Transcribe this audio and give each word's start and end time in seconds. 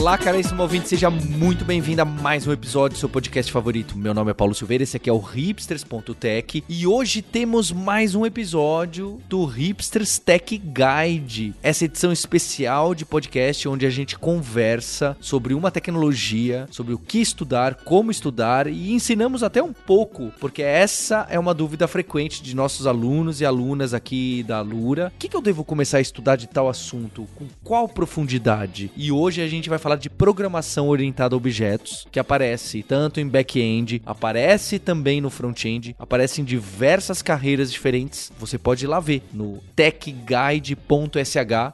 Olá, 0.00 0.16
caríssimo 0.16 0.62
ouvinte, 0.62 0.88
seja 0.88 1.10
muito 1.10 1.62
bem-vindo 1.62 2.00
a 2.00 2.06
mais 2.06 2.46
um 2.46 2.52
episódio 2.52 2.96
do 2.96 2.98
seu 2.98 3.08
podcast 3.08 3.52
favorito. 3.52 3.98
Meu 3.98 4.14
nome 4.14 4.30
é 4.30 4.34
Paulo 4.34 4.54
Silveira, 4.54 4.82
esse 4.82 4.96
aqui 4.96 5.10
é 5.10 5.12
o 5.12 5.18
hipsters.tech 5.18 6.64
e 6.66 6.86
hoje 6.86 7.20
temos 7.20 7.70
mais 7.70 8.14
um 8.14 8.24
episódio 8.24 9.20
do 9.28 9.44
Hipsters 9.44 10.18
Tech 10.18 10.56
Guide, 10.56 11.52
essa 11.62 11.84
edição 11.84 12.10
especial 12.10 12.94
de 12.94 13.04
podcast 13.04 13.68
onde 13.68 13.84
a 13.84 13.90
gente 13.90 14.18
conversa 14.18 15.14
sobre 15.20 15.52
uma 15.52 15.70
tecnologia, 15.70 16.66
sobre 16.70 16.94
o 16.94 16.98
que 16.98 17.20
estudar, 17.20 17.74
como 17.74 18.10
estudar 18.10 18.68
e 18.68 18.94
ensinamos 18.94 19.42
até 19.42 19.62
um 19.62 19.74
pouco, 19.74 20.32
porque 20.40 20.62
essa 20.62 21.26
é 21.28 21.38
uma 21.38 21.52
dúvida 21.52 21.86
frequente 21.86 22.42
de 22.42 22.56
nossos 22.56 22.86
alunos 22.86 23.42
e 23.42 23.44
alunas 23.44 23.92
aqui 23.92 24.42
da 24.44 24.62
Lura. 24.62 25.12
O 25.14 25.18
que, 25.18 25.28
que 25.28 25.36
eu 25.36 25.42
devo 25.42 25.62
começar 25.62 25.98
a 25.98 26.00
estudar 26.00 26.36
de 26.36 26.46
tal 26.46 26.70
assunto? 26.70 27.28
Com 27.36 27.44
qual 27.62 27.86
profundidade? 27.86 28.90
E 28.96 29.12
hoje 29.12 29.42
a 29.42 29.46
gente 29.46 29.68
vai 29.68 29.78
falar 29.78 29.89
de 29.96 30.10
programação 30.10 30.88
orientada 30.88 31.34
a 31.34 31.38
objetos, 31.38 32.06
que 32.10 32.18
aparece 32.18 32.82
tanto 32.82 33.20
em 33.20 33.28
back-end, 33.28 34.02
aparece 34.04 34.78
também 34.78 35.20
no 35.20 35.30
front-end, 35.30 35.94
aparece 35.98 36.40
em 36.40 36.44
diversas 36.44 37.22
carreiras 37.22 37.72
diferentes. 37.72 38.32
Você 38.38 38.58
pode 38.58 38.84
ir 38.84 38.88
lá 38.88 39.00
ver 39.00 39.22
no 39.32 39.58
techguide.sh 39.74 40.76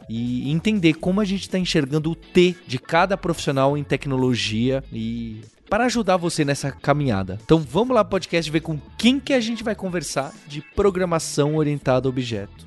e 0.09 0.51
entender 0.51 0.95
como 0.95 1.21
a 1.21 1.25
gente 1.25 1.43
está 1.43 1.59
enxergando 1.59 2.11
o 2.11 2.15
T 2.15 2.55
de 2.67 2.79
cada 2.79 3.17
profissional 3.17 3.77
em 3.77 3.85
tecnologia 3.85 4.83
e 4.93 5.41
para 5.69 5.87
ajudar 5.87 6.17
você 6.17 6.45
nessa 6.45 6.71
caminhada. 6.71 7.39
Então 7.45 7.59
vamos 7.59 7.95
lá 7.95 8.05
podcast 8.05 8.51
ver 8.51 8.61
com 8.61 8.79
quem 8.97 9.19
que 9.19 9.33
a 9.33 9.41
gente 9.41 9.65
vai 9.65 9.75
conversar 9.75 10.33
de 10.47 10.61
programação 10.75 11.57
orientada 11.57 12.09
a 12.09 12.11
objeto. 12.11 12.66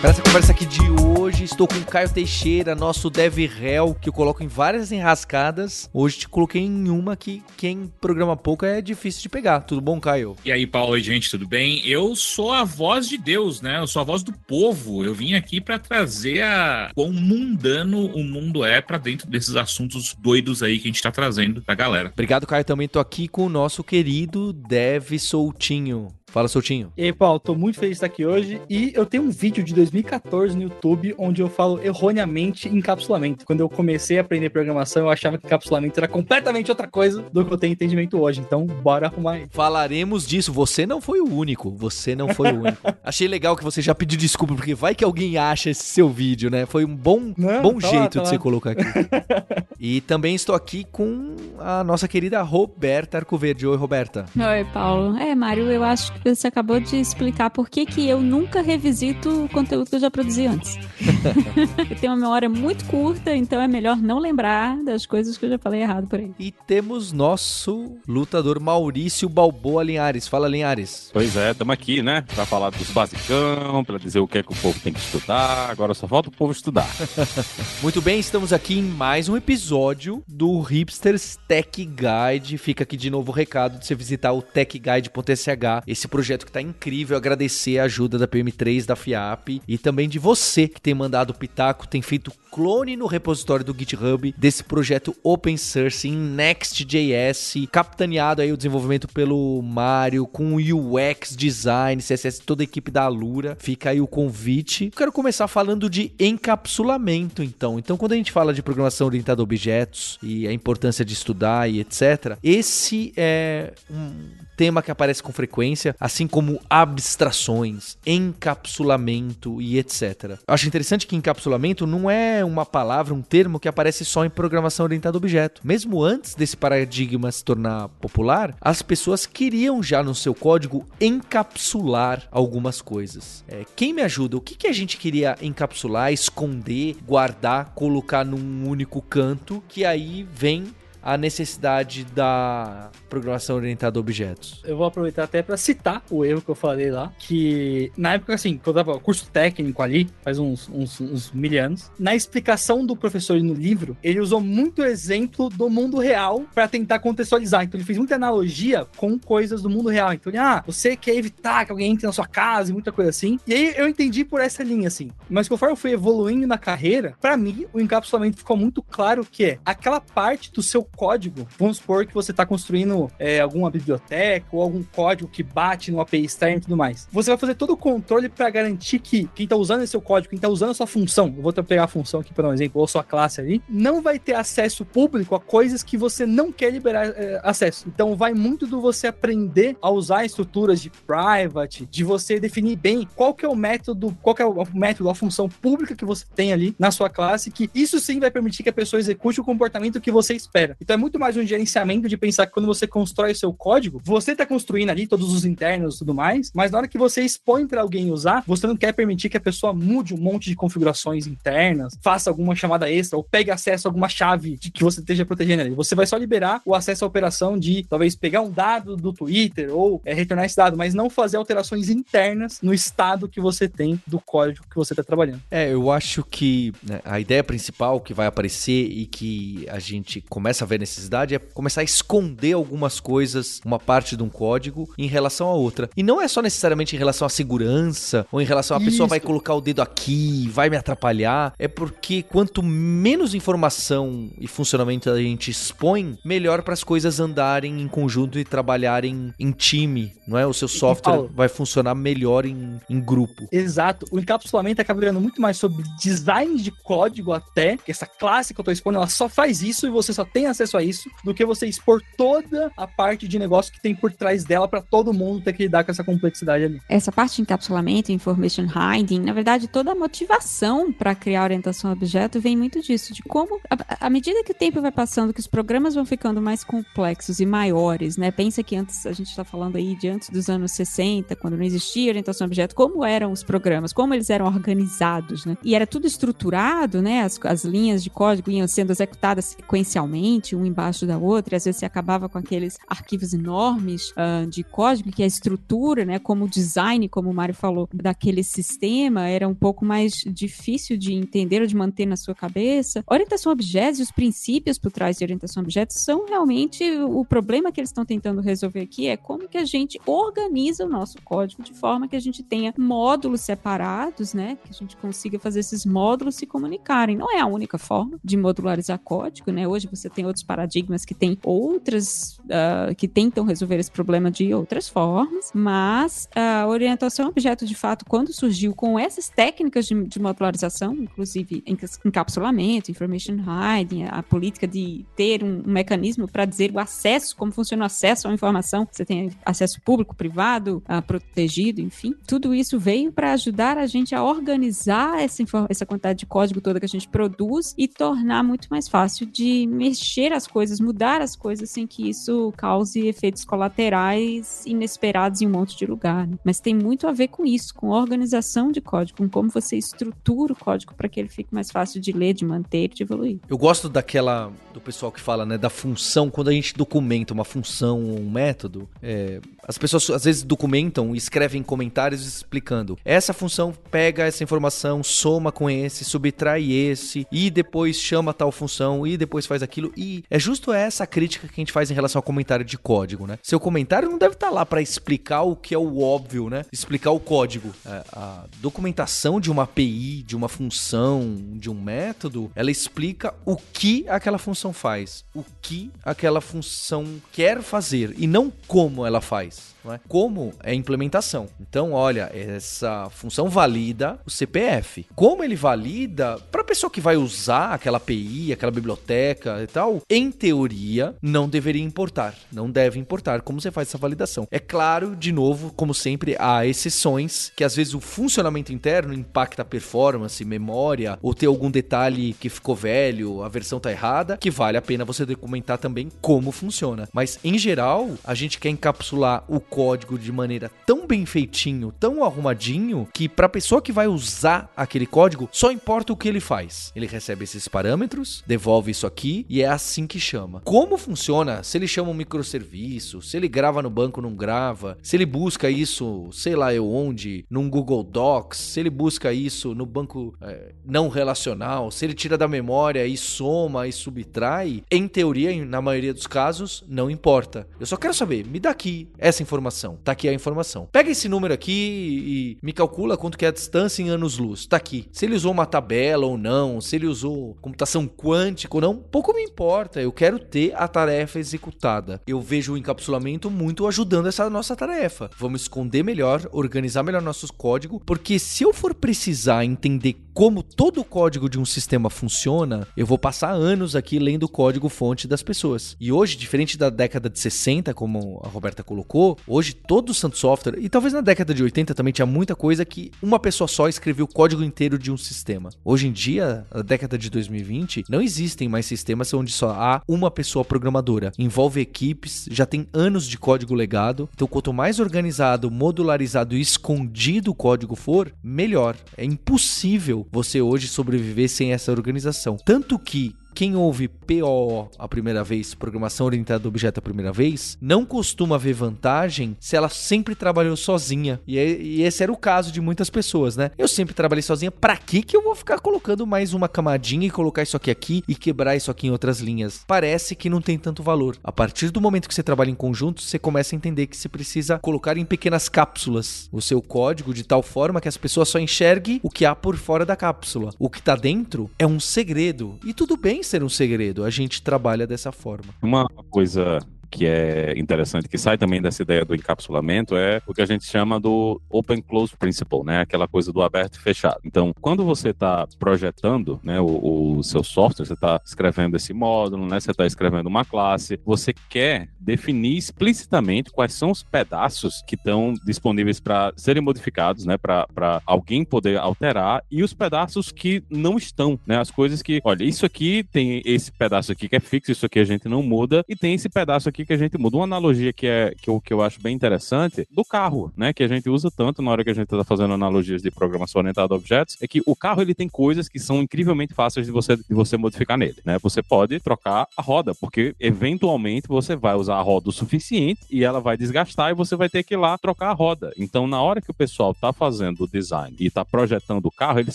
Para 0.00 0.10
essa 0.10 0.22
conversa 0.22 0.52
aqui 0.52 0.64
de 0.64 0.78
hoje, 1.04 1.42
estou 1.42 1.66
com 1.66 1.74
o 1.74 1.84
Caio 1.84 2.08
Teixeira, 2.08 2.72
nosso 2.76 3.10
dev 3.10 3.36
réu, 3.46 3.96
que 4.00 4.08
eu 4.08 4.12
coloco 4.12 4.44
em 4.44 4.46
várias 4.46 4.92
enrascadas. 4.92 5.90
Hoje 5.92 6.18
te 6.18 6.28
coloquei 6.28 6.62
em 6.62 6.88
uma 6.88 7.16
que 7.16 7.42
quem 7.56 7.92
programa 8.00 8.36
pouco 8.36 8.64
é 8.64 8.80
difícil 8.80 9.22
de 9.22 9.28
pegar. 9.28 9.62
Tudo 9.62 9.80
bom, 9.80 9.98
Caio? 10.00 10.36
E 10.44 10.52
aí, 10.52 10.68
Paulo 10.68 10.96
e 10.96 11.02
gente, 11.02 11.28
tudo 11.28 11.48
bem? 11.48 11.84
Eu 11.84 12.14
sou 12.14 12.52
a 12.52 12.62
voz 12.62 13.08
de 13.08 13.18
Deus, 13.18 13.60
né? 13.60 13.80
Eu 13.80 13.88
sou 13.88 14.00
a 14.00 14.04
voz 14.04 14.22
do 14.22 14.32
povo. 14.32 15.04
Eu 15.04 15.12
vim 15.12 15.34
aqui 15.34 15.60
para 15.60 15.80
trazer 15.80 16.42
a 16.42 16.92
quão 16.94 17.12
mundano 17.12 18.06
o 18.06 18.22
mundo 18.22 18.64
é 18.64 18.80
para 18.80 18.98
dentro 18.98 19.28
desses 19.28 19.56
assuntos 19.56 20.14
doidos 20.14 20.62
aí 20.62 20.78
que 20.78 20.86
a 20.86 20.92
gente 20.92 21.02
tá 21.02 21.10
trazendo 21.10 21.60
pra 21.60 21.74
galera. 21.74 22.10
Obrigado, 22.12 22.46
Caio. 22.46 22.64
Também 22.64 22.86
tô 22.86 23.00
aqui 23.00 23.26
com 23.26 23.46
o 23.46 23.48
nosso 23.48 23.82
querido 23.82 24.52
Dev 24.52 25.18
Soltinho. 25.18 26.17
Fala, 26.30 26.46
Soltinho. 26.46 26.92
E 26.96 27.04
aí, 27.04 27.12
Paulo, 27.12 27.40
tô 27.40 27.54
muito 27.54 27.78
feliz 27.78 27.92
de 27.92 27.96
estar 27.96 28.06
aqui 28.06 28.24
hoje. 28.26 28.60
E 28.68 28.92
eu 28.94 29.06
tenho 29.06 29.22
um 29.22 29.30
vídeo 29.30 29.64
de 29.64 29.74
2014 29.74 30.54
no 30.54 30.64
YouTube 30.64 31.14
onde 31.16 31.40
eu 31.40 31.48
falo 31.48 31.80
erroneamente 31.82 32.68
encapsulamento. 32.68 33.46
Quando 33.46 33.60
eu 33.60 33.68
comecei 33.68 34.18
a 34.18 34.20
aprender 34.20 34.50
programação, 34.50 35.04
eu 35.04 35.10
achava 35.10 35.38
que 35.38 35.46
encapsulamento 35.46 35.98
era 35.98 36.06
completamente 36.06 36.70
outra 36.70 36.86
coisa 36.86 37.24
do 37.32 37.44
que 37.44 37.52
eu 37.52 37.56
tenho 37.58 37.72
entendimento 37.72 38.20
hoje. 38.20 38.40
Então, 38.40 38.66
bora 38.66 39.06
arrumar 39.06 39.32
aí. 39.32 39.46
Falaremos 39.50 40.26
disso. 40.26 40.52
Você 40.52 40.86
não 40.86 41.00
foi 41.00 41.20
o 41.20 41.32
único. 41.32 41.70
Você 41.70 42.14
não 42.14 42.28
foi 42.28 42.52
o 42.52 42.60
único. 42.60 42.78
Achei 43.02 43.26
legal 43.26 43.56
que 43.56 43.64
você 43.64 43.80
já 43.80 43.94
pediu 43.94 44.18
desculpa, 44.18 44.54
porque 44.54 44.74
vai 44.74 44.94
que 44.94 45.04
alguém 45.04 45.38
acha 45.38 45.70
esse 45.70 45.84
seu 45.84 46.10
vídeo, 46.10 46.50
né? 46.50 46.66
Foi 46.66 46.84
um 46.84 46.94
bom, 46.94 47.32
não, 47.38 47.62
bom 47.62 47.78
tá 47.78 47.88
jeito 47.88 48.02
lá, 48.02 48.08
tá 48.08 48.20
de 48.20 48.28
você 48.28 48.38
colocar 48.38 48.72
aqui. 48.72 48.82
e 49.80 50.02
também 50.02 50.34
estou 50.34 50.54
aqui 50.54 50.84
com 50.92 51.34
a 51.58 51.82
nossa 51.82 52.06
querida 52.06 52.42
Roberta 52.42 53.16
Arcoverde. 53.16 53.66
Oi, 53.66 53.76
Roberta. 53.76 54.26
Oi, 54.36 54.64
Paulo. 54.74 55.16
É, 55.16 55.34
Mário, 55.34 55.70
eu 55.70 55.82
acho 55.82 56.17
você 56.24 56.46
acabou 56.46 56.80
de 56.80 56.96
explicar 56.96 57.50
por 57.50 57.68
que, 57.68 57.86
que 57.86 58.08
eu 58.08 58.20
nunca 58.20 58.62
revisito 58.62 59.44
o 59.44 59.48
conteúdo 59.48 59.88
que 59.88 59.96
eu 59.96 60.00
já 60.00 60.10
produzi 60.10 60.46
antes. 60.46 60.76
eu 61.90 61.96
tenho 61.96 62.12
uma 62.12 62.20
memória 62.20 62.48
muito 62.48 62.84
curta, 62.86 63.34
então 63.34 63.60
é 63.60 63.68
melhor 63.68 63.96
não 63.96 64.18
lembrar 64.18 64.76
das 64.82 65.06
coisas 65.06 65.36
que 65.36 65.46
eu 65.46 65.50
já 65.50 65.58
falei 65.58 65.82
errado 65.82 66.06
por 66.06 66.18
aí. 66.18 66.32
E 66.38 66.50
temos 66.50 67.12
nosso 67.12 67.96
lutador 68.06 68.60
Maurício 68.60 69.28
Balboa 69.28 69.82
Linhares. 69.82 70.26
Fala, 70.26 70.48
Linhares. 70.48 71.10
Pois 71.12 71.36
é, 71.36 71.52
estamos 71.52 71.72
aqui, 71.72 72.02
né? 72.02 72.24
Pra 72.34 72.44
falar 72.44 72.70
dos 72.70 72.90
basicão, 72.90 73.84
pra 73.84 73.98
dizer 73.98 74.20
o 74.20 74.26
que 74.26 74.38
é 74.38 74.42
que 74.42 74.52
o 74.52 74.56
povo 74.56 74.78
tem 74.80 74.92
que 74.92 75.00
estudar. 75.00 75.70
Agora 75.70 75.94
só 75.94 76.08
falta 76.08 76.28
o 76.28 76.32
povo 76.32 76.52
estudar. 76.52 76.88
muito 77.82 78.00
bem, 78.00 78.18
estamos 78.18 78.52
aqui 78.52 78.78
em 78.78 78.82
mais 78.82 79.28
um 79.28 79.36
episódio 79.36 80.22
do 80.26 80.60
Hipsters 80.60 81.38
Tech 81.46 81.84
Guide. 81.84 82.58
Fica 82.58 82.82
aqui 82.82 82.96
de 82.96 83.10
novo 83.10 83.30
o 83.30 83.34
recado 83.34 83.78
de 83.78 83.86
você 83.86 83.94
visitar 83.94 84.32
o 84.32 84.42
techguide.sh, 84.42 85.82
esse 85.86 86.07
projeto 86.08 86.46
que 86.46 86.52
tá 86.52 86.60
incrível. 86.60 87.16
Agradecer 87.16 87.78
a 87.78 87.84
ajuda 87.84 88.18
da 88.18 88.26
PM3, 88.26 88.86
da 88.86 88.96
FIAP 88.96 89.62
e 89.66 89.78
também 89.78 90.08
de 90.08 90.18
você 90.18 90.66
que 90.66 90.80
tem 90.80 90.94
mandado 90.94 91.34
pitaco, 91.34 91.86
tem 91.86 92.02
feito 92.02 92.32
clone 92.50 92.96
no 92.96 93.06
repositório 93.06 93.64
do 93.64 93.76
GitHub 93.76 94.34
desse 94.36 94.64
projeto 94.64 95.14
open 95.22 95.56
source 95.56 96.08
em 96.08 96.16
Next.js, 96.16 97.54
capitaneado 97.70 98.42
aí 98.42 98.52
o 98.52 98.56
desenvolvimento 98.56 99.06
pelo 99.08 99.62
Mário, 99.62 100.26
com 100.26 100.56
UX, 100.56 101.36
design, 101.36 102.02
CSS, 102.02 102.40
toda 102.40 102.62
a 102.62 102.64
equipe 102.64 102.90
da 102.90 103.04
Alura. 103.04 103.56
Fica 103.60 103.90
aí 103.90 104.00
o 104.00 104.06
convite. 104.06 104.90
Quero 104.96 105.12
começar 105.12 105.46
falando 105.46 105.88
de 105.88 106.12
encapsulamento, 106.18 107.42
então. 107.42 107.78
Então, 107.78 107.96
quando 107.96 108.12
a 108.12 108.16
gente 108.16 108.32
fala 108.32 108.52
de 108.52 108.62
programação 108.62 109.06
orientada 109.06 109.42
a 109.42 109.44
objetos 109.44 110.18
e 110.22 110.46
a 110.46 110.52
importância 110.52 111.04
de 111.04 111.12
estudar 111.12 111.70
e 111.70 111.80
etc., 111.80 112.36
esse 112.42 113.12
é 113.16 113.72
um 113.90 114.47
tema 114.58 114.82
que 114.82 114.90
aparece 114.90 115.22
com 115.22 115.32
frequência, 115.32 115.94
assim 116.00 116.26
como 116.26 116.60
abstrações, 116.68 117.96
encapsulamento 118.04 119.62
e 119.62 119.78
etc. 119.78 120.36
Eu 120.48 120.52
acho 120.52 120.66
interessante 120.66 121.06
que 121.06 121.14
encapsulamento 121.14 121.86
não 121.86 122.10
é 122.10 122.44
uma 122.44 122.66
palavra, 122.66 123.14
um 123.14 123.22
termo 123.22 123.60
que 123.60 123.68
aparece 123.68 124.04
só 124.04 124.24
em 124.24 124.30
programação 124.30 124.84
orientada 124.84 125.16
a 125.16 125.20
objeto. 125.20 125.60
Mesmo 125.62 126.02
antes 126.02 126.34
desse 126.34 126.56
paradigma 126.56 127.30
se 127.30 127.44
tornar 127.44 127.88
popular, 128.00 128.56
as 128.60 128.82
pessoas 128.82 129.26
queriam 129.26 129.80
já 129.80 130.02
no 130.02 130.12
seu 130.12 130.34
código 130.34 130.84
encapsular 131.00 132.26
algumas 132.32 132.82
coisas. 132.82 133.44
É, 133.46 133.64
quem 133.76 133.92
me 133.92 134.02
ajuda? 134.02 134.36
O 134.36 134.40
que, 134.40 134.56
que 134.56 134.66
a 134.66 134.72
gente 134.72 134.96
queria 134.96 135.36
encapsular, 135.40 136.12
esconder, 136.12 136.96
guardar, 137.06 137.74
colocar 137.76 138.24
num 138.24 138.68
único 138.68 139.00
canto, 139.00 139.62
que 139.68 139.84
aí 139.84 140.26
vem 140.34 140.74
a 141.08 141.16
necessidade 141.16 142.04
da 142.04 142.90
programação 143.08 143.56
orientada 143.56 143.98
a 143.98 144.00
objetos. 144.00 144.60
Eu 144.62 144.76
vou 144.76 144.84
aproveitar 144.84 145.24
até 145.24 145.42
para 145.42 145.56
citar 145.56 146.02
o 146.10 146.22
erro 146.22 146.42
que 146.42 146.50
eu 146.50 146.54
falei 146.54 146.90
lá, 146.90 147.10
que 147.18 147.90
na 147.96 148.12
época, 148.12 148.34
assim, 148.34 148.58
quando 148.58 148.78
eu 148.78 148.84
dava 148.84 149.00
curso 149.00 149.26
técnico 149.30 149.82
ali, 149.82 150.10
faz 150.22 150.38
uns, 150.38 150.68
uns, 150.68 151.00
uns 151.00 151.32
mil 151.32 151.48
anos, 151.64 151.90
na 151.98 152.14
explicação 152.14 152.84
do 152.84 152.94
professor 152.94 153.40
no 153.40 153.54
livro, 153.54 153.96
ele 154.02 154.20
usou 154.20 154.38
muito 154.38 154.84
exemplo 154.84 155.48
do 155.48 155.70
mundo 155.70 155.98
real 155.98 156.44
para 156.54 156.68
tentar 156.68 156.98
contextualizar. 156.98 157.64
Então 157.64 157.78
ele 157.78 157.86
fez 157.86 157.96
muita 157.96 158.16
analogia 158.16 158.86
com 158.98 159.18
coisas 159.18 159.62
do 159.62 159.70
mundo 159.70 159.88
real. 159.88 160.12
Então 160.12 160.30
ele, 160.30 160.38
ah, 160.38 160.62
você 160.66 160.94
quer 160.94 161.16
evitar 161.16 161.64
que 161.64 161.72
alguém 161.72 161.92
entre 161.92 162.06
na 162.06 162.12
sua 162.12 162.26
casa 162.26 162.68
e 162.68 162.74
muita 162.74 162.92
coisa 162.92 163.08
assim. 163.08 163.40
E 163.46 163.54
aí 163.54 163.74
eu 163.78 163.88
entendi 163.88 164.26
por 164.26 164.42
essa 164.42 164.62
linha, 164.62 164.88
assim. 164.88 165.10
Mas 165.30 165.48
conforme 165.48 165.72
eu 165.72 165.76
fui 165.76 165.92
evoluindo 165.92 166.46
na 166.46 166.58
carreira, 166.58 167.14
para 167.18 167.34
mim, 167.34 167.64
o 167.72 167.80
encapsulamento 167.80 168.36
ficou 168.36 168.58
muito 168.58 168.82
claro 168.82 169.24
que 169.24 169.44
é 169.44 169.58
aquela 169.64 170.02
parte 170.02 170.52
do 170.52 170.62
seu 170.62 170.84
código, 170.98 171.46
vamos 171.56 171.76
supor 171.76 172.04
que 172.04 172.12
você 172.12 172.32
está 172.32 172.44
construindo 172.44 173.08
é, 173.20 173.38
alguma 173.38 173.70
biblioteca 173.70 174.48
ou 174.50 174.60
algum 174.60 174.82
código 174.82 175.30
que 175.30 175.44
bate 175.44 175.92
no 175.92 176.00
API 176.00 176.24
externo 176.24 176.58
e 176.58 176.60
tudo 176.60 176.76
mais. 176.76 177.06
Você 177.12 177.30
vai 177.30 177.38
fazer 177.38 177.54
todo 177.54 177.72
o 177.72 177.76
controle 177.76 178.28
para 178.28 178.50
garantir 178.50 178.98
que 178.98 179.28
quem 179.34 179.44
está 179.44 179.54
usando 179.54 179.82
esse 179.82 179.92
seu 179.92 180.00
código, 180.00 180.30
quem 180.30 180.36
está 180.36 180.48
usando 180.48 180.70
a 180.70 180.74
sua 180.74 180.86
função, 180.88 181.32
eu 181.36 181.42
vou 181.42 181.52
pegar 181.52 181.84
a 181.84 181.88
função 181.88 182.20
aqui 182.20 182.34
para 182.34 182.48
um 182.48 182.52
exemplo, 182.52 182.80
ou 182.80 182.86
sua 182.88 183.04
classe 183.04 183.40
ali, 183.40 183.62
não 183.68 184.02
vai 184.02 184.18
ter 184.18 184.34
acesso 184.34 184.84
público 184.84 185.34
a 185.34 185.40
coisas 185.40 185.82
que 185.82 185.96
você 185.96 186.26
não 186.26 186.50
quer 186.50 186.70
liberar 186.70 187.06
é, 187.06 187.40
acesso. 187.44 187.86
Então 187.86 188.16
vai 188.16 188.34
muito 188.34 188.66
do 188.66 188.80
você 188.80 189.06
aprender 189.06 189.76
a 189.80 189.90
usar 189.90 190.24
estruturas 190.24 190.80
de 190.80 190.90
private, 190.90 191.86
de 191.86 192.02
você 192.02 192.40
definir 192.40 192.76
bem 192.76 193.06
qual 193.14 193.34
que 193.34 193.44
é 193.44 193.48
o 193.48 193.54
método, 193.54 194.16
qual 194.22 194.34
que 194.34 194.42
é 194.42 194.46
o 194.46 194.66
método, 194.74 195.10
a 195.10 195.14
função 195.14 195.48
pública 195.48 195.94
que 195.94 196.04
você 196.04 196.24
tem 196.34 196.52
ali 196.52 196.74
na 196.78 196.90
sua 196.90 197.08
classe, 197.08 197.50
que 197.50 197.70
isso 197.74 198.00
sim 198.00 198.18
vai 198.18 198.30
permitir 198.30 198.62
que 198.62 198.68
a 198.68 198.72
pessoa 198.72 198.98
execute 199.00 199.40
o 199.40 199.44
comportamento 199.44 200.00
que 200.00 200.10
você 200.10 200.34
espera. 200.34 200.76
Então 200.80 200.94
é 200.94 200.96
muito 200.96 201.18
mais 201.18 201.36
um 201.36 201.44
gerenciamento 201.44 202.08
de 202.08 202.16
pensar 202.16 202.46
que 202.46 202.52
quando 202.52 202.66
você 202.66 202.86
constrói 202.86 203.34
seu 203.34 203.52
código, 203.52 204.00
você 204.04 204.32
está 204.32 204.46
construindo 204.46 204.90
ali 204.90 205.06
todos 205.06 205.32
os 205.32 205.44
internos 205.44 205.96
e 205.96 205.98
tudo 205.98 206.14
mais, 206.14 206.50
mas 206.54 206.70
na 206.70 206.78
hora 206.78 206.88
que 206.88 206.98
você 206.98 207.22
expõe 207.22 207.66
para 207.66 207.82
alguém 207.82 208.10
usar, 208.10 208.44
você 208.46 208.66
não 208.66 208.76
quer 208.76 208.92
permitir 208.92 209.28
que 209.28 209.36
a 209.36 209.40
pessoa 209.40 209.72
mude 209.72 210.14
um 210.14 210.18
monte 210.18 210.48
de 210.48 210.56
configurações 210.56 211.26
internas, 211.26 211.98
faça 212.00 212.30
alguma 212.30 212.54
chamada 212.54 212.90
extra 212.90 213.16
ou 213.16 213.24
pegue 213.24 213.50
acesso 213.50 213.88
a 213.88 213.90
alguma 213.90 214.08
chave 214.08 214.56
de 214.56 214.70
que 214.70 214.84
você 214.84 215.00
esteja 215.00 215.24
protegendo 215.24 215.62
ali. 215.62 215.70
Você 215.74 215.94
vai 215.94 216.06
só 216.06 216.16
liberar 216.16 216.62
o 216.64 216.74
acesso 216.74 217.04
à 217.04 217.08
operação 217.08 217.58
de 217.58 217.84
talvez 217.88 218.14
pegar 218.14 218.40
um 218.40 218.50
dado 218.50 218.96
do 218.96 219.12
Twitter 219.12 219.74
ou 219.74 220.00
é, 220.04 220.14
retornar 220.14 220.46
esse 220.46 220.56
dado, 220.56 220.76
mas 220.76 220.94
não 220.94 221.10
fazer 221.10 221.36
alterações 221.36 221.88
internas 221.88 222.60
no 222.62 222.72
estado 222.72 223.28
que 223.28 223.40
você 223.40 223.68
tem 223.68 224.00
do 224.06 224.20
código 224.20 224.64
que 224.68 224.76
você 224.76 224.92
está 224.92 225.02
trabalhando. 225.02 225.42
É, 225.50 225.72
eu 225.72 225.90
acho 225.90 226.22
que 226.22 226.72
né, 226.82 227.00
a 227.04 227.18
ideia 227.18 227.42
principal 227.42 228.00
que 228.00 228.14
vai 228.14 228.26
aparecer 228.26 228.86
e 228.90 229.06
que 229.06 229.66
a 229.68 229.78
gente 229.78 230.20
começa 230.28 230.64
a 230.64 230.67
ver 230.68 230.78
necessidade 230.78 231.34
é 231.34 231.38
começar 231.38 231.80
a 231.80 231.84
esconder 231.84 232.52
algumas 232.52 233.00
coisas, 233.00 233.60
uma 233.64 233.78
parte 233.78 234.16
de 234.16 234.22
um 234.22 234.28
código, 234.28 234.88
em 234.96 235.06
relação 235.06 235.48
a 235.48 235.54
outra. 235.54 235.90
E 235.96 236.02
não 236.02 236.20
é 236.20 236.28
só 236.28 236.40
necessariamente 236.42 236.94
em 236.94 236.98
relação 236.98 237.26
à 237.26 237.28
segurança 237.28 238.26
ou 238.30 238.40
em 238.40 238.44
relação 238.44 238.76
a 238.76 238.80
pessoa 238.80 239.08
vai 239.08 239.20
colocar 239.20 239.54
o 239.54 239.60
dedo 239.60 239.82
aqui, 239.82 240.48
vai 240.52 240.70
me 240.70 240.76
atrapalhar. 240.76 241.54
É 241.58 241.66
porque 241.66 242.22
quanto 242.22 242.62
menos 242.62 243.34
informação 243.34 244.30
e 244.38 244.46
funcionamento 244.46 245.10
a 245.10 245.20
gente 245.20 245.50
expõe, 245.50 246.18
melhor 246.24 246.62
para 246.62 246.74
as 246.74 246.84
coisas 246.84 247.18
andarem 247.20 247.80
em 247.80 247.88
conjunto 247.88 248.38
e 248.38 248.44
trabalharem 248.44 249.32
em 249.38 249.50
time, 249.50 250.14
não 250.26 250.38
é? 250.38 250.46
O 250.46 250.52
seu 250.52 250.68
software 250.68 251.12
Paulo, 251.12 251.30
vai 251.34 251.48
funcionar 251.48 251.94
melhor 251.94 252.44
em, 252.44 252.80
em 252.88 253.00
grupo. 253.00 253.48
Exato. 253.50 254.06
O 254.10 254.18
encapsulamento 254.18 254.80
acaba 254.80 255.00
virando 255.00 255.20
muito 255.20 255.40
mais 255.40 255.56
sobre 255.56 255.82
design 256.00 256.60
de 256.60 256.70
código 256.70 257.32
até, 257.32 257.76
que 257.76 257.90
essa 257.90 258.06
classe 258.06 258.52
que 258.52 258.60
eu 258.60 258.64
tô 258.64 258.70
expondo, 258.70 258.98
ela 258.98 259.08
só 259.08 259.28
faz 259.28 259.62
isso 259.62 259.86
e 259.86 259.90
você 259.90 260.12
só 260.12 260.24
tem 260.24 260.46
acesso 260.58 260.76
a 260.76 260.82
isso, 260.82 261.10
do 261.24 261.32
que 261.32 261.44
você 261.44 261.66
expor 261.66 262.02
toda 262.16 262.70
a 262.76 262.86
parte 262.86 263.28
de 263.28 263.38
negócio 263.38 263.72
que 263.72 263.80
tem 263.80 263.94
por 263.94 264.12
trás 264.12 264.44
dela 264.44 264.66
para 264.66 264.82
todo 264.82 265.12
mundo 265.12 265.42
ter 265.42 265.52
que 265.52 265.64
lidar 265.64 265.84
com 265.84 265.90
essa 265.90 266.02
complexidade 266.02 266.64
ali. 266.64 266.82
Essa 266.88 267.12
parte 267.12 267.36
de 267.36 267.42
encapsulamento, 267.42 268.10
information 268.10 268.66
hiding, 268.66 269.20
na 269.20 269.32
verdade, 269.32 269.68
toda 269.68 269.92
a 269.92 269.94
motivação 269.94 270.92
para 270.92 271.14
criar 271.14 271.44
orientação 271.44 271.90
a 271.90 271.92
objeto 271.92 272.40
vem 272.40 272.56
muito 272.56 272.80
disso, 272.80 273.12
de 273.12 273.22
como, 273.22 273.60
à 274.00 274.10
medida 274.10 274.42
que 274.42 274.52
o 274.52 274.54
tempo 274.54 274.80
vai 274.80 274.92
passando, 274.92 275.32
que 275.32 275.40
os 275.40 275.46
programas 275.46 275.94
vão 275.94 276.04
ficando 276.04 276.40
mais 276.40 276.64
complexos 276.64 277.40
e 277.40 277.46
maiores, 277.46 278.16
né? 278.16 278.30
Pensa 278.30 278.62
que 278.62 278.76
antes, 278.76 279.06
a 279.06 279.12
gente 279.12 279.28
está 279.28 279.44
falando 279.44 279.76
aí 279.76 279.94
de 279.94 280.08
antes 280.08 280.30
dos 280.30 280.48
anos 280.48 280.72
60, 280.72 281.36
quando 281.36 281.56
não 281.56 281.64
existia 281.64 282.10
orientação 282.10 282.44
a 282.44 282.48
objeto, 282.48 282.74
como 282.74 283.04
eram 283.04 283.32
os 283.32 283.42
programas, 283.42 283.92
como 283.92 284.14
eles 284.14 284.30
eram 284.30 284.46
organizados, 284.46 285.44
né? 285.44 285.56
E 285.62 285.74
era 285.74 285.86
tudo 285.86 286.06
estruturado, 286.06 287.00
né? 287.02 287.22
As, 287.22 287.38
as 287.44 287.64
linhas 287.64 288.02
de 288.02 288.10
código 288.10 288.50
iam 288.50 288.66
sendo 288.66 288.90
executadas 288.90 289.56
sequencialmente, 289.56 290.47
um 290.56 290.64
embaixo 290.64 291.06
da 291.06 291.18
outra, 291.18 291.54
e 291.54 291.56
às 291.56 291.64
vezes 291.64 291.80
você 291.80 291.86
acabava 291.86 292.28
com 292.28 292.38
aqueles 292.38 292.78
arquivos 292.86 293.32
enormes 293.32 294.10
uh, 294.10 294.46
de 294.46 294.62
código, 294.62 295.10
que 295.10 295.22
a 295.22 295.26
estrutura, 295.26 296.04
né? 296.04 296.18
Como 296.18 296.44
o 296.44 296.48
design, 296.48 297.08
como 297.08 297.30
o 297.30 297.34
Mário 297.34 297.54
falou, 297.54 297.88
daquele 297.92 298.42
sistema 298.42 299.28
era 299.28 299.48
um 299.48 299.54
pouco 299.54 299.84
mais 299.84 300.22
difícil 300.26 300.96
de 300.96 301.12
entender 301.12 301.60
ou 301.60 301.66
de 301.66 301.76
manter 301.76 302.06
na 302.06 302.16
sua 302.16 302.34
cabeça. 302.34 303.02
Orientação 303.06 303.50
a 303.50 303.54
objetos 303.54 304.00
e 304.00 304.02
os 304.02 304.10
princípios 304.10 304.78
por 304.78 304.90
trás 304.90 305.16
de 305.16 305.24
orientação 305.24 305.62
a 305.62 305.64
objetos 305.64 305.96
são 306.02 306.26
realmente 306.26 306.84
o 307.00 307.24
problema 307.24 307.72
que 307.72 307.80
eles 307.80 307.90
estão 307.90 308.04
tentando 308.04 308.40
resolver 308.40 308.80
aqui 308.80 309.08
é 309.08 309.16
como 309.16 309.48
que 309.48 309.58
a 309.58 309.64
gente 309.64 310.00
organiza 310.06 310.84
o 310.84 310.88
nosso 310.88 311.20
código 311.22 311.62
de 311.62 311.72
forma 311.74 312.08
que 312.08 312.16
a 312.16 312.20
gente 312.20 312.42
tenha 312.42 312.74
módulos 312.76 313.40
separados, 313.40 314.34
né? 314.34 314.58
Que 314.62 314.70
a 314.70 314.74
gente 314.74 314.96
consiga 314.96 315.38
fazer 315.38 315.60
esses 315.60 315.84
módulos 315.84 316.36
se 316.36 316.46
comunicarem. 316.46 317.16
Não 317.16 317.34
é 317.34 317.40
a 317.40 317.46
única 317.46 317.78
forma 317.78 318.18
de 318.24 318.36
modularizar 318.36 318.98
código, 318.98 319.50
né? 319.50 319.66
Hoje 319.66 319.88
você 319.90 320.08
tem 320.08 320.26
outros 320.26 320.37
paradigmas 320.42 321.04
que 321.04 321.14
têm 321.14 321.38
outras, 321.44 322.38
uh, 322.44 322.94
que 322.96 323.08
tentam 323.08 323.44
resolver 323.44 323.78
esse 323.78 323.90
problema 323.90 324.30
de 324.30 324.52
outras 324.54 324.88
formas, 324.88 325.50
mas 325.54 326.28
a 326.34 326.66
orientação 326.66 327.26
a 327.26 327.28
objeto, 327.28 327.66
de 327.66 327.74
fato, 327.74 328.04
quando 328.04 328.32
surgiu 328.32 328.74
com 328.74 328.98
essas 328.98 329.28
técnicas 329.28 329.86
de, 329.86 330.04
de 330.04 330.20
modularização, 330.20 330.94
inclusive 330.94 331.62
encapsulamento, 332.04 332.90
information 332.90 333.36
hiding, 333.36 334.04
a 334.04 334.22
política 334.22 334.66
de 334.66 335.04
ter 335.16 335.42
um, 335.42 335.62
um 335.66 335.70
mecanismo 335.70 336.28
para 336.28 336.44
dizer 336.44 336.70
o 336.72 336.78
acesso, 336.78 337.36
como 337.36 337.52
funciona 337.52 337.82
o 337.82 337.86
acesso 337.86 338.28
à 338.28 338.32
informação, 338.32 338.86
você 338.90 339.04
tem 339.04 339.30
acesso 339.44 339.80
público, 339.80 340.14
privado, 340.14 340.82
uh, 340.88 341.02
protegido, 341.02 341.80
enfim. 341.80 342.14
Tudo 342.26 342.54
isso 342.54 342.78
veio 342.78 343.12
para 343.12 343.32
ajudar 343.32 343.78
a 343.78 343.86
gente 343.86 344.14
a 344.14 344.22
organizar 344.22 345.20
essa, 345.20 345.42
essa 345.68 345.86
quantidade 345.86 346.20
de 346.20 346.26
código 346.26 346.60
toda 346.60 346.80
que 346.80 346.86
a 346.86 346.88
gente 346.88 347.08
produz 347.08 347.74
e 347.76 347.88
tornar 347.88 348.42
muito 348.42 348.68
mais 348.70 348.88
fácil 348.88 349.26
de 349.26 349.66
mexer 349.66 350.27
as 350.32 350.46
coisas, 350.46 350.80
mudar 350.80 351.20
as 351.20 351.36
coisas 351.36 351.70
sem 351.70 351.86
que 351.86 352.08
isso 352.08 352.52
cause 352.56 353.06
efeitos 353.06 353.44
colaterais 353.44 354.64
inesperados 354.66 355.42
em 355.42 355.46
um 355.46 355.50
monte 355.50 355.76
de 355.76 355.86
lugar. 355.86 356.26
Né? 356.26 356.38
Mas 356.44 356.60
tem 356.60 356.74
muito 356.74 357.06
a 357.06 357.12
ver 357.12 357.28
com 357.28 357.44
isso, 357.44 357.74
com 357.74 357.88
organização 357.88 358.70
de 358.70 358.80
código, 358.80 359.18
com 359.18 359.28
como 359.28 359.50
você 359.50 359.76
estrutura 359.76 360.52
o 360.52 360.56
código 360.56 360.94
para 360.94 361.08
que 361.08 361.20
ele 361.20 361.28
fique 361.28 361.54
mais 361.54 361.70
fácil 361.70 362.00
de 362.00 362.12
ler, 362.12 362.34
de 362.34 362.44
manter, 362.44 362.88
de 362.88 363.02
evoluir. 363.02 363.38
Eu 363.48 363.58
gosto 363.58 363.88
daquela 363.88 364.52
do 364.72 364.80
pessoal 364.80 365.10
que 365.10 365.20
fala, 365.20 365.44
né, 365.44 365.58
da 365.58 365.70
função 365.70 366.30
quando 366.30 366.48
a 366.48 366.52
gente 366.52 366.74
documenta 366.74 367.34
uma 367.34 367.44
função 367.44 368.02
ou 368.04 368.20
um 368.20 368.30
método. 368.30 368.88
É, 369.02 369.40
as 369.66 369.76
pessoas 369.76 370.08
às 370.10 370.24
vezes 370.24 370.42
documentam 370.42 371.14
e 371.14 371.18
escrevem 371.18 371.62
comentários 371.62 372.24
explicando. 372.26 372.96
Essa 373.04 373.32
função 373.32 373.72
pega 373.90 374.24
essa 374.24 374.42
informação, 374.44 375.02
soma 375.02 375.50
com 375.50 375.68
esse, 375.68 376.04
subtrai 376.04 376.70
esse 376.72 377.26
e 377.30 377.50
depois 377.50 377.96
chama 377.96 378.32
tal 378.32 378.52
função 378.52 379.06
e 379.06 379.16
depois 379.16 379.46
faz 379.46 379.62
aquilo. 379.62 379.92
E 379.96 380.17
é 380.30 380.38
justo 380.38 380.72
essa 380.72 381.06
crítica 381.06 381.48
que 381.48 381.54
a 381.60 381.62
gente 381.62 381.72
faz 381.72 381.90
em 381.90 381.94
relação 381.94 382.18
ao 382.18 382.22
comentário 382.22 382.64
de 382.64 382.76
código, 382.76 383.26
né? 383.26 383.38
Seu 383.42 383.60
comentário 383.60 384.10
não 384.10 384.18
deve 384.18 384.34
estar 384.34 384.50
lá 384.50 384.64
para 384.64 384.80
explicar 384.82 385.42
o 385.42 385.56
que 385.56 385.74
é 385.74 385.78
o 385.78 386.00
óbvio, 386.00 386.48
né? 386.48 386.64
Explicar 386.72 387.10
o 387.10 387.20
código. 387.20 387.72
É, 387.84 388.04
a 388.12 388.44
documentação 388.58 389.40
de 389.40 389.50
uma 389.50 389.64
API, 389.64 390.22
de 390.22 390.36
uma 390.36 390.48
função, 390.48 391.36
de 391.54 391.70
um 391.70 391.74
método, 391.74 392.50
ela 392.54 392.70
explica 392.70 393.34
o 393.44 393.56
que 393.56 394.08
aquela 394.08 394.38
função 394.38 394.72
faz, 394.72 395.24
o 395.34 395.44
que 395.60 395.90
aquela 396.04 396.40
função 396.40 397.20
quer 397.32 397.62
fazer 397.62 398.14
e 398.16 398.26
não 398.26 398.52
como 398.66 399.06
ela 399.06 399.20
faz. 399.20 399.76
É? 399.86 400.00
Como 400.08 400.52
é 400.62 400.72
a 400.72 400.74
implementação. 400.74 401.48
Então, 401.60 401.92
olha, 401.92 402.30
essa 402.34 403.08
função 403.10 403.48
valida 403.48 404.18
o 404.26 404.30
CPF. 404.30 405.06
Como 405.14 405.42
ele 405.42 405.56
valida 405.56 406.38
para 406.50 406.62
a 406.62 406.64
pessoa 406.64 406.90
que 406.90 407.00
vai 407.00 407.16
usar 407.16 407.72
aquela 407.72 407.98
API, 407.98 408.52
aquela 408.52 408.72
biblioteca 408.72 409.62
e 409.62 409.66
tal, 409.66 410.02
em 410.08 410.30
teoria, 410.30 411.14
não 411.22 411.48
deveria 411.48 411.82
importar. 411.82 412.34
Não 412.52 412.70
deve 412.70 412.98
importar 412.98 413.40
como 413.42 413.60
você 413.60 413.70
faz 413.70 413.88
essa 413.88 413.98
validação. 413.98 414.46
É 414.50 414.58
claro, 414.58 415.16
de 415.16 415.32
novo, 415.32 415.72
como 415.72 415.94
sempre, 415.94 416.36
há 416.38 416.66
exceções 416.66 417.52
que 417.56 417.64
às 417.64 417.74
vezes 417.74 417.94
o 417.94 418.00
funcionamento 418.00 418.72
interno 418.72 419.14
impacta 419.14 419.62
a 419.62 419.64
performance, 419.64 420.44
memória, 420.44 421.18
ou 421.22 421.34
ter 421.34 421.46
algum 421.46 421.70
detalhe 421.70 422.34
que 422.34 422.48
ficou 422.48 422.74
velho, 422.74 423.42
a 423.42 423.48
versão 423.48 423.80
tá 423.80 423.90
errada, 423.90 424.36
que 424.36 424.50
vale 424.50 424.76
a 424.76 424.82
pena 424.82 425.04
você 425.04 425.24
documentar 425.24 425.78
também 425.78 426.08
como 426.20 426.52
funciona. 426.52 427.08
Mas, 427.12 427.38
em 427.42 427.58
geral, 427.58 428.10
a 428.24 428.34
gente 428.34 428.58
quer 428.58 428.70
encapsular 428.70 429.44
o 429.48 429.60
código 429.68 430.18
de 430.18 430.32
maneira 430.32 430.70
tão 430.86 431.06
bem 431.06 431.26
feitinho, 431.26 431.92
tão 431.92 432.24
arrumadinho, 432.24 433.08
que 433.12 433.28
para 433.28 433.46
a 433.46 433.50
pessoa 433.50 433.82
que 433.82 433.92
vai 433.92 434.06
usar 434.06 434.72
aquele 434.76 435.06
código, 435.06 435.48
só 435.52 435.70
importa 435.70 436.12
o 436.12 436.16
que 436.16 436.28
ele 436.28 436.40
faz. 436.40 436.92
Ele 436.96 437.06
recebe 437.06 437.44
esses 437.44 437.68
parâmetros, 437.68 438.42
devolve 438.46 438.90
isso 438.90 439.06
aqui 439.06 439.46
e 439.48 439.62
é 439.62 439.68
assim 439.68 440.06
que 440.06 440.18
chama. 440.18 440.60
Como 440.64 440.96
funciona? 440.96 441.62
Se 441.62 441.76
ele 441.76 441.86
chama 441.86 442.10
um 442.10 442.14
microserviço, 442.14 443.20
se 443.22 443.36
ele 443.36 443.48
grava 443.48 443.82
no 443.82 443.90
banco, 443.90 444.22
não 444.22 444.34
grava, 444.34 444.96
se 445.02 445.16
ele 445.16 445.26
busca 445.26 445.70
isso, 445.70 446.30
sei 446.32 446.56
lá 446.56 446.72
eu 446.72 446.90
onde, 446.90 447.44
num 447.50 447.68
Google 447.68 448.02
Docs, 448.02 448.58
se 448.58 448.80
ele 448.80 448.90
busca 448.90 449.32
isso 449.32 449.74
no 449.74 449.86
banco 449.86 450.34
é, 450.40 450.72
não 450.84 451.08
relacional, 451.08 451.90
se 451.90 452.04
ele 452.04 452.14
tira 452.14 452.38
da 452.38 452.48
memória 452.48 453.06
e 453.06 453.16
soma 453.16 453.86
e 453.86 453.92
subtrai, 453.92 454.82
em 454.90 455.06
teoria, 455.06 455.64
na 455.64 455.82
maioria 455.82 456.14
dos 456.14 456.26
casos, 456.26 456.84
não 456.88 457.10
importa. 457.10 457.68
Eu 457.78 457.86
só 457.86 457.96
quero 457.96 458.14
saber, 458.14 458.46
me 458.46 458.58
dá 458.58 458.70
aqui 458.70 459.08
essa 459.18 459.42
informação 459.42 459.57
informação. 459.58 459.98
Tá 460.02 460.12
aqui 460.12 460.28
a 460.28 460.32
informação. 460.32 460.88
Pega 460.90 461.10
esse 461.10 461.28
número 461.28 461.52
aqui 461.52 461.72
e 461.72 462.58
me 462.62 462.72
calcula 462.72 463.16
quanto 463.16 463.36
que 463.36 463.44
é 463.44 463.48
a 463.48 463.52
distância 463.52 464.02
em 464.02 464.08
anos-luz. 464.08 464.66
Tá 464.66 464.76
aqui. 464.76 465.06
Se 465.12 465.26
ele 465.26 465.34
usou 465.34 465.52
uma 465.52 465.66
tabela 465.66 466.26
ou 466.26 466.38
não, 466.38 466.80
se 466.80 466.96
ele 466.96 467.06
usou 467.06 467.56
computação 467.60 468.06
quântica 468.06 468.76
ou 468.76 468.80
não, 468.80 468.96
pouco 468.96 469.34
me 469.34 469.42
importa. 469.42 470.00
Eu 470.00 470.12
quero 470.12 470.38
ter 470.38 470.72
a 470.76 470.86
tarefa 470.86 471.38
executada. 471.38 472.20
Eu 472.26 472.40
vejo 472.40 472.74
o 472.74 472.78
encapsulamento 472.78 473.50
muito 473.50 473.86
ajudando 473.86 474.28
essa 474.28 474.48
nossa 474.48 474.76
tarefa. 474.76 475.30
Vamos 475.36 475.62
esconder 475.62 476.02
melhor, 476.02 476.48
organizar 476.52 477.02
melhor 477.02 477.22
nosso 477.22 477.52
código, 477.52 478.00
porque 478.04 478.38
se 478.38 478.62
eu 478.62 478.72
for 478.72 478.94
precisar 478.94 479.64
entender 479.64 480.16
como 480.38 480.62
todo 480.62 481.00
o 481.00 481.04
código 481.04 481.48
de 481.50 481.58
um 481.58 481.64
sistema 481.64 482.08
funciona, 482.08 482.86
eu 482.96 483.04
vou 483.04 483.18
passar 483.18 483.50
anos 483.50 483.96
aqui 483.96 484.20
lendo 484.20 484.44
o 484.44 484.48
código 484.48 484.88
fonte 484.88 485.26
das 485.26 485.42
pessoas. 485.42 485.96
E 485.98 486.12
hoje, 486.12 486.36
diferente 486.36 486.78
da 486.78 486.90
década 486.90 487.28
de 487.28 487.40
60, 487.40 487.92
como 487.92 488.40
a 488.44 488.48
Roberta 488.48 488.84
colocou, 488.84 489.36
hoje 489.48 489.74
todo 489.74 490.10
o 490.10 490.14
software, 490.14 490.78
e 490.78 490.88
talvez 490.88 491.12
na 491.12 491.20
década 491.20 491.54
de 491.54 491.62
80 491.62 491.94
também 491.94 492.12
tinha 492.12 492.26
muita 492.26 492.54
coisa 492.54 492.84
que 492.84 493.10
uma 493.22 493.38
pessoa 493.38 493.66
só 493.66 493.88
escreveu 493.88 494.24
o 494.24 494.32
código 494.32 494.62
inteiro 494.62 494.98
de 494.98 495.10
um 495.10 495.16
sistema. 495.16 495.70
Hoje 495.84 496.08
em 496.08 496.12
dia, 496.12 496.66
na 496.74 496.82
década 496.82 497.16
de 497.16 497.30
2020, 497.30 498.04
não 498.08 498.20
existem 498.20 498.68
mais 498.68 498.86
sistemas 498.86 499.32
onde 499.32 499.52
só 499.52 499.70
há 499.70 500.02
uma 500.06 500.30
pessoa 500.30 500.64
programadora. 500.64 501.32
Envolve 501.38 501.80
equipes, 501.80 502.46
já 502.50 502.66
tem 502.66 502.86
anos 502.92 503.26
de 503.26 503.38
código 503.38 503.74
legado. 503.74 504.28
Então, 504.34 504.46
quanto 504.46 504.72
mais 504.72 505.00
organizado, 505.00 505.70
modularizado 505.70 506.56
e 506.56 506.60
escondido 506.60 507.50
o 507.50 507.54
código 507.54 507.96
for, 507.96 508.32
melhor. 508.42 508.96
É 509.16 509.24
impossível 509.24 510.26
você 510.30 510.60
hoje 510.60 510.88
sobreviver 510.88 511.48
sem 511.48 511.72
essa 511.72 511.92
organização. 511.92 512.56
Tanto 512.64 512.98
que 512.98 513.34
quem 513.58 513.74
ouve 513.74 514.06
POO 514.06 514.88
a 514.96 515.08
primeira 515.08 515.42
vez, 515.42 515.74
Programação 515.74 516.26
Orientada 516.26 516.64
a 516.64 516.68
Objeto 516.68 517.00
a 517.00 517.02
primeira 517.02 517.32
vez, 517.32 517.76
não 517.80 518.06
costuma 518.06 518.56
ver 518.56 518.72
vantagem 518.72 519.56
se 519.58 519.74
ela 519.74 519.88
sempre 519.88 520.36
trabalhou 520.36 520.76
sozinha. 520.76 521.40
E, 521.44 521.58
é, 521.58 521.68
e, 521.68 522.02
esse 522.02 522.22
era 522.22 522.30
o 522.30 522.36
caso 522.36 522.70
de 522.70 522.80
muitas 522.80 523.10
pessoas, 523.10 523.56
né? 523.56 523.72
Eu 523.76 523.88
sempre 523.88 524.14
trabalhei 524.14 524.42
sozinha, 524.42 524.70
pra 524.70 524.96
que 524.96 525.24
que 525.24 525.36
eu 525.36 525.42
vou 525.42 525.56
ficar 525.56 525.80
colocando 525.80 526.24
mais 526.24 526.54
uma 526.54 526.68
camadinha 526.68 527.26
e 527.26 527.32
colocar 527.32 527.64
isso 527.64 527.76
aqui 527.76 527.90
aqui 527.90 528.22
e 528.28 528.36
quebrar 528.36 528.76
isso 528.76 528.92
aqui 528.92 529.08
em 529.08 529.10
outras 529.10 529.40
linhas? 529.40 529.82
Parece 529.88 530.36
que 530.36 530.48
não 530.48 530.60
tem 530.60 530.78
tanto 530.78 531.02
valor. 531.02 531.36
A 531.42 531.50
partir 531.50 531.90
do 531.90 532.00
momento 532.00 532.28
que 532.28 532.34
você 532.36 532.44
trabalha 532.44 532.70
em 532.70 532.76
conjunto, 532.76 533.20
você 533.20 533.40
começa 533.40 533.74
a 533.74 533.76
entender 533.76 534.06
que 534.06 534.16
você 534.16 534.28
precisa 534.28 534.78
colocar 534.78 535.16
em 535.16 535.24
pequenas 535.24 535.68
cápsulas 535.68 536.48
o 536.52 536.62
seu 536.62 536.80
código 536.80 537.34
de 537.34 537.42
tal 537.42 537.64
forma 537.64 538.00
que 538.00 538.06
as 538.06 538.16
pessoas 538.16 538.48
só 538.48 538.60
enxerguem 538.60 539.18
o 539.20 539.28
que 539.28 539.44
há 539.44 539.52
por 539.52 539.76
fora 539.76 540.06
da 540.06 540.14
cápsula. 540.14 540.70
O 540.78 540.88
que 540.88 541.02
tá 541.02 541.16
dentro 541.16 541.68
é 541.76 541.84
um 541.84 541.98
segredo. 541.98 542.78
E 542.84 542.94
tudo 542.94 543.16
bem 543.16 543.42
ser 543.48 543.62
um 543.62 543.68
segredo. 543.68 544.24
A 544.24 544.30
gente 544.30 544.62
trabalha 544.62 545.06
dessa 545.06 545.32
forma. 545.32 545.74
Uma 545.82 546.06
coisa 546.30 546.78
que 547.10 547.26
é 547.26 547.74
interessante, 547.76 548.28
que 548.28 548.38
sai 548.38 548.58
também 548.58 548.80
dessa 548.80 549.02
ideia 549.02 549.24
do 549.24 549.34
encapsulamento, 549.34 550.16
é 550.16 550.40
o 550.46 550.54
que 550.54 550.62
a 550.62 550.66
gente 550.66 550.84
chama 550.84 551.18
do 551.18 551.60
Open 551.68 552.00
Close 552.00 552.36
Principle, 552.36 552.84
né? 552.84 553.00
Aquela 553.00 553.26
coisa 553.26 553.52
do 553.52 553.62
aberto 553.62 553.96
e 553.96 554.00
fechado. 554.00 554.40
Então, 554.44 554.74
quando 554.80 555.04
você 555.04 555.30
está 555.30 555.66
projetando 555.78 556.60
né, 556.62 556.80
o, 556.80 557.38
o, 557.38 557.42
seu 557.42 557.62
software, 557.62 558.06
você 558.06 558.14
está 558.14 558.40
escrevendo 558.44 558.96
esse 558.96 559.12
módulo, 559.12 559.66
né? 559.66 559.80
Você 559.80 559.90
está 559.90 560.06
escrevendo 560.06 560.46
uma 560.46 560.64
classe, 560.64 561.20
você 561.24 561.52
quer 561.68 562.08
definir 562.18 562.76
explicitamente 562.76 563.70
quais 563.70 563.92
são 563.94 564.10
os 564.10 564.22
pedaços 564.22 565.02
que 565.06 565.14
estão 565.14 565.54
disponíveis 565.64 566.20
para 566.20 566.52
serem 566.56 566.82
modificados, 566.82 567.44
né? 567.44 567.56
Para 567.56 568.22
alguém 568.26 568.64
poder 568.64 568.98
alterar 568.98 569.62
e 569.70 569.82
os 569.82 569.94
pedaços 569.94 570.52
que 570.52 570.82
não 570.90 571.16
estão, 571.16 571.58
né? 571.66 571.78
As 571.78 571.90
coisas 571.90 572.22
que, 572.22 572.40
olha, 572.44 572.64
isso 572.64 572.84
aqui 572.84 573.24
tem 573.30 573.62
esse 573.64 573.90
pedaço 573.92 574.32
aqui 574.32 574.48
que 574.48 574.56
é 574.56 574.60
fixo, 574.60 574.92
isso 574.92 575.06
aqui 575.06 575.18
a 575.18 575.24
gente 575.24 575.48
não 575.48 575.62
muda 575.62 576.04
e 576.08 576.14
tem 576.14 576.34
esse 576.34 576.48
pedaço 576.48 576.88
aqui 576.88 576.97
que 577.04 577.12
a 577.12 577.16
gente 577.16 577.38
muda. 577.38 577.56
Uma 577.56 577.64
analogia 577.64 578.12
que, 578.12 578.26
é, 578.26 578.54
que, 578.60 578.70
eu, 578.70 578.80
que 578.80 578.92
eu 578.92 579.02
acho 579.02 579.20
bem 579.20 579.34
interessante 579.34 580.06
do 580.10 580.24
carro, 580.24 580.72
né? 580.76 580.92
Que 580.92 581.02
a 581.02 581.08
gente 581.08 581.28
usa 581.28 581.50
tanto 581.50 581.82
na 581.82 581.90
hora 581.90 582.04
que 582.04 582.10
a 582.10 582.14
gente 582.14 582.24
está 582.24 582.44
fazendo 582.44 582.74
analogias 582.74 583.22
de 583.22 583.30
programação 583.30 583.80
orientada 583.80 584.14
a 584.14 584.16
objetos, 584.16 584.56
é 584.60 584.66
que 584.66 584.82
o 584.86 584.96
carro 584.96 585.22
ele 585.22 585.34
tem 585.34 585.48
coisas 585.48 585.88
que 585.88 585.98
são 585.98 586.22
incrivelmente 586.22 586.74
fáceis 586.74 587.06
de 587.06 587.12
você, 587.12 587.36
de 587.36 587.54
você 587.54 587.76
modificar 587.76 588.16
nele, 588.16 588.36
né? 588.44 588.58
Você 588.62 588.82
pode 588.82 589.20
trocar 589.20 589.66
a 589.76 589.82
roda, 589.82 590.14
porque 590.14 590.54
eventualmente 590.58 591.48
você 591.48 591.76
vai 591.76 591.94
usar 591.94 592.16
a 592.16 592.22
roda 592.22 592.48
o 592.48 592.52
suficiente 592.52 593.20
e 593.30 593.44
ela 593.44 593.60
vai 593.60 593.76
desgastar 593.76 594.30
e 594.30 594.34
você 594.34 594.56
vai 594.56 594.68
ter 594.68 594.82
que 594.82 594.94
ir 594.94 594.96
lá 594.96 595.16
trocar 595.18 595.50
a 595.50 595.54
roda. 595.54 595.92
Então, 595.98 596.26
na 596.26 596.40
hora 596.40 596.60
que 596.60 596.70
o 596.70 596.74
pessoal 596.74 597.12
está 597.12 597.32
fazendo 597.32 597.84
o 597.84 597.88
design 597.88 598.36
e 598.38 598.46
está 598.46 598.64
projetando 598.64 599.26
o 599.26 599.30
carro, 599.30 599.58
eles 599.58 599.74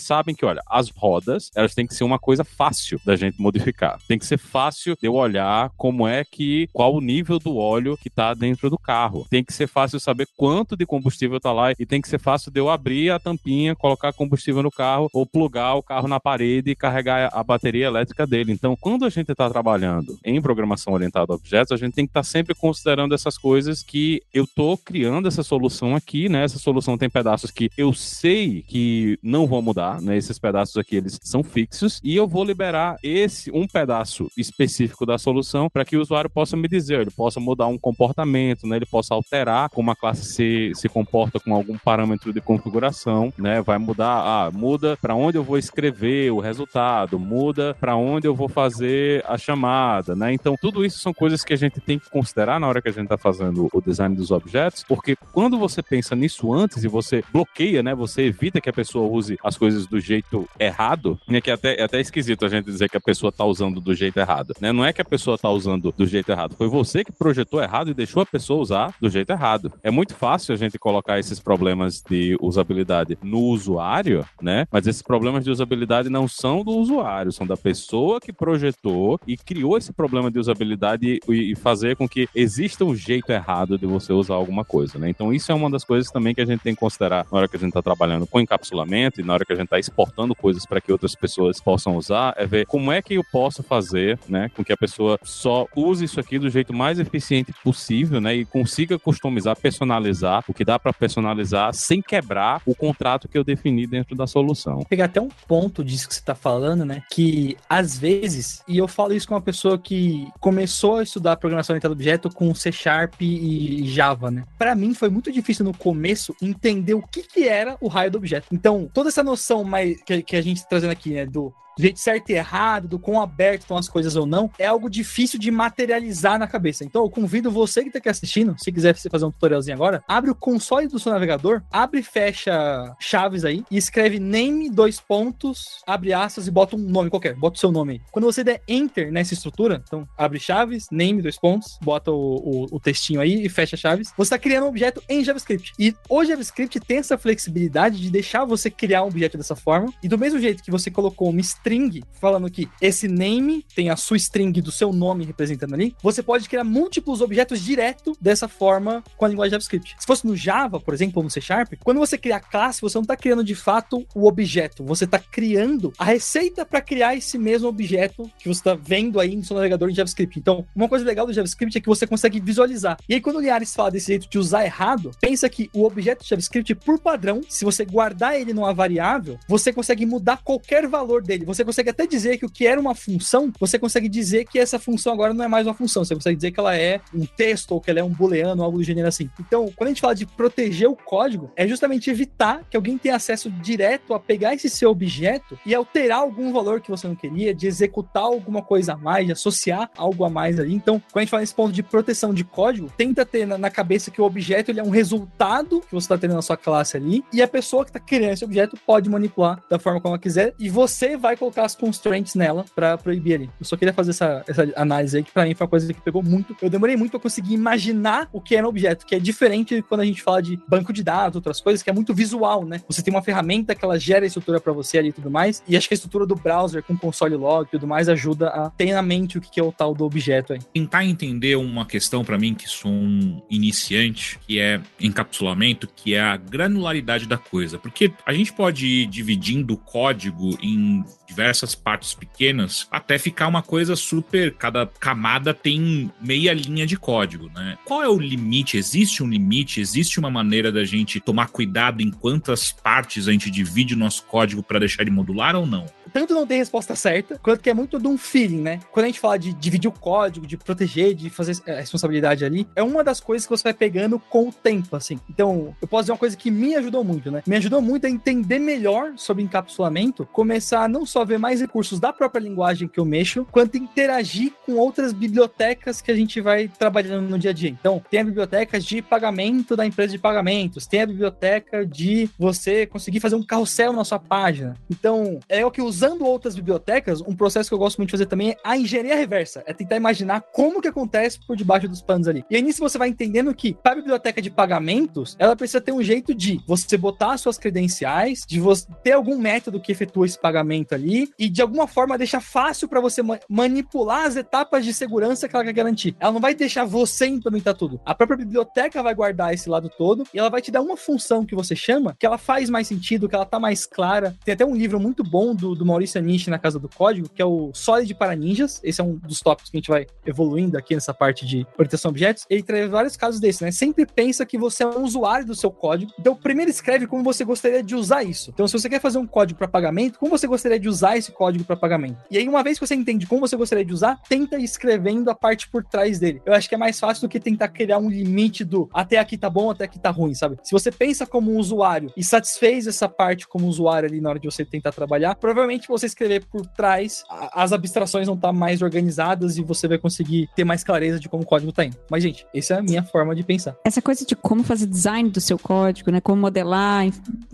sabem 0.00 0.34
que, 0.34 0.44
olha, 0.44 0.62
as 0.68 0.90
rodas, 0.90 1.50
elas 1.54 1.74
têm 1.74 1.86
que 1.86 1.94
ser 1.94 2.04
uma 2.04 2.18
coisa 2.18 2.44
fácil 2.44 3.00
da 3.04 3.16
gente 3.16 3.40
modificar. 3.40 3.98
Tem 4.08 4.18
que 4.18 4.26
ser 4.26 4.38
fácil 4.38 4.96
de 5.00 5.06
eu 5.06 5.14
olhar 5.14 5.70
como 5.76 6.06
é 6.06 6.24
que, 6.24 6.68
qual 6.72 6.94
o 6.94 7.00
nível 7.00 7.13
nível 7.14 7.38
do 7.38 7.56
óleo 7.56 7.96
que 7.96 8.08
está 8.08 8.34
dentro 8.34 8.68
do 8.68 8.78
carro. 8.78 9.26
Tem 9.30 9.44
que 9.44 9.52
ser 9.52 9.68
fácil 9.68 10.00
saber 10.00 10.26
quanto 10.36 10.76
de 10.76 10.84
combustível 10.84 11.36
está 11.36 11.52
lá 11.52 11.72
e 11.78 11.86
tem 11.86 12.00
que 12.00 12.08
ser 12.08 12.18
fácil 12.18 12.50
de 12.50 12.58
eu 12.60 12.68
abrir 12.68 13.10
a 13.10 13.18
tampinha, 13.18 13.76
colocar 13.76 14.12
combustível 14.12 14.62
no 14.62 14.70
carro 14.70 15.08
ou 15.12 15.24
plugar 15.24 15.74
o 15.74 15.82
carro 15.82 16.08
na 16.08 16.18
parede 16.18 16.70
e 16.70 16.76
carregar 16.76 17.30
a 17.32 17.42
bateria 17.42 17.86
elétrica 17.86 18.26
dele. 18.26 18.52
Então, 18.52 18.76
quando 18.80 19.04
a 19.04 19.08
gente 19.08 19.30
está 19.30 19.48
trabalhando 19.48 20.18
em 20.24 20.40
programação 20.40 20.92
orientada 20.92 21.32
a 21.32 21.36
objetos, 21.36 21.72
a 21.72 21.76
gente 21.76 21.94
tem 21.94 22.04
que 22.04 22.10
estar 22.10 22.20
tá 22.20 22.24
sempre 22.24 22.54
considerando 22.54 23.14
essas 23.14 23.38
coisas 23.38 23.82
que 23.82 24.20
eu 24.32 24.44
estou 24.44 24.76
criando 24.76 25.28
essa 25.28 25.42
solução 25.42 25.94
aqui, 25.94 26.28
né? 26.28 26.44
Essa 26.44 26.58
solução 26.58 26.98
tem 26.98 27.08
pedaços 27.08 27.50
que 27.50 27.70
eu 27.76 27.92
sei 27.92 28.62
que 28.62 29.18
não 29.22 29.46
vão 29.46 29.62
mudar, 29.62 30.00
né? 30.00 30.16
Esses 30.16 30.38
pedaços 30.38 30.76
aqui 30.76 30.96
eles 30.96 31.20
são 31.22 31.42
fixos 31.42 32.00
e 32.02 32.16
eu 32.16 32.26
vou 32.26 32.44
liberar 32.44 32.96
esse 33.02 33.50
um 33.52 33.66
pedaço 33.66 34.28
específico 34.36 35.06
da 35.06 35.18
solução 35.18 35.68
para 35.70 35.84
que 35.84 35.96
o 35.96 36.00
usuário 36.00 36.30
possa 36.30 36.56
me 36.56 36.68
dizer, 36.68 37.03
ele 37.04 37.10
possa 37.10 37.38
mudar 37.38 37.66
um 37.66 37.78
comportamento, 37.78 38.66
né? 38.66 38.76
Ele 38.76 38.86
possa 38.86 39.14
alterar 39.14 39.68
como 39.70 39.90
a 39.90 39.96
classe 39.96 40.24
se, 40.24 40.72
se 40.74 40.88
comporta 40.88 41.38
com 41.38 41.54
algum 41.54 41.78
parâmetro 41.78 42.32
de 42.32 42.40
configuração, 42.40 43.32
né? 43.38 43.62
Vai 43.62 43.78
mudar, 43.78 44.22
ah, 44.24 44.50
muda 44.52 44.96
para 45.00 45.14
onde 45.14 45.38
eu 45.38 45.44
vou 45.44 45.58
escrever 45.58 46.30
o 46.32 46.40
resultado, 46.40 47.18
muda 47.18 47.76
para 47.80 47.96
onde 47.96 48.26
eu 48.26 48.34
vou 48.34 48.48
fazer 48.48 49.24
a 49.26 49.36
chamada, 49.36 50.14
né? 50.14 50.32
Então, 50.32 50.56
tudo 50.60 50.84
isso 50.84 50.98
são 50.98 51.12
coisas 51.12 51.44
que 51.44 51.52
a 51.52 51.56
gente 51.56 51.80
tem 51.80 51.98
que 51.98 52.10
considerar 52.10 52.58
na 52.58 52.66
hora 52.66 52.80
que 52.80 52.88
a 52.88 52.92
gente 52.92 53.04
está 53.04 53.18
fazendo 53.18 53.68
o 53.72 53.80
design 53.80 54.14
dos 54.14 54.30
objetos, 54.30 54.84
porque 54.86 55.16
quando 55.32 55.58
você 55.58 55.82
pensa 55.82 56.14
nisso 56.14 56.52
antes 56.52 56.84
e 56.84 56.88
você 56.88 57.22
bloqueia, 57.32 57.82
né? 57.82 57.94
Você 57.94 58.22
evita 58.22 58.60
que 58.60 58.70
a 58.70 58.72
pessoa 58.72 59.08
use 59.08 59.38
as 59.44 59.56
coisas 59.56 59.86
do 59.86 60.00
jeito 60.00 60.48
errado, 60.58 61.18
né? 61.28 61.40
Que 61.40 61.50
é 61.50 61.54
até, 61.54 61.80
é 61.80 61.82
até 61.82 62.00
esquisito 62.00 62.44
a 62.44 62.48
gente 62.48 62.66
dizer 62.66 62.88
que 62.88 62.96
a 62.96 63.00
pessoa 63.00 63.30
está 63.30 63.44
usando 63.44 63.80
do 63.80 63.94
jeito 63.94 64.18
errado, 64.18 64.54
né? 64.60 64.72
Não 64.72 64.84
é 64.84 64.92
que 64.92 65.02
a 65.02 65.04
pessoa 65.04 65.34
está 65.34 65.50
usando 65.50 65.92
do 65.96 66.06
jeito 66.06 66.30
errado, 66.30 66.54
foi 66.56 66.68
você 66.68 66.93
que 67.02 67.12
projetou 67.12 67.62
errado 67.62 67.90
e 67.90 67.94
deixou 67.94 68.22
a 68.22 68.26
pessoa 68.26 68.60
usar 68.60 68.94
do 69.00 69.08
jeito 69.08 69.30
errado. 69.30 69.72
É 69.82 69.90
muito 69.90 70.14
fácil 70.14 70.54
a 70.54 70.56
gente 70.56 70.78
colocar 70.78 71.18
esses 71.18 71.40
problemas 71.40 72.02
de 72.02 72.36
usabilidade 72.40 73.16
no 73.22 73.40
usuário, 73.40 74.24
né? 74.40 74.66
Mas 74.70 74.86
esses 74.86 75.02
problemas 75.02 75.44
de 75.44 75.50
usabilidade 75.50 76.10
não 76.10 76.28
são 76.28 76.62
do 76.62 76.72
usuário, 76.72 77.32
são 77.32 77.46
da 77.46 77.56
pessoa 77.56 78.20
que 78.20 78.32
projetou 78.32 79.18
e 79.26 79.36
criou 79.36 79.78
esse 79.78 79.92
problema 79.92 80.30
de 80.30 80.38
usabilidade 80.38 81.18
e, 81.26 81.52
e 81.52 81.54
fazer 81.54 81.96
com 81.96 82.06
que 82.06 82.28
exista 82.34 82.84
um 82.84 82.94
jeito 82.94 83.32
errado 83.32 83.78
de 83.78 83.86
você 83.86 84.12
usar 84.12 84.34
alguma 84.34 84.64
coisa, 84.64 84.98
né? 84.98 85.08
Então 85.08 85.32
isso 85.32 85.50
é 85.50 85.54
uma 85.54 85.70
das 85.70 85.84
coisas 85.84 86.12
também 86.12 86.34
que 86.34 86.40
a 86.42 86.46
gente 86.46 86.60
tem 86.60 86.74
que 86.74 86.80
considerar 86.80 87.26
na 87.30 87.38
hora 87.38 87.48
que 87.48 87.56
a 87.56 87.58
gente 87.58 87.70
está 87.70 87.82
trabalhando 87.82 88.26
com 88.26 88.40
encapsulamento 88.40 89.20
e 89.20 89.24
na 89.24 89.32
hora 89.32 89.44
que 89.44 89.52
a 89.52 89.56
gente 89.56 89.66
está 89.66 89.78
exportando 89.78 90.34
coisas 90.34 90.66
para 90.66 90.80
que 90.80 90.92
outras 90.92 91.14
pessoas 91.14 91.60
possam 91.60 91.96
usar, 91.96 92.34
é 92.36 92.46
ver 92.46 92.66
como 92.66 92.92
é 92.92 93.00
que 93.00 93.14
eu 93.14 93.24
posso 93.32 93.62
fazer, 93.62 94.18
né, 94.28 94.50
com 94.54 94.64
que 94.64 94.72
a 94.72 94.76
pessoa 94.76 95.18
só 95.22 95.66
use 95.74 96.04
isso 96.04 96.20
aqui 96.20 96.38
do 96.38 96.50
jeito 96.50 96.72
mais 96.74 96.83
mais 96.84 96.98
eficiente 96.98 97.50
possível, 97.64 98.20
né? 98.20 98.34
E 98.36 98.44
consiga 98.44 98.98
customizar, 98.98 99.56
personalizar 99.56 100.44
o 100.46 100.52
que 100.52 100.66
dá 100.66 100.78
para 100.78 100.92
personalizar 100.92 101.72
sem 101.72 102.02
quebrar 102.02 102.60
o 102.66 102.74
contrato 102.74 103.26
que 103.26 103.38
eu 103.38 103.42
defini 103.42 103.86
dentro 103.86 104.14
da 104.14 104.26
solução. 104.26 104.80
Pegar 104.86 105.06
até 105.06 105.18
um 105.18 105.30
ponto 105.48 105.82
disso 105.82 106.06
que 106.06 106.12
você 106.12 106.20
está 106.20 106.34
falando, 106.34 106.84
né? 106.84 107.02
Que 107.10 107.56
às 107.70 107.96
vezes, 107.98 108.62
e 108.68 108.76
eu 108.76 108.86
falo 108.86 109.14
isso 109.14 109.26
com 109.26 109.34
uma 109.34 109.40
pessoa 109.40 109.78
que 109.78 110.28
começou 110.38 110.98
a 110.98 111.02
estudar 111.02 111.36
programação 111.36 111.72
orientada 111.72 111.94
a 111.94 111.96
objeto 111.96 112.28
com 112.28 112.54
C 112.54 112.70
Sharp 112.70 113.14
e 113.20 113.84
Java, 113.86 114.30
né? 114.30 114.44
Para 114.58 114.74
mim 114.74 114.92
foi 114.92 115.08
muito 115.08 115.32
difícil 115.32 115.64
no 115.64 115.74
começo 115.74 116.36
entender 116.42 116.92
o 116.92 117.02
que 117.02 117.22
que 117.22 117.48
era 117.48 117.78
o 117.80 117.88
raio 117.88 118.10
do 118.10 118.18
objeto. 118.18 118.46
Então, 118.52 118.90
toda 118.92 119.08
essa 119.08 119.22
noção 119.22 119.64
mais 119.64 120.02
que, 120.02 120.22
que 120.22 120.36
a 120.36 120.42
gente 120.42 120.58
está 120.58 120.68
trazendo 120.68 120.90
aqui, 120.90 121.14
né, 121.14 121.24
do 121.24 121.50
do 121.76 121.82
jeito 121.82 121.98
certo 121.98 122.30
e 122.30 122.34
errado, 122.34 122.88
do 122.88 122.98
quão 122.98 123.20
aberto 123.20 123.62
estão 123.62 123.76
as 123.76 123.88
coisas 123.88 124.16
ou 124.16 124.26
não, 124.26 124.50
é 124.58 124.66
algo 124.66 124.88
difícil 124.88 125.38
de 125.38 125.50
materializar 125.50 126.38
na 126.38 126.46
cabeça. 126.46 126.84
Então, 126.84 127.02
eu 127.02 127.10
convido 127.10 127.50
você 127.50 127.82
que 127.82 127.88
está 127.88 127.98
aqui 127.98 128.08
assistindo, 128.08 128.54
se 128.58 128.72
quiser 128.72 128.94
fazer 128.94 129.24
um 129.24 129.30
tutorialzinho 129.30 129.74
agora, 129.76 130.02
abre 130.08 130.30
o 130.30 130.34
console 130.34 130.86
do 130.86 130.98
seu 130.98 131.12
navegador, 131.12 131.62
abre 131.70 132.00
e 132.00 132.02
fecha 132.02 132.94
chaves 133.00 133.44
aí 133.44 133.64
e 133.70 133.76
escreve 133.76 134.18
name, 134.18 134.70
dois 134.70 135.00
pontos, 135.00 135.82
abre 135.86 136.12
aspas 136.12 136.46
e 136.46 136.50
bota 136.50 136.76
um 136.76 136.78
nome 136.78 137.10
qualquer, 137.10 137.34
bota 137.34 137.56
o 137.56 137.60
seu 137.60 137.72
nome 137.72 137.94
aí. 137.94 138.00
Quando 138.10 138.24
você 138.24 138.44
der 138.44 138.62
enter 138.68 139.12
nessa 139.12 139.34
estrutura, 139.34 139.82
então 139.86 140.06
abre 140.16 140.38
chaves, 140.38 140.86
name, 140.90 141.22
dois 141.22 141.38
pontos, 141.38 141.78
bota 141.82 142.10
o, 142.10 142.36
o, 142.36 142.66
o 142.72 142.80
textinho 142.80 143.20
aí 143.20 143.44
e 143.44 143.48
fecha 143.48 143.76
chaves, 143.76 144.12
você 144.16 144.34
está 144.34 144.38
criando 144.38 144.64
um 144.64 144.68
objeto 144.68 145.02
em 145.08 145.24
JavaScript. 145.24 145.72
E 145.78 145.94
o 146.08 146.24
JavaScript 146.24 146.80
tem 146.80 146.98
essa 146.98 147.18
flexibilidade 147.18 148.00
de 148.00 148.10
deixar 148.10 148.44
você 148.44 148.70
criar 148.70 149.04
um 149.04 149.08
objeto 149.08 149.36
dessa 149.36 149.56
forma, 149.56 149.92
e 150.02 150.08
do 150.08 150.18
mesmo 150.18 150.38
jeito 150.38 150.62
que 150.62 150.70
você 150.70 150.90
colocou 150.90 151.30
uma 151.30 151.40
string, 151.64 152.02
falando 152.20 152.50
que 152.50 152.68
esse 152.80 153.08
name 153.08 153.64
tem 153.74 153.88
a 153.88 153.96
sua 153.96 154.18
string 154.18 154.60
do 154.60 154.70
seu 154.70 154.92
nome 154.92 155.24
representando 155.24 155.72
ali, 155.72 155.96
você 156.02 156.22
pode 156.22 156.46
criar 156.46 156.62
múltiplos 156.62 157.22
objetos 157.22 157.60
direto 157.60 158.14
dessa 158.20 158.46
forma 158.46 159.02
com 159.16 159.24
a 159.24 159.28
linguagem 159.28 159.52
JavaScript. 159.52 159.96
Se 159.98 160.06
fosse 160.06 160.26
no 160.26 160.36
Java, 160.36 160.78
por 160.78 160.92
exemplo, 160.92 161.18
ou 161.18 161.24
no 161.24 161.30
C 161.30 161.40
Sharp, 161.40 161.72
quando 161.82 161.98
você 161.98 162.18
cria 162.18 162.36
a 162.36 162.40
classe, 162.40 162.82
você 162.82 162.98
não 162.98 163.02
está 163.02 163.16
criando 163.16 163.42
de 163.42 163.54
fato 163.54 164.06
o 164.14 164.26
objeto, 164.26 164.84
você 164.84 165.04
está 165.04 165.18
criando 165.18 165.92
a 165.98 166.04
receita 166.04 166.66
para 166.66 166.82
criar 166.82 167.16
esse 167.16 167.38
mesmo 167.38 167.68
objeto 167.68 168.30
que 168.38 168.48
você 168.48 168.60
está 168.60 168.74
vendo 168.74 169.18
aí 169.18 169.34
no 169.34 169.44
seu 169.44 169.56
navegador 169.56 169.88
em 169.88 169.94
JavaScript. 169.94 170.38
Então, 170.38 170.66
uma 170.74 170.88
coisa 170.88 171.04
legal 171.04 171.26
do 171.26 171.32
JavaScript 171.32 171.78
é 171.78 171.80
que 171.80 171.88
você 171.88 172.06
consegue 172.06 172.40
visualizar. 172.40 172.98
E 173.08 173.14
aí, 173.14 173.20
quando 173.20 173.36
o 173.36 173.40
Liares 173.40 173.74
fala 173.74 173.90
desse 173.90 174.08
jeito 174.08 174.28
de 174.28 174.38
usar 174.38 174.64
errado, 174.64 175.12
pensa 175.20 175.48
que 175.48 175.70
o 175.72 175.84
objeto 175.84 176.26
JavaScript, 176.26 176.74
por 176.74 176.98
padrão, 176.98 177.40
se 177.48 177.64
você 177.64 177.84
guardar 177.84 178.38
ele 178.38 178.52
numa 178.52 178.74
variável, 178.74 179.38
você 179.48 179.72
consegue 179.72 180.04
mudar 180.04 180.42
qualquer 180.42 180.86
valor 180.86 181.22
dele 181.22 181.44
você 181.54 181.64
consegue 181.64 181.90
até 181.90 182.06
dizer 182.06 182.38
que 182.38 182.46
o 182.46 182.50
que 182.50 182.66
era 182.66 182.80
uma 182.80 182.94
função, 182.94 183.52
você 183.58 183.78
consegue 183.78 184.08
dizer 184.08 184.44
que 184.44 184.58
essa 184.58 184.78
função 184.78 185.12
agora 185.12 185.32
não 185.32 185.44
é 185.44 185.48
mais 185.48 185.66
uma 185.66 185.74
função. 185.74 186.04
Você 186.04 186.14
consegue 186.14 186.36
dizer 186.36 186.50
que 186.50 186.60
ela 186.60 186.76
é 186.76 187.00
um 187.14 187.24
texto 187.24 187.72
ou 187.72 187.80
que 187.80 187.90
ela 187.90 188.00
é 188.00 188.04
um 188.04 188.10
booleano, 188.10 188.62
algo 188.62 188.78
do 188.78 188.84
gênero 188.84 189.08
assim. 189.08 189.30
Então, 189.38 189.70
quando 189.76 189.88
a 189.88 189.90
gente 189.90 190.00
fala 190.00 190.14
de 190.14 190.26
proteger 190.26 190.88
o 190.88 190.96
código, 190.96 191.50
é 191.56 191.66
justamente 191.66 192.10
evitar 192.10 192.64
que 192.68 192.76
alguém 192.76 192.98
tenha 192.98 193.16
acesso 193.16 193.50
direto 193.50 194.14
a 194.14 194.20
pegar 194.20 194.54
esse 194.54 194.68
seu 194.68 194.90
objeto 194.90 195.58
e 195.64 195.74
alterar 195.74 196.18
algum 196.18 196.52
valor 196.52 196.80
que 196.80 196.90
você 196.90 197.06
não 197.06 197.14
queria, 197.14 197.54
de 197.54 197.66
executar 197.66 198.24
alguma 198.24 198.62
coisa 198.62 198.94
a 198.94 198.96
mais, 198.96 199.26
de 199.26 199.32
associar 199.32 199.90
algo 199.96 200.24
a 200.24 200.30
mais 200.30 200.58
ali. 200.58 200.74
Então, 200.74 201.00
quando 201.12 201.18
a 201.18 201.20
gente 201.20 201.30
fala 201.30 201.40
nesse 201.40 201.54
ponto 201.54 201.72
de 201.72 201.82
proteção 201.82 202.34
de 202.34 202.44
código, 202.44 202.90
tenta 202.96 203.24
ter 203.24 203.46
na, 203.46 203.70
cabeça 203.70 204.10
que 204.10 204.20
o 204.20 204.24
objeto 204.24 204.70
ele 204.70 204.80
é 204.80 204.82
um 204.82 204.90
resultado 204.90 205.80
que 205.80 205.92
você 205.92 206.04
está 206.04 206.16
tendo 206.16 206.34
na 206.34 206.42
sua 206.42 206.56
classe 206.56 206.96
ali, 206.96 207.24
e 207.32 207.42
a 207.42 207.48
pessoa 207.48 207.84
que 207.84 207.90
está 207.90 208.00
criando 208.00 208.32
esse 208.32 208.44
objeto 208.44 208.76
pode 208.86 209.08
manipular 209.10 209.62
da 209.68 209.78
forma 209.78 210.00
como 210.00 210.14
ela 210.14 210.20
quiser, 210.20 210.54
e 210.58 210.68
você 210.68 211.16
vai 211.16 211.36
colocar 211.44 211.64
as 211.64 211.76
constraints 211.76 212.34
nela 212.34 212.64
para 212.74 212.96
proibir 212.96 213.34
ali. 213.34 213.50
Eu 213.60 213.66
só 213.66 213.76
queria 213.76 213.92
fazer 213.92 214.10
essa, 214.10 214.42
essa 214.48 214.72
análise 214.76 215.16
aí, 215.16 215.22
que 215.22 215.30
para 215.30 215.44
mim 215.44 215.54
foi 215.54 215.64
uma 215.64 215.70
coisa 215.70 215.92
que 215.92 216.00
pegou 216.00 216.22
muito. 216.22 216.56
Eu 216.62 216.70
demorei 216.70 216.96
muito 216.96 217.10
para 217.10 217.20
conseguir 217.20 217.54
imaginar 217.54 218.28
o 218.32 218.40
que 218.40 218.56
era 218.56 218.66
um 218.66 218.70
objeto, 218.70 219.04
que 219.04 219.14
é 219.14 219.18
diferente 219.18 219.82
quando 219.82 220.00
a 220.00 220.04
gente 220.04 220.22
fala 220.22 220.40
de 220.42 220.58
banco 220.66 220.92
de 220.92 221.02
dados, 221.02 221.36
outras 221.36 221.60
coisas, 221.60 221.82
que 221.82 221.90
é 221.90 221.92
muito 221.92 222.14
visual, 222.14 222.64
né? 222.64 222.80
Você 222.88 223.02
tem 223.02 223.12
uma 223.12 223.22
ferramenta 223.22 223.74
que 223.74 223.84
ela 223.84 223.98
gera 223.98 224.24
a 224.24 224.26
estrutura 224.26 224.60
para 224.60 224.72
você 224.72 224.98
ali 224.98 225.08
e 225.08 225.12
tudo 225.12 225.30
mais, 225.30 225.62
e 225.68 225.76
acho 225.76 225.86
que 225.86 225.94
a 225.94 225.96
estrutura 225.96 226.26
do 226.26 226.34
browser 226.34 226.82
com 226.82 226.96
console 226.96 227.36
log 227.36 227.66
e 227.66 227.70
tudo 227.70 227.86
mais 227.86 228.08
ajuda 228.08 228.48
a 228.48 228.70
ter 228.70 228.92
na 228.92 229.02
mente 229.02 229.38
o 229.38 229.40
que 229.40 229.60
é 229.60 229.62
o 229.62 229.72
tal 229.72 229.94
do 229.94 230.04
objeto 230.04 230.52
aí. 230.54 230.60
Tentar 230.72 231.04
entender 231.04 231.56
uma 231.56 231.84
questão 231.84 232.24
para 232.24 232.38
mim 232.38 232.54
que 232.54 232.68
sou 232.68 232.90
um 232.90 233.42
iniciante, 233.50 234.38
que 234.46 234.58
é 234.58 234.80
encapsulamento, 235.00 235.88
que 235.94 236.14
é 236.14 236.20
a 236.20 236.36
granularidade 236.36 237.26
da 237.26 237.36
coisa, 237.36 237.78
porque 237.78 238.12
a 238.24 238.32
gente 238.32 238.52
pode 238.52 238.86
ir 238.86 239.06
dividindo 239.06 239.74
o 239.74 239.76
código 239.76 240.56
em 240.62 241.04
diversas 241.34 241.74
partes 241.74 242.14
pequenas 242.14 242.86
até 242.90 243.18
ficar 243.18 243.48
uma 243.48 243.62
coisa 243.62 243.96
super. 243.96 244.54
Cada 244.54 244.86
camada 244.86 245.52
tem 245.52 246.10
meia 246.20 246.54
linha 246.54 246.86
de 246.86 246.96
código, 246.96 247.50
né? 247.52 247.76
Qual 247.84 248.02
é 248.02 248.08
o 248.08 248.18
limite? 248.18 248.76
Existe 248.76 249.22
um 249.22 249.28
limite? 249.28 249.80
Existe 249.80 250.20
uma 250.20 250.30
maneira 250.30 250.70
da 250.70 250.84
gente 250.84 251.18
tomar 251.18 251.48
cuidado 251.48 252.00
em 252.00 252.10
quantas 252.10 252.70
partes 252.70 253.26
a 253.26 253.32
gente 253.32 253.50
divide 253.50 253.94
o 253.94 253.98
nosso 253.98 254.24
código 254.24 254.62
para 254.62 254.78
deixar 254.78 255.02
ele 255.02 255.10
modular 255.10 255.56
ou 255.56 255.66
não? 255.66 255.86
tanto 256.14 256.32
não 256.32 256.46
tem 256.46 256.58
resposta 256.58 256.94
certa, 256.94 257.36
quanto 257.42 257.60
que 257.60 257.68
é 257.68 257.74
muito 257.74 257.98
de 257.98 258.06
um 258.06 258.16
feeling, 258.16 258.60
né? 258.60 258.78
Quando 258.92 259.02
a 259.04 259.08
gente 259.08 259.18
fala 259.18 259.36
de 259.36 259.52
dividir 259.52 259.88
o 259.88 259.92
código, 259.92 260.46
de 260.46 260.56
proteger, 260.56 261.12
de 261.12 261.28
fazer 261.28 261.60
a 261.66 261.80
responsabilidade 261.80 262.44
ali, 262.44 262.68
é 262.76 262.84
uma 262.84 263.02
das 263.02 263.18
coisas 263.18 263.44
que 263.44 263.50
você 263.50 263.64
vai 263.64 263.74
pegando 263.74 264.20
com 264.20 264.48
o 264.48 264.52
tempo, 264.52 264.94
assim. 264.94 265.18
Então, 265.28 265.74
eu 265.82 265.88
posso 265.88 266.04
dizer 266.04 266.12
uma 266.12 266.18
coisa 266.18 266.36
que 266.36 266.52
me 266.52 266.76
ajudou 266.76 267.02
muito, 267.02 267.32
né? 267.32 267.42
Me 267.44 267.56
ajudou 267.56 267.82
muito 267.82 268.06
a 268.06 268.10
entender 268.10 268.60
melhor 268.60 269.14
sobre 269.16 269.42
encapsulamento, 269.42 270.24
começar 270.26 270.88
não 270.88 271.04
só 271.04 271.23
ver 271.24 271.38
mais 271.38 271.60
recursos 271.60 271.98
da 271.98 272.12
própria 272.12 272.40
linguagem 272.40 272.88
que 272.88 273.00
eu 273.00 273.04
mexo, 273.04 273.46
quanto 273.50 273.76
interagir 273.76 274.52
com 274.64 274.74
outras 274.74 275.12
bibliotecas 275.12 276.00
que 276.00 276.10
a 276.10 276.14
gente 276.14 276.40
vai 276.40 276.68
trabalhando 276.68 277.28
no 277.28 277.38
dia 277.38 277.50
a 277.50 277.54
dia. 277.54 277.70
Então, 277.70 278.02
tem 278.10 278.20
a 278.20 278.24
biblioteca 278.24 278.78
de 278.78 279.02
pagamento 279.02 279.76
da 279.76 279.86
empresa 279.86 280.12
de 280.12 280.18
pagamentos, 280.18 280.86
tem 280.86 281.02
a 281.02 281.06
biblioteca 281.06 281.86
de 281.86 282.28
você 282.38 282.86
conseguir 282.86 283.20
fazer 283.20 283.36
um 283.36 283.42
carrossel 283.42 283.92
na 283.92 284.04
sua 284.04 284.18
página. 284.18 284.76
Então, 284.90 285.38
é 285.48 285.64
o 285.64 285.70
que 285.70 285.82
usando 285.82 286.24
outras 286.24 286.54
bibliotecas, 286.54 287.20
um 287.20 287.34
processo 287.34 287.68
que 287.68 287.74
eu 287.74 287.78
gosto 287.78 287.98
muito 287.98 288.08
de 288.08 288.12
fazer 288.12 288.26
também 288.26 288.50
é 288.50 288.56
a 288.64 288.76
engenharia 288.76 289.16
reversa. 289.16 289.62
É 289.66 289.72
tentar 289.72 289.96
imaginar 289.96 290.42
como 290.52 290.80
que 290.80 290.88
acontece 290.88 291.38
por 291.46 291.56
debaixo 291.56 291.88
dos 291.88 292.02
panos 292.02 292.28
ali. 292.28 292.44
E 292.50 292.56
aí 292.56 292.62
nisso 292.62 292.80
você 292.80 292.98
vai 292.98 293.08
entendendo 293.08 293.54
que 293.54 293.74
para 293.74 293.92
a 293.92 293.96
biblioteca 293.96 294.40
de 294.40 294.50
pagamentos, 294.50 295.36
ela 295.38 295.56
precisa 295.56 295.80
ter 295.80 295.92
um 295.92 296.02
jeito 296.02 296.34
de 296.34 296.60
você 296.66 296.96
botar 296.96 297.32
as 297.32 297.40
suas 297.40 297.58
credenciais, 297.58 298.44
de 298.46 298.60
você 298.60 298.86
ter 299.02 299.12
algum 299.12 299.38
método 299.38 299.80
que 299.80 299.92
efetua 299.92 300.26
esse 300.26 300.38
pagamento 300.38 300.94
ali 300.94 301.03
e 301.38 301.48
de 301.48 301.62
alguma 301.62 301.86
forma 301.86 302.18
deixar 302.18 302.40
fácil 302.40 302.88
para 302.88 303.00
você 303.00 303.22
ma 303.22 303.38
manipular 303.48 304.26
as 304.26 304.36
etapas 304.36 304.84
de 304.84 304.94
segurança 304.94 305.48
que 305.48 305.54
ela 305.54 305.64
quer 305.64 305.72
garantir. 305.72 306.16
Ela 306.18 306.32
não 306.32 306.40
vai 306.40 306.54
deixar 306.54 306.84
você 306.84 307.26
implementar 307.26 307.74
tudo. 307.74 308.00
A 308.04 308.14
própria 308.14 308.38
biblioteca 308.38 309.02
vai 309.02 309.14
guardar 309.14 309.52
esse 309.52 309.68
lado 309.68 309.90
todo 309.90 310.24
e 310.32 310.38
ela 310.38 310.48
vai 310.48 310.62
te 310.62 310.70
dar 310.70 310.80
uma 310.80 310.96
função 310.96 311.44
que 311.44 311.54
você 311.54 311.76
chama 311.76 312.16
que 312.18 312.26
ela 312.26 312.38
faz 312.38 312.70
mais 312.70 312.88
sentido, 312.88 313.28
que 313.28 313.34
ela 313.34 313.44
tá 313.44 313.60
mais 313.60 313.86
clara. 313.86 314.34
Tem 314.44 314.54
até 314.54 314.64
um 314.64 314.74
livro 314.74 314.98
muito 314.98 315.22
bom 315.22 315.54
do, 315.54 315.74
do 315.74 315.84
Maurício 315.84 316.18
Anishi 316.18 316.50
na 316.50 316.58
Casa 316.58 316.78
do 316.78 316.88
Código, 316.88 317.28
que 317.28 317.42
é 317.42 317.44
o 317.44 317.70
Solid 317.74 318.12
para 318.14 318.34
Ninjas. 318.34 318.80
Esse 318.82 319.00
é 319.00 319.04
um 319.04 319.16
dos 319.16 319.40
tópicos 319.40 319.70
que 319.70 319.76
a 319.76 319.80
gente 319.80 319.90
vai 319.90 320.06
evoluindo 320.24 320.78
aqui 320.78 320.94
nessa 320.94 321.12
parte 321.12 321.46
de 321.46 321.66
proteção 321.76 322.12
de 322.12 322.14
objetos. 322.14 322.46
Ele 322.48 322.62
traz 322.62 322.88
vários 322.88 323.16
casos 323.16 323.40
desses, 323.40 323.60
né? 323.60 323.70
Sempre 323.70 324.06
pensa 324.06 324.46
que 324.46 324.56
você 324.56 324.84
é 324.84 324.86
um 324.86 325.02
usuário 325.02 325.46
do 325.46 325.54
seu 325.54 325.70
código. 325.70 326.12
Então, 326.18 326.34
primeiro 326.34 326.70
escreve 326.70 327.06
como 327.06 327.22
você 327.22 327.44
gostaria 327.44 327.82
de 327.82 327.94
usar 327.94 328.22
isso. 328.22 328.50
Então, 328.50 328.66
se 328.66 328.72
você 328.72 328.88
quer 328.88 329.00
fazer 329.00 329.18
um 329.18 329.26
código 329.26 329.58
para 329.58 329.68
pagamento, 329.68 330.18
como 330.18 330.30
você 330.30 330.46
gostaria 330.46 330.78
de 330.78 330.88
usar 330.88 330.93
esse 331.16 331.32
código 331.32 331.64
para 331.64 331.76
pagamento? 331.76 332.18
E 332.30 332.38
aí, 332.38 332.48
uma 332.48 332.62
vez 332.62 332.78
que 332.78 332.86
você 332.86 332.94
entende 332.94 333.26
como 333.26 333.40
você 333.40 333.56
gostaria 333.56 333.84
de 333.84 333.92
usar, 333.92 334.20
tenta 334.28 334.58
escrevendo 334.58 335.30
a 335.30 335.34
parte 335.34 335.68
por 335.68 335.84
trás 335.84 336.18
dele. 336.18 336.40
Eu 336.44 336.52
acho 336.52 336.68
que 336.68 336.74
é 336.74 336.78
mais 336.78 336.98
fácil 336.98 337.26
do 337.26 337.30
que 337.30 337.40
tentar 337.40 337.68
criar 337.68 337.98
um 337.98 338.10
limite 338.10 338.64
do 338.64 338.88
até 338.92 339.18
aqui 339.18 339.36
tá 339.36 339.50
bom, 339.50 339.70
até 339.70 339.84
aqui 339.84 339.98
tá 339.98 340.10
ruim, 340.10 340.34
sabe? 340.34 340.58
Se 340.62 340.72
você 340.72 340.90
pensa 340.90 341.26
como 341.26 341.52
um 341.52 341.58
usuário 341.58 342.12
e 342.16 342.22
satisfez 342.22 342.86
essa 342.86 343.08
parte 343.08 343.46
como 343.48 343.66
usuário 343.66 344.08
ali 344.08 344.20
na 344.20 344.30
hora 344.30 344.38
de 344.38 344.46
você 344.46 344.64
tentar 344.64 344.92
trabalhar, 344.92 345.34
provavelmente 345.34 345.88
você 345.88 346.06
escrever 346.06 346.44
por 346.46 346.66
trás, 346.66 347.24
as 347.52 347.72
abstrações 347.72 348.26
vão 348.26 348.36
estar 348.36 348.48
tá 348.48 348.52
mais 348.52 348.82
organizadas 348.82 349.56
e 349.56 349.62
você 349.62 349.88
vai 349.88 349.98
conseguir 349.98 350.48
ter 350.54 350.64
mais 350.64 350.84
clareza 350.84 351.18
de 351.18 351.28
como 351.28 351.42
o 351.42 351.46
código 351.46 351.70
está 351.70 351.84
indo. 351.84 351.96
Mas, 352.10 352.22
gente, 352.22 352.46
essa 352.54 352.74
é 352.74 352.78
a 352.78 352.82
minha 352.82 353.02
forma 353.02 353.34
de 353.34 353.42
pensar. 353.42 353.76
Essa 353.84 354.00
coisa 354.00 354.24
de 354.24 354.36
como 354.36 354.62
fazer 354.62 354.86
design 354.86 355.30
do 355.30 355.40
seu 355.40 355.58
código, 355.58 356.10
né? 356.10 356.20
Como 356.20 356.40
modelar 356.40 357.06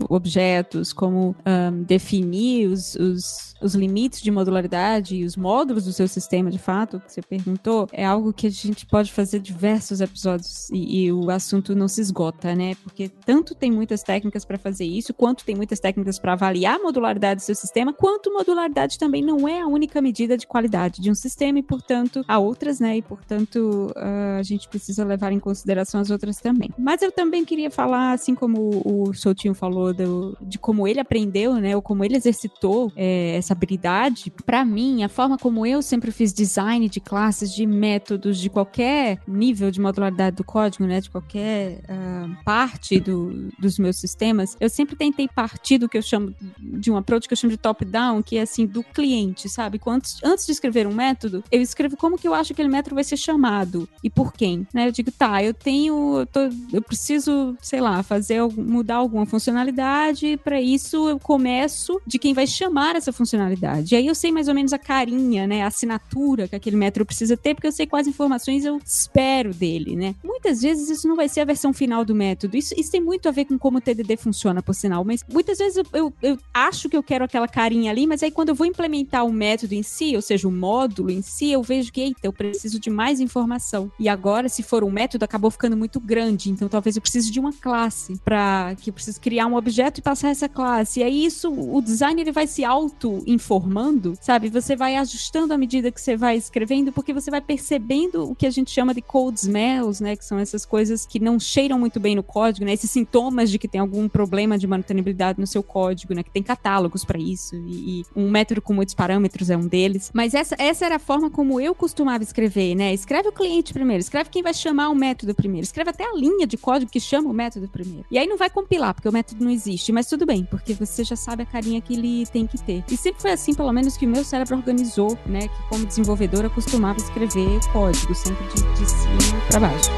objetos, 0.09 0.93
como 0.93 1.35
um, 1.45 1.83
definir 1.83 2.67
os, 2.67 2.95
os, 2.95 3.30
os 3.61 3.75
limites 3.75 4.21
de 4.21 4.31
modularidade 4.31 5.15
e 5.15 5.23
os 5.23 5.35
módulos 5.35 5.85
do 5.85 5.93
seu 5.93 6.07
sistema, 6.07 6.49
de 6.49 6.57
fato, 6.57 6.99
que 6.99 7.11
você 7.11 7.21
perguntou, 7.21 7.87
é 7.93 8.03
algo 8.03 8.33
que 8.33 8.47
a 8.47 8.49
gente 8.49 8.85
pode 8.85 9.11
fazer 9.11 9.39
diversos 9.39 10.01
episódios 10.01 10.69
e, 10.71 11.05
e 11.05 11.11
o 11.11 11.29
assunto 11.29 11.75
não 11.75 11.87
se 11.87 12.01
esgota, 12.01 12.55
né? 12.55 12.75
Porque 12.83 13.09
tanto 13.09 13.53
tem 13.53 13.71
muitas 13.71 14.01
técnicas 14.01 14.43
para 14.43 14.57
fazer 14.57 14.85
isso, 14.85 15.13
quanto 15.13 15.45
tem 15.45 15.55
muitas 15.55 15.79
técnicas 15.79 16.17
para 16.17 16.33
avaliar 16.33 16.79
a 16.79 16.83
modularidade 16.83 17.41
do 17.41 17.43
seu 17.43 17.55
sistema, 17.55 17.93
quanto 17.93 18.33
modularidade 18.33 18.97
também 18.97 19.21
não 19.21 19.47
é 19.47 19.61
a 19.61 19.67
única 19.67 20.01
medida 20.01 20.37
de 20.37 20.47
qualidade 20.47 21.01
de 21.01 21.11
um 21.11 21.15
sistema 21.15 21.59
e, 21.59 21.63
portanto, 21.63 22.23
há 22.27 22.39
outras, 22.39 22.79
né? 22.79 22.97
E, 22.97 23.01
portanto, 23.01 23.93
uh, 23.95 24.39
a 24.39 24.43
gente 24.43 24.67
precisa 24.67 25.05
levar 25.05 25.31
em 25.31 25.39
consideração 25.39 26.01
as 26.01 26.09
outras 26.09 26.37
também. 26.37 26.71
Mas 26.77 27.01
eu 27.01 27.11
também 27.11 27.45
queria 27.45 27.69
falar, 27.69 28.13
assim 28.13 28.33
como 28.33 28.81
o 28.83 29.13
Soutinho 29.13 29.53
falou, 29.53 29.93
do, 29.93 30.37
de 30.41 30.57
como 30.57 30.87
ele 30.87 30.99
aprendeu, 30.99 31.55
né? 31.55 31.75
Ou 31.75 31.81
como 31.81 32.03
ele 32.03 32.15
exercitou 32.15 32.91
é, 32.95 33.20
essa 33.21 33.53
habilidade. 33.53 34.31
Para 34.45 34.63
mim, 34.65 35.03
a 35.03 35.09
forma 35.09 35.37
como 35.37 35.65
eu 35.65 35.81
sempre 35.81 36.11
fiz 36.11 36.33
design 36.33 36.87
de 36.89 36.99
classes, 36.99 37.53
de 37.53 37.65
métodos, 37.65 38.39
de 38.39 38.49
qualquer 38.49 39.19
nível 39.27 39.71
de 39.71 39.79
modularidade 39.79 40.35
do 40.35 40.43
código, 40.43 40.85
né? 40.85 41.01
De 41.01 41.09
qualquer 41.09 41.81
uh, 41.89 42.43
parte 42.43 42.99
do, 42.99 43.49
dos 43.59 43.77
meus 43.77 43.97
sistemas, 43.97 44.55
eu 44.59 44.69
sempre 44.69 44.95
tentei 44.95 45.27
partir 45.27 45.77
do 45.77 45.89
que 45.89 45.97
eu 45.97 46.01
chamo 46.01 46.33
de 46.59 46.91
um 46.91 46.97
approach 46.97 47.27
que 47.27 47.33
eu 47.33 47.37
chamo 47.37 47.51
de 47.51 47.57
top-down, 47.57 48.21
que 48.21 48.37
é 48.37 48.41
assim, 48.41 48.65
do 48.65 48.83
cliente, 48.83 49.49
sabe? 49.49 49.79
Antes, 49.85 50.17
antes 50.23 50.45
de 50.45 50.51
escrever 50.51 50.87
um 50.87 50.93
método, 50.93 51.43
eu 51.51 51.61
escrevo 51.61 51.97
como 51.97 52.17
que 52.17 52.27
eu 52.27 52.33
acho 52.33 52.47
que 52.47 52.53
aquele 52.53 52.69
método 52.69 52.95
vai 52.95 53.03
ser 53.03 53.17
chamado 53.17 53.87
e 54.03 54.09
por 54.09 54.33
quem, 54.33 54.67
né? 54.73 54.87
Eu 54.87 54.91
digo, 54.91 55.11
tá, 55.11 55.43
eu 55.43 55.53
tenho, 55.53 56.19
eu, 56.19 56.25
tô, 56.25 56.39
eu 56.71 56.81
preciso, 56.81 57.55
sei 57.61 57.81
lá, 57.81 58.03
fazer 58.03 58.41
mudar 58.57 58.95
alguma 58.95 59.25
funcionalidade, 59.25 60.37
para 60.43 60.61
isso 60.61 61.09
eu 61.09 61.19
começo 61.19 61.99
de 62.05 62.17
quem 62.19 62.33
vai 62.33 62.47
chamar 62.47 62.95
essa 62.95 63.10
funcionalidade. 63.13 63.93
E 63.93 63.97
aí 63.97 64.07
eu 64.07 64.15
sei 64.15 64.31
mais 64.31 64.47
ou 64.47 64.53
menos 64.53 64.73
a 64.73 64.79
carinha, 64.79 65.47
né, 65.47 65.63
a 65.63 65.67
assinatura 65.67 66.47
que 66.47 66.55
aquele 66.55 66.75
método 66.75 67.05
precisa 67.05 67.35
ter, 67.37 67.53
porque 67.53 67.67
eu 67.67 67.71
sei 67.71 67.85
quais 67.85 68.07
informações 68.07 68.65
eu 68.65 68.79
espero 68.85 69.53
dele, 69.53 69.95
né? 69.95 70.15
Muitas 70.23 70.61
vezes 70.61 70.89
isso 70.89 71.07
não 71.07 71.15
vai 71.15 71.29
ser 71.29 71.41
a 71.41 71.45
versão 71.45 71.73
final 71.73 72.03
do 72.03 72.15
método. 72.15 72.57
Isso, 72.57 72.73
isso 72.77 72.91
tem 72.91 73.01
muito 73.01 73.27
a 73.27 73.31
ver 73.31 73.45
com 73.45 73.57
como 73.57 73.77
o 73.77 73.81
TDD 73.81 74.17
funciona, 74.17 74.61
por 74.61 74.73
sinal, 74.73 75.03
mas 75.03 75.23
muitas 75.31 75.57
vezes 75.57 75.77
eu, 75.77 75.85
eu, 75.93 76.13
eu 76.21 76.37
acho 76.53 76.89
que 76.89 76.97
eu 76.97 77.03
quero 77.03 77.25
aquela 77.25 77.47
carinha 77.47 77.91
ali, 77.91 78.07
mas 78.07 78.23
aí 78.23 78.31
quando 78.31 78.49
eu 78.49 78.55
vou 78.55 78.65
implementar 78.67 79.25
o 79.25 79.31
método 79.31 79.73
em 79.73 79.83
si, 79.83 80.15
ou 80.15 80.21
seja, 80.21 80.47
o 80.47 80.51
módulo 80.51 81.09
em 81.09 81.21
si, 81.21 81.51
eu 81.51 81.61
vejo 81.61 81.91
que, 81.91 82.01
eita, 82.01 82.19
eu 82.23 82.33
preciso 82.33 82.79
de 82.79 82.89
mais 82.89 83.19
informação. 83.19 83.91
E 83.99 84.09
agora, 84.09 84.49
se 84.49 84.63
for 84.63 84.83
um 84.83 84.91
método, 84.91 85.25
acabou 85.25 85.51
ficando 85.51 85.77
muito 85.77 85.99
grande. 85.99 86.51
Então, 86.51 86.67
talvez 86.67 86.95
eu 86.95 87.01
precise 87.01 87.31
de 87.31 87.39
uma 87.39 87.53
classe 87.53 88.19
para 88.23 88.75
que 88.79 88.89
eu 88.89 88.93
preciso 88.93 89.19
criar 89.19 89.47
um 89.47 89.55
objeto 89.55 89.99
e 89.99 90.01
passar 90.01 90.29
essa 90.29 90.49
classe. 90.49 90.99
E 90.99 91.03
aí, 91.03 91.25
isso, 91.25 91.51
o 91.51 91.81
designer 91.81 92.21
ele 92.21 92.31
vai 92.31 92.47
se 92.47 92.63
auto-informando, 93.01 94.13
sabe? 94.21 94.49
Você 94.49 94.75
vai 94.75 94.95
ajustando 94.95 95.53
à 95.53 95.57
medida 95.57 95.91
que 95.91 95.99
você 95.99 96.15
vai 96.15 96.37
escrevendo, 96.37 96.91
porque 96.91 97.13
você 97.13 97.31
vai 97.31 97.41
percebendo 97.41 98.29
o 98.29 98.35
que 98.35 98.45
a 98.45 98.49
gente 98.51 98.69
chama 98.71 98.93
de 98.93 99.01
cold 99.01 99.39
smells, 99.39 100.01
né? 100.01 100.15
Que 100.15 100.23
são 100.23 100.37
essas 100.37 100.65
coisas 100.65 101.05
que 101.05 101.19
não 101.19 101.39
cheiram 101.39 101.79
muito 101.79 101.99
bem 101.99 102.15
no 102.15 102.23
código, 102.23 102.65
né? 102.65 102.73
Esses 102.73 102.91
sintomas 102.91 103.49
de 103.49 103.57
que 103.57 103.67
tem 103.67 103.81
algum 103.81 104.07
problema 104.07 104.57
de 104.57 104.67
manutenibilidade 104.67 105.39
no 105.39 105.47
seu 105.47 105.63
código, 105.63 106.13
né? 106.13 106.23
Que 106.23 106.31
tem 106.31 106.43
catálogos 106.43 107.03
para 107.03 107.19
isso. 107.19 107.55
E, 107.55 108.01
e 108.01 108.05
um 108.15 108.29
método 108.29 108.61
com 108.61 108.73
muitos 108.73 108.93
parâmetros 108.93 109.49
é 109.49 109.57
um 109.57 109.67
deles. 109.67 110.11
Mas 110.13 110.33
essa, 110.33 110.55
essa 110.59 110.85
era 110.85 110.95
a 110.95 110.99
forma 110.99 111.29
como 111.29 111.59
eu 111.59 111.73
costumava 111.73 112.23
escrever, 112.23 112.75
né? 112.75 112.93
Escreve 112.93 113.29
o 113.29 113.31
cliente 113.31 113.73
primeiro, 113.73 114.01
escreve 114.01 114.29
quem 114.29 114.43
vai 114.43 114.53
chamar 114.53 114.89
o 114.89 114.95
método 114.95 115.33
primeiro, 115.33 115.63
escreve 115.63 115.89
até 115.89 116.03
a 116.03 116.13
linha 116.13 116.45
de 116.45 116.57
código 116.57 116.91
que 116.91 116.99
chama 116.99 117.29
o 117.29 117.33
método 117.33 117.67
primeiro. 117.67 118.05
E 118.11 118.17
aí 118.17 118.27
não 118.27 118.37
vai 118.37 118.49
compilar, 118.49 118.93
porque 118.93 119.09
o 119.09 119.11
método 119.11 119.43
não 119.43 119.51
existe, 119.51 119.91
mas 119.91 120.07
tudo 120.07 120.25
bem, 120.25 120.43
porque 120.43 120.73
você 120.73 121.03
já 121.03 121.15
sabe 121.15 121.43
a 121.43 121.45
carinha 121.45 121.81
que 121.81 121.93
ele 121.93 122.25
tem 122.27 122.45
que 122.45 122.57
ter. 122.57 122.83
E 122.91 122.97
sempre 122.97 123.21
foi 123.21 123.31
assim, 123.31 123.53
pelo 123.53 123.71
menos, 123.71 123.95
que 123.95 124.05
o 124.05 124.09
meu 124.09 124.23
cérebro 124.23 124.57
organizou, 124.57 125.17
né? 125.25 125.47
Que 125.47 125.63
como 125.69 125.85
desenvolvedora 125.85 126.49
costumava 126.49 126.99
escrever 126.99 127.59
código, 127.71 128.13
sempre 128.13 128.45
de, 128.49 128.61
de 128.73 128.89
cima 128.89 129.41
para 129.49 129.59
baixo. 129.61 129.89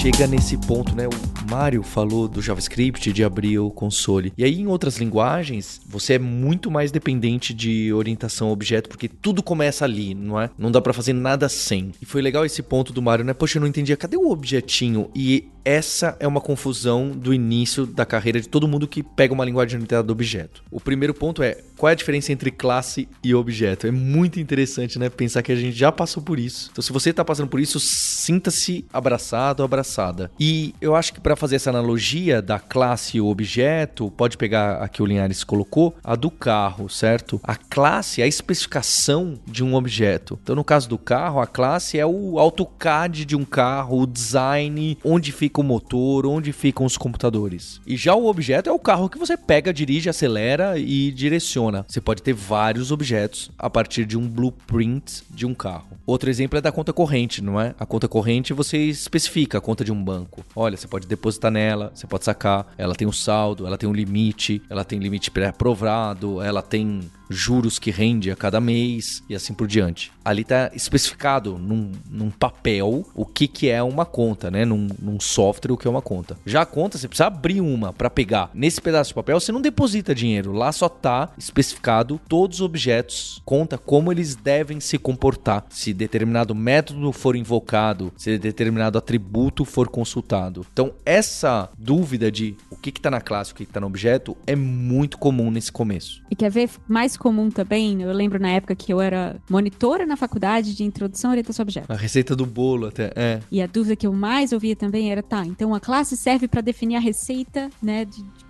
chega 0.00 0.26
nesse 0.26 0.56
ponto, 0.56 0.96
né? 0.96 1.04
Mário 1.50 1.82
falou 1.82 2.28
do 2.28 2.40
JavaScript, 2.40 3.12
de 3.12 3.24
abrir 3.24 3.58
o 3.58 3.72
console. 3.72 4.32
E 4.38 4.44
aí, 4.44 4.60
em 4.60 4.68
outras 4.68 4.98
linguagens, 4.98 5.80
você 5.84 6.14
é 6.14 6.18
muito 6.18 6.70
mais 6.70 6.92
dependente 6.92 7.52
de 7.52 7.92
orientação 7.92 8.52
objeto, 8.52 8.88
porque 8.88 9.08
tudo 9.08 9.42
começa 9.42 9.84
ali, 9.84 10.14
não 10.14 10.40
é? 10.40 10.48
Não 10.56 10.70
dá 10.70 10.80
para 10.80 10.92
fazer 10.92 11.12
nada 11.12 11.48
sem. 11.48 11.90
E 12.00 12.06
foi 12.06 12.22
legal 12.22 12.44
esse 12.44 12.62
ponto 12.62 12.92
do 12.92 13.02
Mário, 13.02 13.24
né? 13.24 13.34
Poxa, 13.34 13.58
eu 13.58 13.60
não 13.60 13.66
entendia, 13.66 13.96
cadê 13.96 14.16
o 14.16 14.30
objetinho? 14.30 15.10
E 15.12 15.48
essa 15.64 16.16
é 16.20 16.26
uma 16.26 16.40
confusão 16.40 17.10
do 17.10 17.34
início 17.34 17.84
da 17.84 18.06
carreira 18.06 18.40
de 18.40 18.48
todo 18.48 18.68
mundo 18.68 18.86
que 18.86 19.02
pega 19.02 19.34
uma 19.34 19.44
linguagem 19.44 19.76
orientada 19.76 20.02
do 20.02 20.12
objeto. 20.12 20.62
O 20.70 20.80
primeiro 20.80 21.12
ponto 21.12 21.42
é 21.42 21.58
qual 21.76 21.90
é 21.90 21.92
a 21.92 21.96
diferença 21.96 22.32
entre 22.32 22.50
classe 22.50 23.08
e 23.22 23.34
objeto. 23.34 23.86
É 23.86 23.90
muito 23.90 24.38
interessante, 24.38 24.98
né? 24.98 25.10
Pensar 25.10 25.42
que 25.42 25.52
a 25.52 25.56
gente 25.56 25.76
já 25.76 25.90
passou 25.90 26.22
por 26.22 26.38
isso. 26.38 26.68
Então, 26.72 26.82
se 26.82 26.92
você 26.92 27.10
está 27.10 27.24
passando 27.24 27.48
por 27.48 27.60
isso, 27.60 27.78
sinta-se 27.80 28.84
abraçado 28.92 29.60
ou 29.60 29.64
abraçada. 29.64 30.30
E 30.38 30.74
eu 30.80 30.94
acho 30.94 31.12
que 31.12 31.20
para 31.20 31.36
fazer 31.40 31.56
essa 31.56 31.70
analogia 31.70 32.42
da 32.42 32.58
classe 32.58 33.20
objeto, 33.20 34.10
pode 34.10 34.36
pegar 34.36 34.82
a 34.82 34.88
que 34.88 35.02
o 35.02 35.06
Linhares 35.06 35.42
colocou, 35.42 35.96
a 36.04 36.14
do 36.14 36.30
carro, 36.30 36.88
certo? 36.88 37.40
A 37.42 37.56
classe 37.56 38.20
é 38.20 38.24
a 38.24 38.28
especificação 38.28 39.34
de 39.46 39.64
um 39.64 39.74
objeto. 39.74 40.38
Então, 40.42 40.54
no 40.54 40.62
caso 40.62 40.88
do 40.88 40.98
carro, 40.98 41.40
a 41.40 41.46
classe 41.46 41.98
é 41.98 42.04
o 42.04 42.38
AutoCAD 42.38 43.24
de 43.24 43.34
um 43.34 43.44
carro, 43.44 44.02
o 44.02 44.06
design, 44.06 44.98
onde 45.02 45.32
fica 45.32 45.60
o 45.60 45.64
motor, 45.64 46.26
onde 46.26 46.52
ficam 46.52 46.84
os 46.84 46.98
computadores. 46.98 47.80
E 47.86 47.96
já 47.96 48.14
o 48.14 48.26
objeto 48.26 48.68
é 48.68 48.72
o 48.72 48.78
carro 48.78 49.08
que 49.08 49.18
você 49.18 49.36
pega, 49.36 49.72
dirige, 49.72 50.10
acelera 50.10 50.78
e 50.78 51.10
direciona. 51.10 51.86
Você 51.88 52.00
pode 52.00 52.22
ter 52.22 52.34
vários 52.34 52.92
objetos 52.92 53.50
a 53.58 53.70
partir 53.70 54.04
de 54.04 54.18
um 54.18 54.28
blueprint 54.28 55.22
de 55.30 55.46
um 55.46 55.54
carro. 55.54 55.98
Outro 56.06 56.28
exemplo 56.28 56.58
é 56.58 56.60
da 56.60 56.72
conta 56.72 56.92
corrente, 56.92 57.42
não 57.42 57.60
é? 57.60 57.74
A 57.78 57.86
conta 57.86 58.08
corrente 58.08 58.52
você 58.52 58.76
especifica 58.78 59.58
a 59.58 59.60
conta 59.60 59.84
de 59.84 59.92
um 59.92 60.02
banco. 60.02 60.44
Olha, 60.56 60.76
você 60.76 60.88
pode 60.88 61.06
depositar 61.06 61.29
nela, 61.50 61.90
você 61.94 62.06
pode 62.06 62.24
sacar, 62.24 62.66
ela 62.76 62.94
tem 62.94 63.06
um 63.06 63.12
saldo, 63.12 63.66
ela 63.66 63.78
tem 63.78 63.88
um 63.88 63.92
limite, 63.92 64.62
ela 64.68 64.84
tem 64.84 64.98
limite 64.98 65.30
pré-aprovado, 65.30 66.40
ela 66.42 66.62
tem 66.62 67.10
juros 67.30 67.78
que 67.78 67.92
rende 67.92 68.30
a 68.30 68.36
cada 68.36 68.60
mês 68.60 69.22
e 69.28 69.34
assim 69.34 69.54
por 69.54 69.68
diante. 69.68 70.12
Ali 70.24 70.42
está 70.42 70.70
especificado 70.74 71.56
num, 71.56 71.92
num, 72.10 72.30
papel 72.30 73.06
o 73.14 73.24
que, 73.24 73.46
que 73.46 73.68
é 73.70 73.82
uma 73.82 74.04
conta, 74.04 74.50
né? 74.50 74.64
Num, 74.64 74.88
num, 75.00 75.20
software 75.20 75.72
o 75.72 75.76
que 75.76 75.86
é 75.86 75.90
uma 75.90 76.02
conta. 76.02 76.36
Já 76.44 76.62
a 76.62 76.66
conta, 76.66 76.98
você 76.98 77.06
precisa 77.06 77.26
abrir 77.26 77.60
uma 77.60 77.92
para 77.92 78.10
pegar. 78.10 78.50
Nesse 78.52 78.80
pedaço 78.80 79.10
de 79.10 79.14
papel, 79.14 79.38
você 79.38 79.52
não 79.52 79.60
deposita 79.60 80.14
dinheiro. 80.14 80.52
Lá 80.52 80.72
só 80.72 80.86
está 80.86 81.30
especificado 81.38 82.20
todos 82.28 82.58
os 82.58 82.66
objetos, 82.66 83.40
conta 83.44 83.78
como 83.78 84.10
eles 84.10 84.34
devem 84.34 84.80
se 84.80 84.98
comportar. 84.98 85.64
Se 85.70 85.94
determinado 85.94 86.54
método 86.54 87.12
for 87.12 87.36
invocado, 87.36 88.12
se 88.16 88.38
determinado 88.38 88.98
atributo 88.98 89.64
for 89.64 89.88
consultado. 89.88 90.66
Então, 90.72 90.92
essa 91.04 91.68
dúvida 91.78 92.30
de 92.30 92.56
o 92.70 92.76
que 92.76 92.90
está 92.90 93.10
na 93.10 93.20
classe, 93.20 93.52
o 93.52 93.54
que 93.54 93.62
está 93.62 93.80
no 93.80 93.86
objeto, 93.86 94.36
é 94.46 94.56
muito 94.56 95.18
comum 95.18 95.50
nesse 95.50 95.70
começo. 95.70 96.22
E 96.30 96.34
quer 96.34 96.50
ver 96.50 96.70
mais 96.88 97.16
comum 97.20 97.50
também, 97.50 98.00
eu 98.00 98.12
lembro 98.12 98.40
na 98.40 98.48
época 98.48 98.74
que 98.74 98.92
eu 98.92 99.00
era 99.00 99.36
monitora 99.48 100.06
na 100.06 100.16
faculdade 100.16 100.74
de 100.74 100.82
introdução 100.82 101.30
à 101.30 101.34
orientação 101.34 101.62
a 101.62 101.64
objetos. 101.64 101.90
A 101.90 101.94
receita 101.94 102.34
do 102.34 102.46
bolo 102.46 102.86
até, 102.86 103.12
é. 103.14 103.40
E 103.50 103.60
a 103.60 103.66
dúvida 103.66 103.94
que 103.94 104.06
eu 104.06 104.12
mais 104.12 104.52
ouvia 104.52 104.74
também 104.74 105.12
era, 105.12 105.22
tá, 105.22 105.44
então 105.44 105.74
a 105.74 105.80
classe 105.80 106.16
serve 106.16 106.48
para 106.48 106.62
definir 106.62 106.96
a 106.96 107.00
receita, 107.00 107.68
né, 107.82 108.06
de, 108.06 108.22
de 108.22 108.44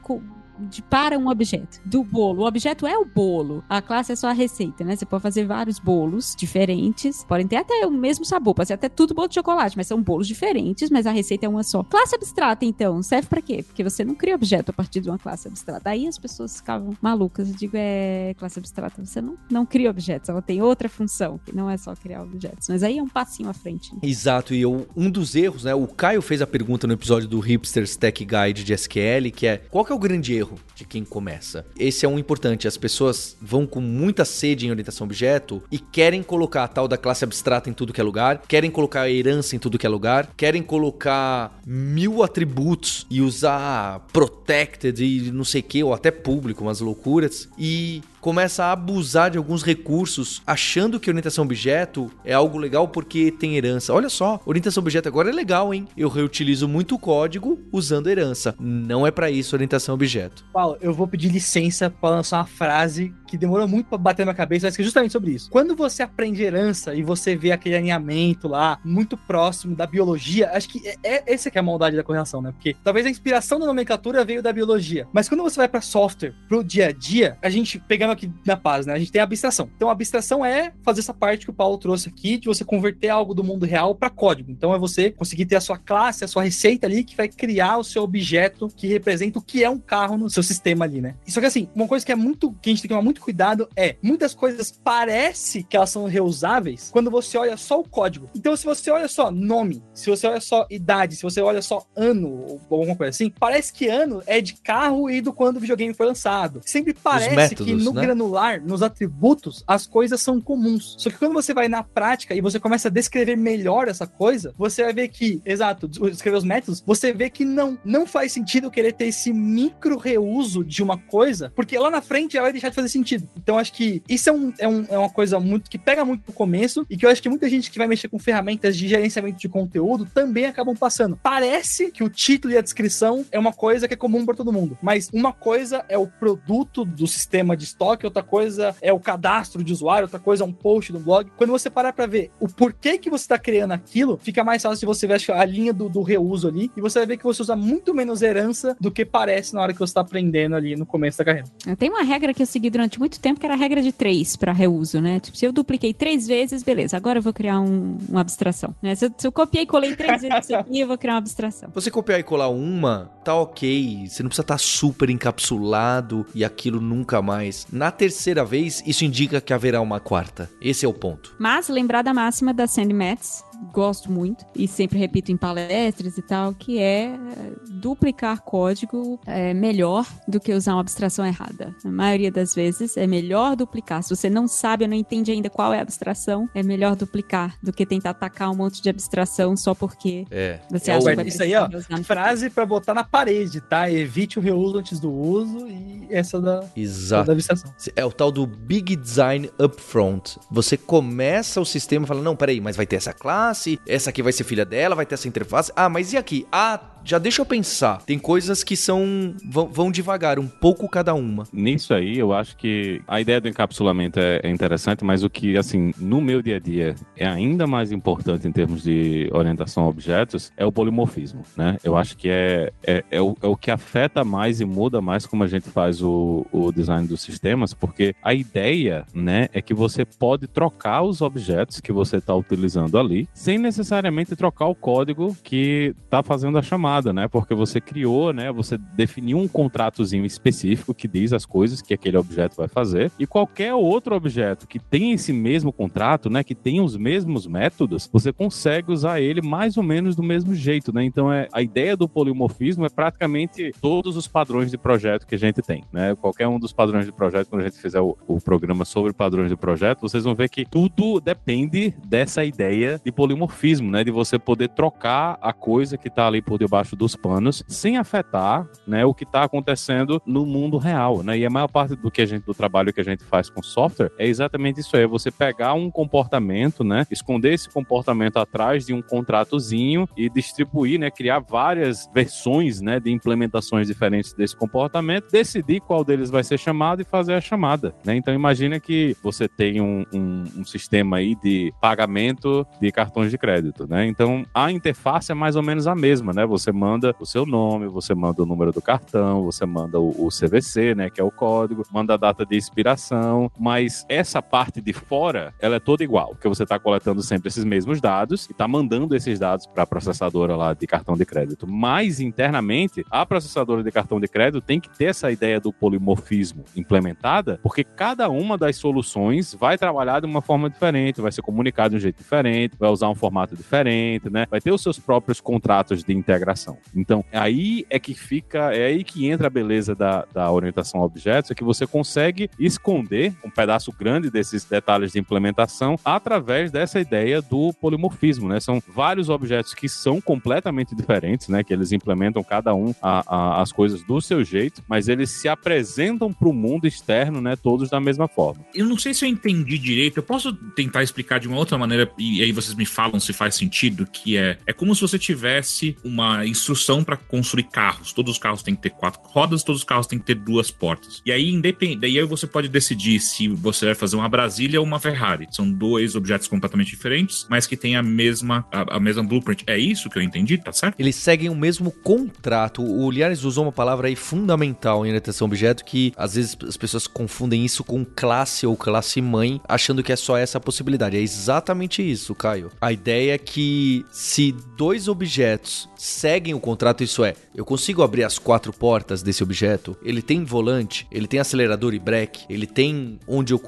de 0.68 0.83
para 0.83 1.18
um 1.18 1.29
objeto. 1.29 1.81
Do 1.85 2.03
bolo. 2.03 2.42
O 2.42 2.46
objeto 2.46 2.87
é 2.87 2.96
o 2.96 3.05
bolo. 3.05 3.64
A 3.68 3.81
classe 3.81 4.12
é 4.12 4.16
só 4.16 4.29
a 4.29 4.33
receita, 4.33 4.85
né? 4.85 4.96
Você 4.96 5.07
pode 5.07 5.23
fazer 5.23 5.46
vários 5.46 5.79
bolos 5.79 6.35
diferentes. 6.37 7.25
Podem 7.25 7.46
ter 7.46 7.57
até 7.57 7.87
o 7.87 7.90
mesmo 7.90 8.25
sabor. 8.25 8.55
Pode 8.55 8.68
ser 8.68 8.75
até 8.75 8.88
tudo 8.88 9.14
bolo 9.14 9.29
de 9.29 9.35
chocolate, 9.35 9.77
mas 9.77 9.87
são 9.87 10.03
bolos 10.03 10.27
diferentes, 10.27 10.90
mas 10.90 11.07
a 11.07 11.11
receita 11.11 11.46
é 11.46 11.49
uma 11.49 11.62
só. 11.62 11.83
Classe 11.83 12.14
abstrata, 12.14 12.64
então, 12.64 13.03
serve 13.03 13.29
para 13.29 13.42
quê? 13.42 13.62
Porque 13.62 13.83
você 13.83 14.05
não 14.05 14.14
cria 14.14 14.35
objeto 14.35 14.70
a 14.70 14.73
partir 14.73 15.01
de 15.01 15.09
uma 15.09 15.18
classe 15.18 15.49
abstrata. 15.49 15.90
Aí 15.90 16.07
as 16.07 16.18
pessoas 16.18 16.57
ficavam 16.57 16.96
malucas. 17.01 17.49
Eu 17.49 17.55
digo, 17.55 17.73
é 17.77 18.35
classe 18.38 18.59
abstrata. 18.59 19.05
Você 19.05 19.20
não, 19.20 19.37
não 19.51 19.66
cria 19.66 19.90
objetos, 19.90 20.29
ela 20.29 20.42
tem 20.42 20.62
outra 20.62 20.88
função, 20.88 21.38
que 21.44 21.55
não 21.55 21.70
é 21.70 21.77
só 21.77 21.94
criar 21.94 22.23
objetos. 22.23 22.68
Mas 22.68 22.83
aí 22.83 22.99
é 22.99 23.03
um 23.03 23.09
passinho 23.09 23.49
à 23.49 23.53
frente. 23.53 23.92
Né? 23.94 24.01
Exato. 24.03 24.55
E 24.55 24.61
eu, 24.61 24.87
um 24.96 25.11
dos 25.11 25.35
erros, 25.35 25.64
né? 25.64 25.75
O 25.75 25.87
Caio 25.87 26.23
fez 26.23 26.42
a 26.42 26.46
pergunta 26.46 26.87
no 26.87 26.92
episódio 26.92 27.29
do 27.29 27.38
Hipsters 27.38 27.96
Tech 27.96 28.25
Guide 28.25 28.64
de 28.64 28.73
SQL, 28.73 29.31
que 29.35 29.46
é 29.46 29.59
qual 29.59 29.85
que 29.85 29.92
é 29.92 29.94
o 29.94 29.99
grande 29.99 30.35
erro? 30.35 30.50
Erro 30.51 30.59
de 30.75 30.85
quem 30.85 31.05
começa. 31.05 31.65
Esse 31.79 32.05
é 32.05 32.09
um 32.09 32.19
importante. 32.19 32.67
As 32.67 32.77
pessoas 32.77 33.37
vão 33.41 33.67
com 33.67 33.81
muita 33.81 34.25
sede 34.25 34.67
em 34.67 34.71
orientação 34.71 35.07
objeto 35.07 35.63
e 35.71 35.79
querem 35.79 36.23
colocar 36.23 36.65
a 36.65 36.69
tal 36.69 36.89
da 36.89 36.97
classe 36.97 37.25
abstrata 37.25 37.71
em 37.71 37.73
tudo 37.73 37.93
que 37.93 38.01
é 38.01 38.05
lugar, 38.05 38.43
querem 38.49 38.71
colocar 38.71 39.03
a 39.03 39.11
herança 39.11 39.55
em 39.55 39.59
tudo 39.59 39.79
que 39.79 39.87
é 39.87 39.89
lugar, 39.89 40.33
querem 40.37 40.63
colocar 40.63 41.61
mil 41.67 42.23
atributos 42.23 43.07
e 43.11 43.21
usar 43.21 44.01
protected 44.13 45.01
e 45.01 45.31
não 45.31 45.45
sei 45.45 45.61
o 45.61 45.65
que, 45.65 45.85
ou 45.85 45.95
até 45.95 46.11
público, 46.11 46.65
umas 46.65 46.81
loucuras. 46.81 47.49
E 47.59 48.03
começa 48.21 48.65
a 48.65 48.73
abusar 48.73 49.31
de 49.31 49.39
alguns 49.39 49.63
recursos, 49.63 50.43
achando 50.47 51.01
que 51.01 51.09
orientação 51.11 51.45
objeto 51.45 52.11
é 52.25 52.33
algo 52.33 52.59
legal 52.59 52.89
porque 52.89 53.31
tem 53.31 53.57
herança. 53.57 53.95
Olha 53.95 54.09
só, 54.09 54.41
orientação 54.45 54.83
objeto 54.83 55.09
agora 55.09 55.31
é 55.31 55.33
legal, 55.33 55.73
hein? 55.73 55.89
Eu 55.97 56.09
reutilizo 56.09 56.69
muito 56.69 56.95
o 56.95 56.99
código 56.99 57.59
usando 57.73 58.09
herança. 58.09 58.55
Não 58.59 59.07
é 59.07 59.11
para 59.11 59.31
isso 59.31 59.57
orientação 59.57 59.95
objeto. 59.95 60.45
Paulo, 60.53 60.77
eu 60.81 60.93
vou 60.93 61.09
pedir 61.09 61.31
licença 61.31 61.89
para 61.91 62.17
lançar 62.17 62.39
uma 62.39 62.47
frase 62.47 63.15
que 63.27 63.39
demorou 63.39 63.67
muito 63.67 63.87
para 63.87 63.99
bater 63.99 64.27
na 64.27 64.35
cabeça, 64.35 64.67
mas 64.67 64.77
que 64.77 64.83
é 64.83 64.85
justamente 64.85 65.13
sobre 65.13 65.33
isso. 65.33 65.51
Quando 65.51 65.75
você 65.77 66.03
aprende 66.03 66.43
herança 66.43 66.95
e 66.95 67.03
você 67.03 67.37
vê 67.37 67.53
aquele 67.53 67.77
alinhamento 67.77 68.49
lá, 68.49 68.79
muito 68.85 69.17
próximo 69.17 69.77
da 69.77 69.87
biologia, 69.87 70.51
acho 70.53 70.69
que 70.69 70.87
é, 70.87 70.97
é 71.03 71.33
essa 71.33 71.51
que 71.51 71.57
é 71.57 71.61
a 71.61 71.63
maldade 71.63 71.97
da 71.97 72.03
correlação, 72.03 72.43
né? 72.43 72.53
Porque 72.53 72.77
talvez 72.83 73.07
a 73.07 73.11
inspiração 73.11 73.59
da 73.59 73.67
nomenclatura 73.67 74.25
veio 74.25 74.43
da 74.43 74.53
biologia, 74.53 75.07
mas 75.13 75.29
quando 75.29 75.43
você 75.43 75.57
vai 75.57 75.69
para 75.69 75.81
software, 75.81 76.35
pro 76.49 76.65
dia 76.65 76.89
a 76.89 76.93
dia, 76.93 77.39
a 77.41 77.49
gente 77.49 77.79
pegando 77.79 78.10
aqui 78.11 78.31
na 78.44 78.57
paz, 78.57 78.87
né? 78.87 78.92
A 78.92 78.99
gente 78.99 79.12
tem 79.12 79.20
a 79.20 79.25
abstração. 79.25 79.68
Então 79.77 79.88
a 79.88 79.92
abstração 79.92 80.44
é 80.44 80.73
fazer 80.83 81.01
essa 81.01 81.14
parte 81.14 81.44
que 81.44 81.51
o 81.51 81.55
Paulo 81.55 81.79
trouxe 81.79 82.09
aqui, 82.09 82.38
de 82.38 82.46
você 82.46 82.64
converter 82.64 83.09
algo 83.09 83.35
do 83.35 83.44
mundo 83.44 83.66
real 83.66 83.94
para 83.94 84.11
código. 84.11 84.51
Então 84.51 84.75
é 84.75 84.79
você 84.79 85.11
conseguir 85.11 85.46
ter 85.46 85.57
a 85.57 85.61
sua 85.61 85.79
classe, 85.79 86.25
a 86.25 86.29
sua 86.29 86.42
receita 86.42 86.87
ali 86.87 87.05
que 87.05 87.16
vai 87.16 87.29
criar 87.29 87.79
o 87.79 87.85
seu 87.85 88.03
objeto 88.03 88.68
que 88.77 88.87
representa 88.87 89.38
o 89.38 89.42
que 89.42 89.64
é 89.64 89.70
um 89.70 89.79
carro 89.79 90.16
no 90.16 90.31
seu 90.31 90.42
sistema 90.42 90.85
ali, 90.85 91.01
né? 91.01 91.14
Só 91.27 91.40
que 91.40 91.46
assim, 91.46 91.68
uma 91.75 91.87
coisa 91.87 92.05
que 92.05 92.12
é 92.12 92.16
muito 92.16 92.53
que 92.61 92.70
a 92.70 92.73
gente 92.73 92.83
tem 92.83 92.88
que 92.88 92.94
tomar 92.94 93.03
muito 93.03 93.20
cuidado 93.20 93.68
é 93.77 93.96
muitas 94.03 94.35
coisas 94.35 94.73
parece 94.83 95.62
que 95.62 95.77
elas 95.77 95.90
são 95.90 96.07
reusáveis 96.07 96.90
quando 96.90 97.11
você 97.11 97.38
olha 97.38 97.57
só 97.57 97.81
o 97.81 97.88
código. 97.88 98.29
Então 98.35 98.57
se 98.57 98.64
você 98.64 98.90
olha 98.90 99.09
só 99.09 99.31
nome, 99.31 99.83
se 99.94 100.11
você 100.11 100.27
olha 100.27 100.40
só 100.40 100.66
idade, 100.70 101.16
se 101.16 101.23
você 101.23 101.40
olha 101.40 101.62
só 101.62 101.87
ano 101.96 102.29
ou 102.29 102.61
alguma 102.70 102.96
coisa 102.96 103.11
assim, 103.11 103.31
parece 103.31 103.73
que 103.73 103.88
ano 103.88 104.23
é 104.27 104.40
de 104.40 104.55
carro 104.55 105.11
e 105.11 105.20
do 105.20 105.33
quando 105.33 105.57
o 105.57 105.61
videogame 105.61 105.94
foi 105.94 106.07
lançado. 106.07 106.61
Sempre 106.64 106.94
parece 106.94 107.35
métodos, 107.35 107.66
que 107.66 107.75
no 107.75 107.92
né? 108.01 108.07
granular, 108.07 108.63
nos 108.63 108.83
atributos, 108.83 109.63
as 109.67 109.87
coisas 109.87 110.21
são 110.21 110.41
comuns. 110.41 110.97
Só 110.99 111.11
que 111.11 111.19
quando 111.19 111.35
você 111.35 111.55
vai 111.55 111.69
na 111.69 111.83
prática 111.83 112.35
e 112.35 112.41
você 112.41 112.59
começa 112.59 112.89
a 112.89 112.91
descrever 112.91 113.37
melhor 113.37 113.89
essa 113.89 114.07
coisa, 114.07 114.55
você 114.57 114.83
vai 114.83 114.93
ver 114.93 115.09
que, 115.09 115.41
exato, 115.45 115.89
descrever 115.89 116.37
os 116.37 116.45
métodos, 116.45 116.83
você 116.85 117.13
vê 117.13 117.31
que 117.31 117.45
não, 117.45 117.79
não 117.85 118.07
faz 118.07 118.33
sentido 118.33 118.71
querer 118.71 118.93
ter 118.93 119.07
esse 119.07 119.33
micro 119.33 119.97
reuso 119.97 120.65
de 120.65 120.83
uma 120.83 120.99
coisa, 120.99 121.53
porque 121.55 121.79
lá 121.79 121.91
na 121.91 122.03
frente 122.03 122.37
ela 122.37 122.45
vai 122.45 122.53
deixar 122.53 122.69
de 122.69 122.75
fazer 122.75 122.89
sentido. 122.89 123.29
Então 123.37 123.59
acho 123.59 123.73
que 123.73 124.03
isso 124.09 124.29
é, 124.29 124.33
um, 124.33 124.53
é, 124.59 124.69
um, 124.69 124.87
é 124.89 124.99
uma 124.99 125.11
coisa 125.11 125.39
muito 125.39 125.71
que 125.71 125.79
pega 125.79 126.05
muito 126.05 126.25
no 126.27 126.33
começo 126.33 126.87
e 126.89 126.97
que 126.97 127.07
eu 127.07 127.11
acho 127.11 127.23
que 127.23 127.29
muita 127.29 127.49
gente 127.49 127.71
que 127.71 127.79
vai 127.79 127.87
mexer 127.87 128.09
com 128.09 128.19
ferramentas 128.19 128.77
de 128.77 128.89
gerenciamento 128.89 129.39
de 129.39 129.49
conteúdo 129.49 130.07
também 130.07 130.47
acabam 130.47 130.77
passando. 130.77 131.19
Parece 131.23 131.91
que 131.91 132.05
o 132.05 132.09
título 132.09 132.55
e 132.55 132.59
a 132.59 132.63
descrição 132.63 133.25
é 133.31 133.39
uma 133.39 133.53
coisa 133.53 133.87
que 133.87 133.95
é 133.95 133.97
comum 133.97 134.25
para 134.25 134.35
todo 134.35 134.53
mundo, 134.53 134.79
mas 134.83 135.11
uma 135.13 135.33
coisa 135.33 135.85
é 135.89 135.99
o 135.99 136.07
produto 136.07 136.85
do 136.85 137.07
sistema 137.07 137.57
de 137.57 137.65
estoque, 137.65 137.89
outra 138.07 138.22
coisa 138.22 138.74
é 138.81 138.92
o 138.92 139.00
cadastro 139.00 139.62
de 139.62 139.72
usuário, 139.72 140.05
outra 140.05 140.18
coisa 140.18 140.44
é 140.44 140.46
um 140.46 140.53
post 140.53 140.92
do 140.92 140.98
blog. 140.98 141.31
Quando 141.37 141.50
você 141.50 141.70
parar 141.70 141.92
para 141.92 142.07
ver 142.07 142.31
o 142.40 142.48
porquê 142.48 142.98
que 142.98 143.11
você 143.11 143.24
está 143.24 143.38
criando 143.38 143.72
aquilo, 143.72 144.18
fica 144.22 144.44
mais 144.44 144.62
fácil 144.62 144.81
de 144.81 144.87
você 144.87 145.07
ver 145.07 145.20
a 145.33 145.44
linha 145.44 145.72
do, 145.72 145.88
do, 145.88 146.03
reuso 146.03 146.48
ali 146.48 146.70
e 146.76 146.81
você 146.81 147.00
vai 147.00 147.07
ver 147.07 147.16
que 147.16 147.24
você 147.24 147.42
usa 147.42 147.55
muito 147.55 147.94
menos 147.94 148.22
herança 148.22 148.76
do 148.81 148.90
que 148.90 149.05
parece 149.05 149.55
na 149.55 149.62
hora 149.62 149.72
que 149.72 149.79
você 149.79 149.90
está 149.90 150.00
aprendendo 150.00 150.57
ali 150.57 150.76
no 150.76 150.87
começo 150.87 151.18
da 151.18 151.24
carreira. 151.24 151.48
Tem 151.79 151.90
uma 151.90 152.03
regra 152.03 152.33
que 152.35 152.42
eu 152.42 152.46
segui 152.46 152.70
durante 152.70 152.98
muito 152.98 153.20
tempo 153.20 153.38
que 153.38 153.46
era 153.46 153.55
a 153.55 153.59
regra 153.59 153.83
de 153.83 153.92
três 153.92 154.37
para 154.37 154.53
reuso, 154.53 155.00
né? 155.00 155.20
Tipo, 155.20 155.37
se 155.37 155.44
eu 155.44 155.53
dupliquei 155.53 155.92
três 155.92 156.26
vezes, 156.26 156.62
beleza, 156.62 156.96
agora 156.96 157.18
eu 157.18 157.22
vou 157.22 157.33
criar 157.33 157.61
um, 157.61 157.98
uma 158.09 158.20
abstração. 158.20 158.74
Né? 158.83 158.94
Se, 158.94 159.07
eu, 159.07 159.12
se 159.16 159.26
eu 159.26 159.33
copiei 159.33 159.64
e 159.64 159.66
colei 159.66 159.94
três 159.94 160.22
vezes 160.22 160.44
isso 160.44 160.57
aqui, 160.57 160.81
eu 160.81 160.87
vou 160.87 160.98
criar 160.98 161.14
uma 161.14 161.18
abstração. 161.18 161.70
Você 161.74 161.90
copiar 161.90 162.20
e 162.20 162.22
colar 162.22 162.48
uma, 162.48 163.11
tá 163.24 163.35
ok. 163.35 164.07
Você 164.09 164.22
não 164.22 164.29
precisa 164.29 164.42
estar 164.42 164.55
tá 164.55 164.59
super 164.59 165.11
encapsulado 165.11 166.26
e 166.35 166.44
aquilo 166.44 166.81
nunca 166.81 167.22
mais. 167.22 167.66
Na 167.81 167.90
terceira 167.90 168.45
vez, 168.45 168.83
isso 168.87 169.07
indica 169.07 169.40
que 169.40 169.55
haverá 169.55 169.81
uma 169.81 169.99
quarta. 169.99 170.51
Esse 170.61 170.85
é 170.85 170.88
o 170.88 170.93
ponto. 170.93 171.35
Mas 171.38 171.66
lembrar 171.66 172.03
da 172.03 172.12
máxima 172.12 172.53
da 172.53 172.66
Sandy 172.66 172.93
Metz, 172.93 173.43
gosto 173.73 174.11
muito 174.11 174.44
e 174.57 174.66
sempre 174.66 174.99
repito 174.99 175.31
em 175.31 175.37
palestras 175.37 176.16
e 176.18 176.23
tal, 176.23 176.55
que 176.55 176.79
é 176.79 177.14
eh, 177.14 177.53
duplicar 177.81 178.40
código 178.42 179.20
é 179.27 179.53
melhor 179.55 180.07
do 180.27 180.40
que 180.40 180.53
usar 180.53 180.73
uma 180.75 180.81
abstração 180.81 181.25
errada. 181.27 181.75
Na 181.85 181.90
maioria 181.90 182.31
das 182.31 182.55
vezes 182.55 182.96
é 182.96 183.07
melhor 183.07 183.57
duplicar. 183.57 184.03
Se 184.03 184.14
você 184.14 184.29
não 184.31 184.46
sabe 184.49 184.85
ou 184.85 184.90
não 184.90 184.96
entende 184.96 185.31
ainda 185.31 185.49
qual 185.51 185.73
é 185.73 185.79
a 185.79 185.83
abstração, 185.83 186.49
é 186.55 186.62
melhor 186.62 186.96
duplicar 186.96 187.55
do 187.62 187.73
que 187.73 187.85
tentar 187.87 188.11
atacar 188.11 188.51
um 188.51 188.57
monte 188.57 188.83
de 188.83 188.88
abstração 188.88 189.57
só 189.57 189.75
porque 189.75 190.25
É. 190.31 190.59
você 190.70 190.90
É, 190.90 190.96
acha 190.96 191.16
que 191.16 191.29
isso 191.29 191.42
aí, 191.42 191.55
ó, 191.55 191.68
Frase 192.05 192.51
pra 192.51 192.64
botar 192.66 192.94
na 192.94 193.05
parede, 193.05 193.61
tá? 193.61 193.90
Evite 193.90 194.38
o 194.38 194.42
reuso 194.42 194.79
antes 194.79 194.99
do 194.99 195.12
uso 195.12 195.66
e 195.68 196.07
essa 196.11 196.40
da, 196.40 196.64
Exato. 196.77 197.27
da 197.27 197.33
abstração. 197.33 197.73
É 197.94 198.05
o 198.05 198.12
tal 198.12 198.33
do 198.33 198.46
Big 198.46 198.96
Design 198.96 199.51
Upfront. 199.59 200.38
Você 200.51 200.77
começa 200.77 201.61
o 201.61 201.64
sistema 201.64 202.05
e 202.05 202.09
fala: 202.09 202.23
não, 202.23 202.35
peraí, 202.37 202.61
mas 202.61 202.77
vai 202.77 202.87
ter 202.87 202.96
essa 202.96 203.12
classe, 203.12 203.50
essa 203.87 204.11
aqui 204.11 204.23
vai 204.23 204.33
ser 204.33 204.45
filha 204.45 204.65
dela, 204.65 204.95
vai 204.95 205.07
ter 205.07 205.15
essa 205.15 205.29
interface. 205.29 205.73
Ah, 205.75 205.89
mas 205.89 206.13
e 206.13 206.17
aqui? 206.17 206.47
Ah, 206.51 206.81
já 207.05 207.19
deixa 207.19 207.43
eu 207.43 207.47
pensar. 207.47 208.03
Tem 208.03 208.19
coisas 208.19 208.63
que 208.63 208.77
são. 208.77 209.35
vão, 209.45 209.69
vão 209.69 209.91
devagar, 209.91 210.39
um 210.39 210.49
pouco 210.49 210.89
cada 210.89 211.15
uma. 211.15 211.45
Nisso 211.53 211.95
aí, 211.95 212.19
eu 212.19 212.33
acho 212.33 212.57
que 212.57 213.03
a 213.07 213.21
ideia 213.21 213.41
do 213.41 213.49
encapsulamento 213.49 214.19
é, 214.19 214.41
é 214.43 214.51
interessante, 214.51 215.05
mas 215.05 215.23
o 215.23 215.31
que, 215.31 215.57
assim, 215.57 215.93
no 215.99 216.21
meu 216.21 216.43
dia 216.43 216.57
a 216.57 216.61
dia 216.61 216.95
é 217.17 217.27
ainda 217.27 217.67
mais 217.67 217.93
importante 217.93 218.47
em 218.47 218.53
termos 218.53 218.83
de 218.83 219.29
orientação 219.33 219.85
a 219.85 219.89
objetos 219.89 220.53
é 220.57 220.65
o 220.65 220.73
polimorfismo, 220.73 221.43
né? 221.57 221.77
Eu 221.83 221.97
acho 221.97 222.17
que 222.17 222.29
é, 222.29 222.73
é, 222.83 223.05
é, 223.11 223.21
o, 223.21 223.37
é 223.43 223.47
o 223.47 223.57
que 223.57 223.71
afeta 223.71 224.25
mais 224.25 224.61
e 224.61 224.65
muda 224.65 225.01
mais 225.01 225.27
como 225.27 225.45
a 225.45 225.47
gente 225.47 225.69
faz 225.69 226.03
o, 226.03 226.47
o 226.53 226.73
design 226.73 227.07
dos 227.07 227.23
sistemas, 227.23 227.75
porque 227.75 228.15
a 228.23 228.33
ideia, 228.35 229.05
né, 229.15 229.49
é 229.53 229.61
que 229.61 229.75
você 229.75 230.05
pode 230.05 230.47
trocar 230.47 231.03
os 231.03 231.21
objetos 231.21 231.81
que 231.81 231.93
você 231.93 232.17
está 232.17 232.35
utilizando 232.35 232.99
ali, 232.99 233.29
sem 233.33 233.59
necessariamente 233.59 234.37
trocar 234.37 234.67
o 234.67 234.75
código 234.75 235.37
que 235.43 235.95
está 236.05 236.23
fazendo 236.23 236.59
a 236.59 236.63
chamada, 236.63 236.89
né? 237.12 237.29
Porque 237.29 237.55
você 237.55 237.81
criou, 237.81 238.33
né? 238.33 238.50
Você 238.50 238.76
definiu 238.79 239.38
um 239.38 239.46
contratozinho 239.46 240.24
específico 240.24 240.92
que 240.92 241.07
diz 241.07 241.33
as 241.33 241.46
coisas 241.46 241.81
que 241.81 241.94
aquele 241.94 242.16
objeto 242.16 242.57
vai 242.57 242.68
fazer 242.68 243.12
e 243.18 243.26
qualquer 243.26 243.74
outro 243.74 244.14
objeto 244.14 244.66
que 244.66 244.79
tem 244.79 245.12
esse 245.12 245.33
mesmo 245.33 245.72
contrato, 245.72 246.29
né? 246.29 246.42
Que 246.42 246.55
tem 246.55 246.81
os 246.81 246.96
mesmos 246.96 247.46
métodos, 247.46 248.09
você 248.12 248.33
consegue 248.33 248.92
usar 248.92 249.20
ele 249.20 249.40
mais 249.40 249.76
ou 249.76 249.83
menos 249.83 250.16
do 250.16 250.22
mesmo 250.22 250.55
jeito, 250.55 250.92
né? 250.92 251.05
Então 251.05 251.33
é 251.33 251.48
a 251.53 251.62
ideia 251.62 251.96
do 251.96 252.09
polimorfismo 252.09 252.85
é 252.85 252.88
praticamente 252.88 253.72
todos 253.81 254.16
os 254.16 254.26
padrões 254.26 254.70
de 254.70 254.79
projeto 254.79 255.26
que 255.26 255.35
a 255.35 255.38
gente 255.38 255.62
tem, 255.62 255.85
né? 255.92 256.14
Qualquer 256.16 256.48
um 256.48 256.59
dos 256.59 256.72
padrões 256.72 257.07
de 257.07 257.12
projeto, 257.12 257.48
quando 257.48 257.62
a 257.62 257.64
gente 257.64 257.81
fizer 257.81 258.00
o, 258.00 258.16
o 258.26 258.40
programa 258.40 258.85
sobre 258.85 259.12
padrões 259.12 259.48
de 259.48 259.57
projeto, 259.57 260.00
vocês 260.00 260.24
vão 260.24 260.35
ver 260.35 260.48
que 260.48 260.64
tudo 260.64 261.20
depende 261.20 261.94
dessa 262.07 262.44
ideia 262.44 263.00
de 263.05 263.12
polimorfismo, 263.12 263.90
né? 263.90 264.03
De 264.03 264.11
você 264.11 264.38
poder 264.38 264.68
trocar 264.70 265.38
a 265.40 265.53
coisa 265.53 265.96
que 265.96 266.09
está 266.09 266.26
ali 266.26 266.40
por 266.40 266.59
debaixo 266.59 266.80
dos 266.97 267.16
panos 267.16 267.62
sem 267.66 267.97
afetar, 267.97 268.69
né? 268.87 269.05
O 269.05 269.14
que 269.14 269.25
está 269.25 269.45
acontecendo 269.45 270.21
no 270.27 270.45
mundo 270.47 270.79
real, 270.79 271.23
né? 271.23 271.38
E 271.38 271.47
a 271.47 271.51
maior 271.51 271.69
parte 271.69 271.95
do 271.97 272.11
que 272.11 272.23
a 272.23 272.27
gente 272.27 272.45
do 272.45 272.55
trabalho 272.55 272.93
que 272.93 273.01
a 273.01 273.05
gente 273.05 273.25
faz 273.25 273.49
com 273.49 273.62
software 273.62 274.11
é 274.19 274.27
exatamente 274.27 274.81
isso 274.81 274.97
aí, 274.97 275.03
é 275.03 275.07
você 275.07 275.31
pegar 275.31 275.75
um 275.75 275.90
comportamento, 275.90 276.83
né? 276.85 277.07
Esconder 277.11 277.55
esse 277.55 277.69
comportamento 277.69 278.38
atrás 278.38 278.87
de 278.87 278.95
um 278.95 279.03
contratozinho 279.03 280.09
e 280.16 280.29
distribuir, 280.29 280.99
né? 280.99 281.11
Criar 281.11 281.40
várias 281.40 282.09
versões, 282.14 282.81
né? 282.81 282.99
De 282.99 283.11
implementações 283.11 283.87
diferentes 283.87 284.33
desse 284.33 284.57
comportamento, 284.57 285.31
decidir 285.31 285.81
qual 285.81 286.05
deles 286.05 286.31
vai 286.31 286.45
ser 286.45 286.59
chamado 286.59 287.03
e 287.03 287.05
fazer 287.05 287.35
a 287.35 287.40
chamada, 287.40 287.95
né? 288.05 288.16
Então 288.16 288.35
imagina 288.35 288.79
que 288.81 289.16
você 289.23 289.49
tem 289.49 289.81
um, 289.81 290.05
um, 290.12 290.45
um 290.59 290.64
sistema 290.64 291.19
aí 291.19 291.35
de 291.35 291.73
pagamento 291.81 292.66
de 292.81 292.90
cartões 292.93 293.31
de 293.31 293.38
crédito, 293.38 293.87
né? 293.88 294.07
Então 294.07 294.45
a 294.55 294.71
interface 294.71 295.33
é 295.33 295.35
mais 295.35 295.57
ou 295.57 295.62
menos 295.62 295.87
a 295.87 295.95
mesma, 295.95 296.33
né? 296.33 296.47
Você 296.47 296.70
manda 296.73 297.15
o 297.19 297.27
seu 297.27 297.47
nome, 297.47 297.87
você 297.89 298.15
manda 298.15 298.43
o 298.43 298.47
número 298.47 298.73
do 298.73 298.83
cartão, 298.83 299.45
você 299.45 299.65
manda 299.67 299.99
o, 299.99 300.27
o 300.27 300.29
CVC, 300.29 300.95
né? 300.95 301.11
Que 301.11 301.21
é 301.21 301.25
o 301.25 301.31
código, 301.31 301.83
manda 301.93 302.15
a 302.15 302.17
data 302.17 302.45
de 302.45 302.57
expiração, 302.57 303.51
mas 303.59 304.05
essa 304.09 304.43
parte 304.43 304.81
de 304.81 304.93
fora, 304.93 305.55
ela 305.61 305.77
é 305.77 305.81
toda 305.81 306.05
igual, 306.05 306.29
porque 306.29 306.49
você 306.49 306.63
está 306.63 306.79
coletando 306.79 307.23
sempre 307.23 307.49
esses 307.49 307.65
mesmos 307.65 308.01
dados 308.01 308.47
e 308.47 308.53
está 308.53 308.67
mandando 308.67 309.15
esses 309.15 309.39
dados 309.39 309.67
para 309.67 309.83
a 309.83 309.87
processadora 309.87 310.57
lá 310.57 310.75
de 310.75 310.87
cartão 310.87 311.17
de 311.17 311.25
crédito. 311.25 311.67
Mas 311.67 312.21
internamente, 312.21 313.05
a 313.11 313.25
processadora 313.25 313.83
de 313.83 313.91
cartão 313.91 314.21
de 314.21 314.29
crédito 314.29 314.61
tem 314.61 314.81
que 314.81 314.91
ter 314.91 315.07
essa 315.07 315.31
ideia 315.31 315.61
do 315.61 315.73
polimorfismo 315.73 316.65
implementada, 316.77 317.59
porque 317.63 317.85
cada 317.85 318.29
uma 318.29 318.57
das 318.57 318.77
soluções 318.77 319.55
vai 319.55 319.77
trabalhar 319.77 320.21
de 320.21 320.27
uma 320.27 320.41
forma 320.41 320.69
diferente, 320.69 321.21
vai 321.21 321.33
ser 321.33 321.43
comunicado 321.43 321.91
de 321.91 321.97
um 321.97 322.01
jeito 322.01 322.19
diferente, 322.19 322.77
vai 322.79 322.91
usar 322.91 323.09
um 323.09 323.15
formato 323.15 323.57
diferente, 323.57 324.31
né? 324.31 324.47
Vai 324.51 324.61
ter 324.61 324.73
os 324.73 324.83
seus 324.83 324.99
próprios 324.99 325.41
contratos 325.41 326.03
de 326.03 326.13
integração. 326.13 326.60
Então, 326.94 327.25
aí 327.33 327.85
é 327.88 327.99
que 327.99 328.14
fica, 328.14 328.75
é 328.75 328.87
aí 328.87 329.05
que 329.05 329.27
entra 329.29 329.46
a 329.46 329.51
beleza 329.51 329.94
da, 329.94 330.27
da 330.33 330.51
orientação 330.51 331.01
a 331.01 331.05
objetos, 331.05 331.51
é 331.51 331.55
que 331.55 331.64
você 331.64 331.87
consegue 331.87 332.51
esconder 332.59 333.35
um 333.44 333.51
pedaço 333.51 333.92
grande 333.92 334.31
desses 334.31 334.64
detalhes 334.64 335.12
de 335.12 335.18
implementação 335.18 335.99
através 336.05 336.70
dessa 336.70 337.01
ideia 337.01 337.40
do 337.42 337.73
polimorfismo, 337.75 338.49
né? 338.49 338.61
São 338.61 338.83
vários 338.88 339.29
objetos 339.29 339.75
que 339.75 339.88
são 339.88 340.20
completamente 340.20 340.94
diferentes, 340.94 341.49
né? 341.49 341.62
Que 341.64 341.73
eles 341.73 341.92
implementam 341.92 342.42
cada 342.42 342.75
um 342.75 342.94
a- 343.03 343.25
a- 343.27 343.62
as 343.62 343.73
coisas 343.73 344.03
do 344.03 344.20
seu 344.20 344.44
jeito, 344.44 344.83
mas 344.88 345.09
eles 345.09 345.31
se 345.31 345.49
apresentam 345.49 346.33
para 346.33 346.49
o 346.49 346.53
mundo 346.53 346.87
externo, 346.87 347.40
né? 347.40 347.57
Todos 347.57 347.88
da 347.90 348.01
mesma 348.01 348.29
forma. 348.29 348.64
Eu 348.75 348.87
não 348.87 348.99
sei 348.99 349.14
se 349.14 349.25
eu 349.25 349.29
entendi 349.29 349.79
direito. 349.79 350.18
Eu 350.18 350.23
posso 350.23 350.53
tentar 350.75 351.03
explicar 351.03 351.38
de 351.40 351.49
uma 351.49 351.57
outra 351.57 351.77
maneira 351.79 352.11
e 352.18 352.42
aí 352.42 352.53
vocês 352.53 352.75
me 352.75 352.87
falam 352.87 353.18
se 353.20 353.33
faz 353.33 353.55
sentido, 353.55 354.07
que 354.07 354.37
é 354.37 354.59
é 354.66 354.73
como 354.73 354.94
se 354.94 355.01
você 355.01 355.18
tivesse 355.18 355.96
uma 356.05 356.44
instrução 356.51 357.03
para 357.05 357.17
construir 357.17 357.65
carros. 357.65 358.13
Todos 358.13 358.33
os 358.33 358.39
carros 358.39 358.63
têm 358.63 358.75
que 358.75 358.83
ter 358.83 358.91
quatro 358.91 359.21
rodas, 359.25 359.63
todos 359.63 359.81
os 359.81 359.85
carros 359.85 360.07
têm 360.07 360.19
que 360.19 360.25
ter 360.25 360.35
duas 360.35 360.71
portas. 360.71 361.23
E 361.25 361.33
aí 361.33 361.51
independe, 361.51 361.97
daí 361.97 362.19
aí 362.19 362.25
você 362.25 362.47
pode 362.47 362.69
decidir 362.69 363.21
se 363.21 363.49
você 363.49 363.87
vai 363.87 363.95
fazer 363.95 364.17
uma 364.17 364.29
Brasília 364.29 364.81
ou 364.81 364.87
uma 364.87 365.01
Ferrari. 365.01 365.47
São 365.51 365.71
dois 365.71 366.15
objetos 366.15 366.49
completamente 366.49 366.91
diferentes, 366.91 367.47
mas 367.49 367.67
que 367.67 367.77
têm 367.77 367.97
a 367.97 368.03
mesma 368.03 368.67
a, 368.73 368.97
a 368.97 369.01
mesma 369.01 369.23
blueprint. 369.23 369.65
É 369.67 369.79
isso 369.79 370.09
que 370.09 370.19
eu 370.19 370.23
entendi, 370.23 370.59
tá 370.59 370.73
certo? 370.73 370.97
Eles 370.99 371.17
seguem 371.17 371.49
o 371.49 371.55
mesmo 371.55 371.91
contrato. 371.91 372.83
O 372.83 373.11
Liares 373.11 373.45
usou 373.45 373.65
uma 373.65 373.73
palavra 373.73 374.09
aí 374.09 374.17
fundamental 374.17 375.05
em 375.05 375.09
orientação 375.09 375.47
objeto 375.47 375.85
que 375.85 376.13
às 376.17 376.35
vezes 376.35 376.57
as 376.67 376.77
pessoas 376.77 377.07
confundem 377.07 377.65
isso 377.65 377.83
com 377.85 378.05
classe 378.05 378.67
ou 378.67 378.77
classe 378.77 379.21
mãe, 379.21 379.61
achando 379.69 380.03
que 380.03 380.13
é 380.13 380.17
só 380.17 380.37
essa 380.37 380.61
possibilidade. 380.61 381.17
É 381.17 381.21
exatamente 381.21 382.03
isso, 382.03 382.35
Caio. 382.35 382.71
A 382.81 382.93
ideia 382.93 383.35
é 383.35 383.39
que 383.39 384.05
se 384.11 384.55
dois 384.77 385.09
objetos 385.09 385.89
seguem 386.01 386.55
o 386.55 386.61
contrato, 386.61 387.05
isso 387.05 387.23
é, 387.23 387.35
eu 387.55 387.63
consigo 387.63 388.03
abrir 388.03 388.25
as 388.25 388.39
quatro 388.39 388.73
portas 388.73 389.23
desse 389.23 389.43
objeto, 389.43 389.95
ele 390.03 390.23
tem 390.23 390.45
volante, 390.45 391.07
ele 391.13 391.27
tem 391.27 391.39
acelerador 391.39 391.93
e 391.93 391.99
breque, 391.99 392.47
ele 392.49 392.67
tem 392.67 393.21
onde 393.29 393.53
eu 393.53 393.61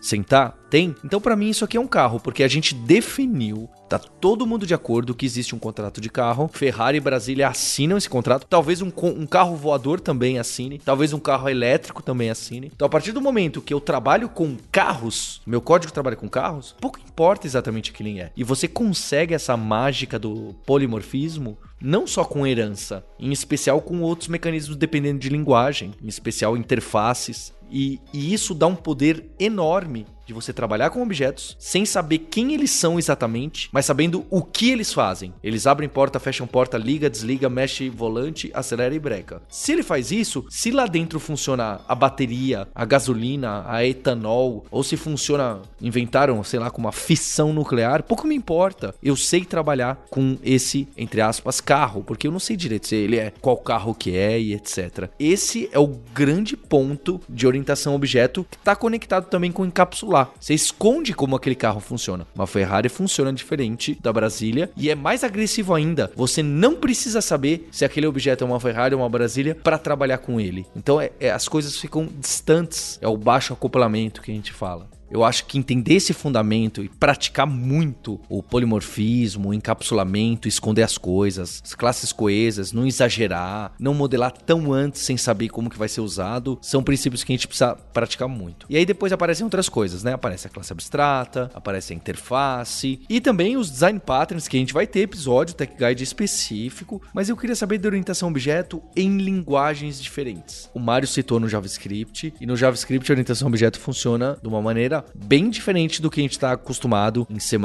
sentar, 0.00 0.58
tem. 0.70 0.94
Então 1.04 1.20
pra 1.20 1.36
mim 1.36 1.48
isso 1.48 1.64
aqui 1.64 1.76
é 1.76 1.80
um 1.80 1.86
carro, 1.86 2.20
porque 2.20 2.42
a 2.42 2.48
gente 2.48 2.74
definiu 2.74 3.68
Tá 3.88 4.00
todo 4.00 4.46
mundo 4.46 4.66
de 4.66 4.74
acordo 4.74 5.14
que 5.14 5.24
existe 5.24 5.54
um 5.54 5.60
contrato 5.60 6.00
de 6.00 6.10
carro. 6.10 6.50
Ferrari 6.52 6.98
e 6.98 7.00
Brasília 7.00 7.48
assinam 7.48 7.96
esse 7.96 8.08
contrato. 8.08 8.46
Talvez 8.48 8.82
um, 8.82 8.90
um 9.02 9.26
carro 9.26 9.54
voador 9.54 10.00
também 10.00 10.40
assine. 10.40 10.80
Talvez 10.84 11.12
um 11.12 11.20
carro 11.20 11.48
elétrico 11.48 12.02
também 12.02 12.28
assine. 12.28 12.72
Então, 12.74 12.86
a 12.86 12.88
partir 12.88 13.12
do 13.12 13.20
momento 13.20 13.62
que 13.62 13.72
eu 13.72 13.80
trabalho 13.80 14.28
com 14.28 14.56
carros, 14.72 15.40
meu 15.46 15.60
código 15.60 15.92
trabalha 15.92 16.16
com 16.16 16.28
carros, 16.28 16.74
pouco 16.80 16.98
importa 16.98 17.46
exatamente 17.46 17.92
quem 17.92 18.20
é. 18.20 18.32
E 18.36 18.42
você 18.42 18.66
consegue 18.66 19.34
essa 19.34 19.56
mágica 19.56 20.18
do 20.18 20.54
polimorfismo 20.66 21.56
não 21.80 22.06
só 22.06 22.24
com 22.24 22.46
herança, 22.46 23.04
em 23.18 23.32
especial 23.32 23.80
com 23.80 24.00
outros 24.00 24.28
mecanismos 24.28 24.76
dependendo 24.76 25.18
de 25.18 25.28
linguagem, 25.28 25.92
em 26.02 26.08
especial 26.08 26.56
interfaces. 26.56 27.52
E, 27.70 28.00
e 28.12 28.32
isso 28.32 28.54
dá 28.54 28.66
um 28.66 28.74
poder 28.74 29.24
enorme 29.38 30.06
de 30.26 30.34
você 30.34 30.52
trabalhar 30.52 30.90
com 30.90 31.02
objetos 31.02 31.56
sem 31.58 31.86
saber 31.86 32.18
quem 32.18 32.52
eles 32.52 32.72
são 32.72 32.98
exatamente, 32.98 33.68
mas 33.72 33.86
sabendo 33.86 34.26
o 34.28 34.42
que 34.42 34.70
eles 34.70 34.92
fazem. 34.92 35.32
Eles 35.42 35.66
abrem 35.66 35.88
porta, 35.88 36.18
fecham 36.18 36.46
porta, 36.46 36.76
liga, 36.76 37.08
desliga, 37.08 37.48
mexe 37.48 37.88
volante, 37.88 38.50
acelera 38.52 38.94
e 38.94 38.98
breca. 38.98 39.40
Se 39.48 39.72
ele 39.72 39.84
faz 39.84 40.10
isso, 40.10 40.44
se 40.50 40.72
lá 40.72 40.86
dentro 40.86 41.20
funciona 41.20 41.80
a 41.86 41.94
bateria, 41.94 42.66
a 42.74 42.84
gasolina, 42.84 43.64
a 43.66 43.86
etanol, 43.86 44.66
ou 44.70 44.82
se 44.82 44.96
funciona, 44.96 45.60
inventaram, 45.80 46.42
sei 46.42 46.58
lá, 46.58 46.70
com 46.70 46.80
uma 46.80 46.92
fissão 46.92 47.52
nuclear, 47.52 48.02
pouco 48.02 48.26
me 48.26 48.34
importa. 48.34 48.94
Eu 49.00 49.16
sei 49.16 49.44
trabalhar 49.44 50.04
com 50.10 50.36
esse, 50.42 50.88
entre 50.96 51.20
aspas, 51.20 51.60
carro, 51.60 52.02
porque 52.02 52.26
eu 52.26 52.32
não 52.32 52.40
sei 52.40 52.56
direito 52.56 52.88
se 52.88 52.96
ele 52.96 53.16
é 53.16 53.32
qual 53.40 53.56
carro 53.56 53.94
que 53.94 54.16
é 54.16 54.40
e 54.40 54.54
etc. 54.54 55.08
Esse 55.20 55.68
é 55.70 55.78
o 55.78 55.86
grande 56.12 56.56
ponto 56.56 57.20
de 57.28 57.46
orientação 57.46 57.55
a 57.56 57.94
objeto 57.94 58.44
que 58.50 58.56
está 58.56 58.74
conectado 58.74 59.26
também 59.26 59.52
com 59.52 59.64
encapsular. 59.64 60.30
Você 60.40 60.54
esconde 60.54 61.12
como 61.14 61.36
aquele 61.36 61.54
carro 61.54 61.80
funciona. 61.80 62.26
Uma 62.34 62.46
Ferrari 62.46 62.88
funciona 62.88 63.32
diferente 63.32 63.98
da 64.00 64.12
Brasília 64.12 64.70
e 64.76 64.90
é 64.90 64.94
mais 64.94 65.22
agressivo 65.24 65.74
ainda. 65.74 66.10
Você 66.16 66.42
não 66.42 66.74
precisa 66.76 67.20
saber 67.20 67.68
se 67.70 67.84
aquele 67.84 68.06
objeto 68.06 68.44
é 68.44 68.46
uma 68.46 68.60
Ferrari 68.60 68.94
ou 68.94 69.00
uma 69.00 69.08
Brasília 69.08 69.54
para 69.54 69.78
trabalhar 69.78 70.18
com 70.18 70.40
ele. 70.40 70.66
Então 70.74 71.00
é- 71.00 71.10
é- 71.20 71.30
as 71.30 71.48
coisas 71.48 71.76
ficam 71.76 72.08
distantes. 72.18 72.98
É 73.00 73.08
o 73.08 73.16
baixo 73.16 73.52
acoplamento 73.52 74.20
que 74.22 74.30
a 74.30 74.34
gente 74.34 74.52
fala. 74.52 74.88
Eu 75.10 75.24
acho 75.24 75.46
que 75.46 75.58
entender 75.58 75.94
esse 75.94 76.12
fundamento 76.12 76.82
e 76.82 76.88
praticar 76.88 77.46
muito 77.46 78.20
o 78.28 78.42
polimorfismo, 78.42 79.50
o 79.50 79.54
encapsulamento, 79.54 80.48
esconder 80.48 80.82
as 80.82 80.98
coisas, 80.98 81.62
as 81.64 81.74
classes 81.74 82.12
coesas, 82.12 82.72
não 82.72 82.86
exagerar, 82.86 83.72
não 83.78 83.94
modelar 83.94 84.32
tão 84.32 84.72
antes 84.72 85.02
sem 85.02 85.16
saber 85.16 85.48
como 85.48 85.70
que 85.70 85.78
vai 85.78 85.88
ser 85.88 86.00
usado, 86.00 86.58
são 86.60 86.82
princípios 86.82 87.22
que 87.22 87.32
a 87.32 87.36
gente 87.36 87.46
precisa 87.46 87.74
praticar 87.74 88.28
muito. 88.28 88.66
E 88.68 88.76
aí 88.76 88.84
depois 88.84 89.12
aparecem 89.12 89.44
outras 89.44 89.68
coisas, 89.68 90.02
né? 90.02 90.12
Aparece 90.12 90.46
a 90.46 90.50
classe 90.50 90.72
abstrata, 90.72 91.50
aparece 91.54 91.92
a 91.92 91.96
interface 91.96 93.00
e 93.08 93.20
também 93.20 93.56
os 93.56 93.70
design 93.70 94.00
patterns 94.00 94.48
que 94.48 94.56
a 94.56 94.60
gente 94.60 94.74
vai 94.74 94.86
ter 94.86 95.00
episódio 95.00 95.54
Tech 95.54 95.72
Guide 95.78 96.02
específico, 96.02 97.00
mas 97.14 97.28
eu 97.28 97.36
queria 97.36 97.56
saber 97.56 97.78
de 97.78 97.86
orientação 97.86 98.28
objeto 98.28 98.82
em 98.94 99.18
linguagens 99.18 100.02
diferentes. 100.02 100.68
O 100.74 100.80
Mário 100.80 101.06
citou 101.06 101.38
no 101.38 101.48
JavaScript 101.48 102.34
e 102.40 102.46
no 102.46 102.56
JavaScript 102.56 103.10
a 103.10 103.14
orientação 103.14 103.48
objeto 103.48 103.78
funciona 103.78 104.36
de 104.40 104.48
uma 104.48 104.60
maneira 104.60 104.95
bem 105.14 105.50
diferente 105.50 106.00
do 106.00 106.10
que 106.10 106.20
a 106.20 106.22
gente 106.22 106.32
está 106.32 106.52
acostumado 106.52 107.26
em 107.30 107.38
C++, 107.38 107.56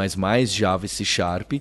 Java 0.45 0.85
e 0.85 0.89
C 0.89 1.05
Sharp, 1.05 1.53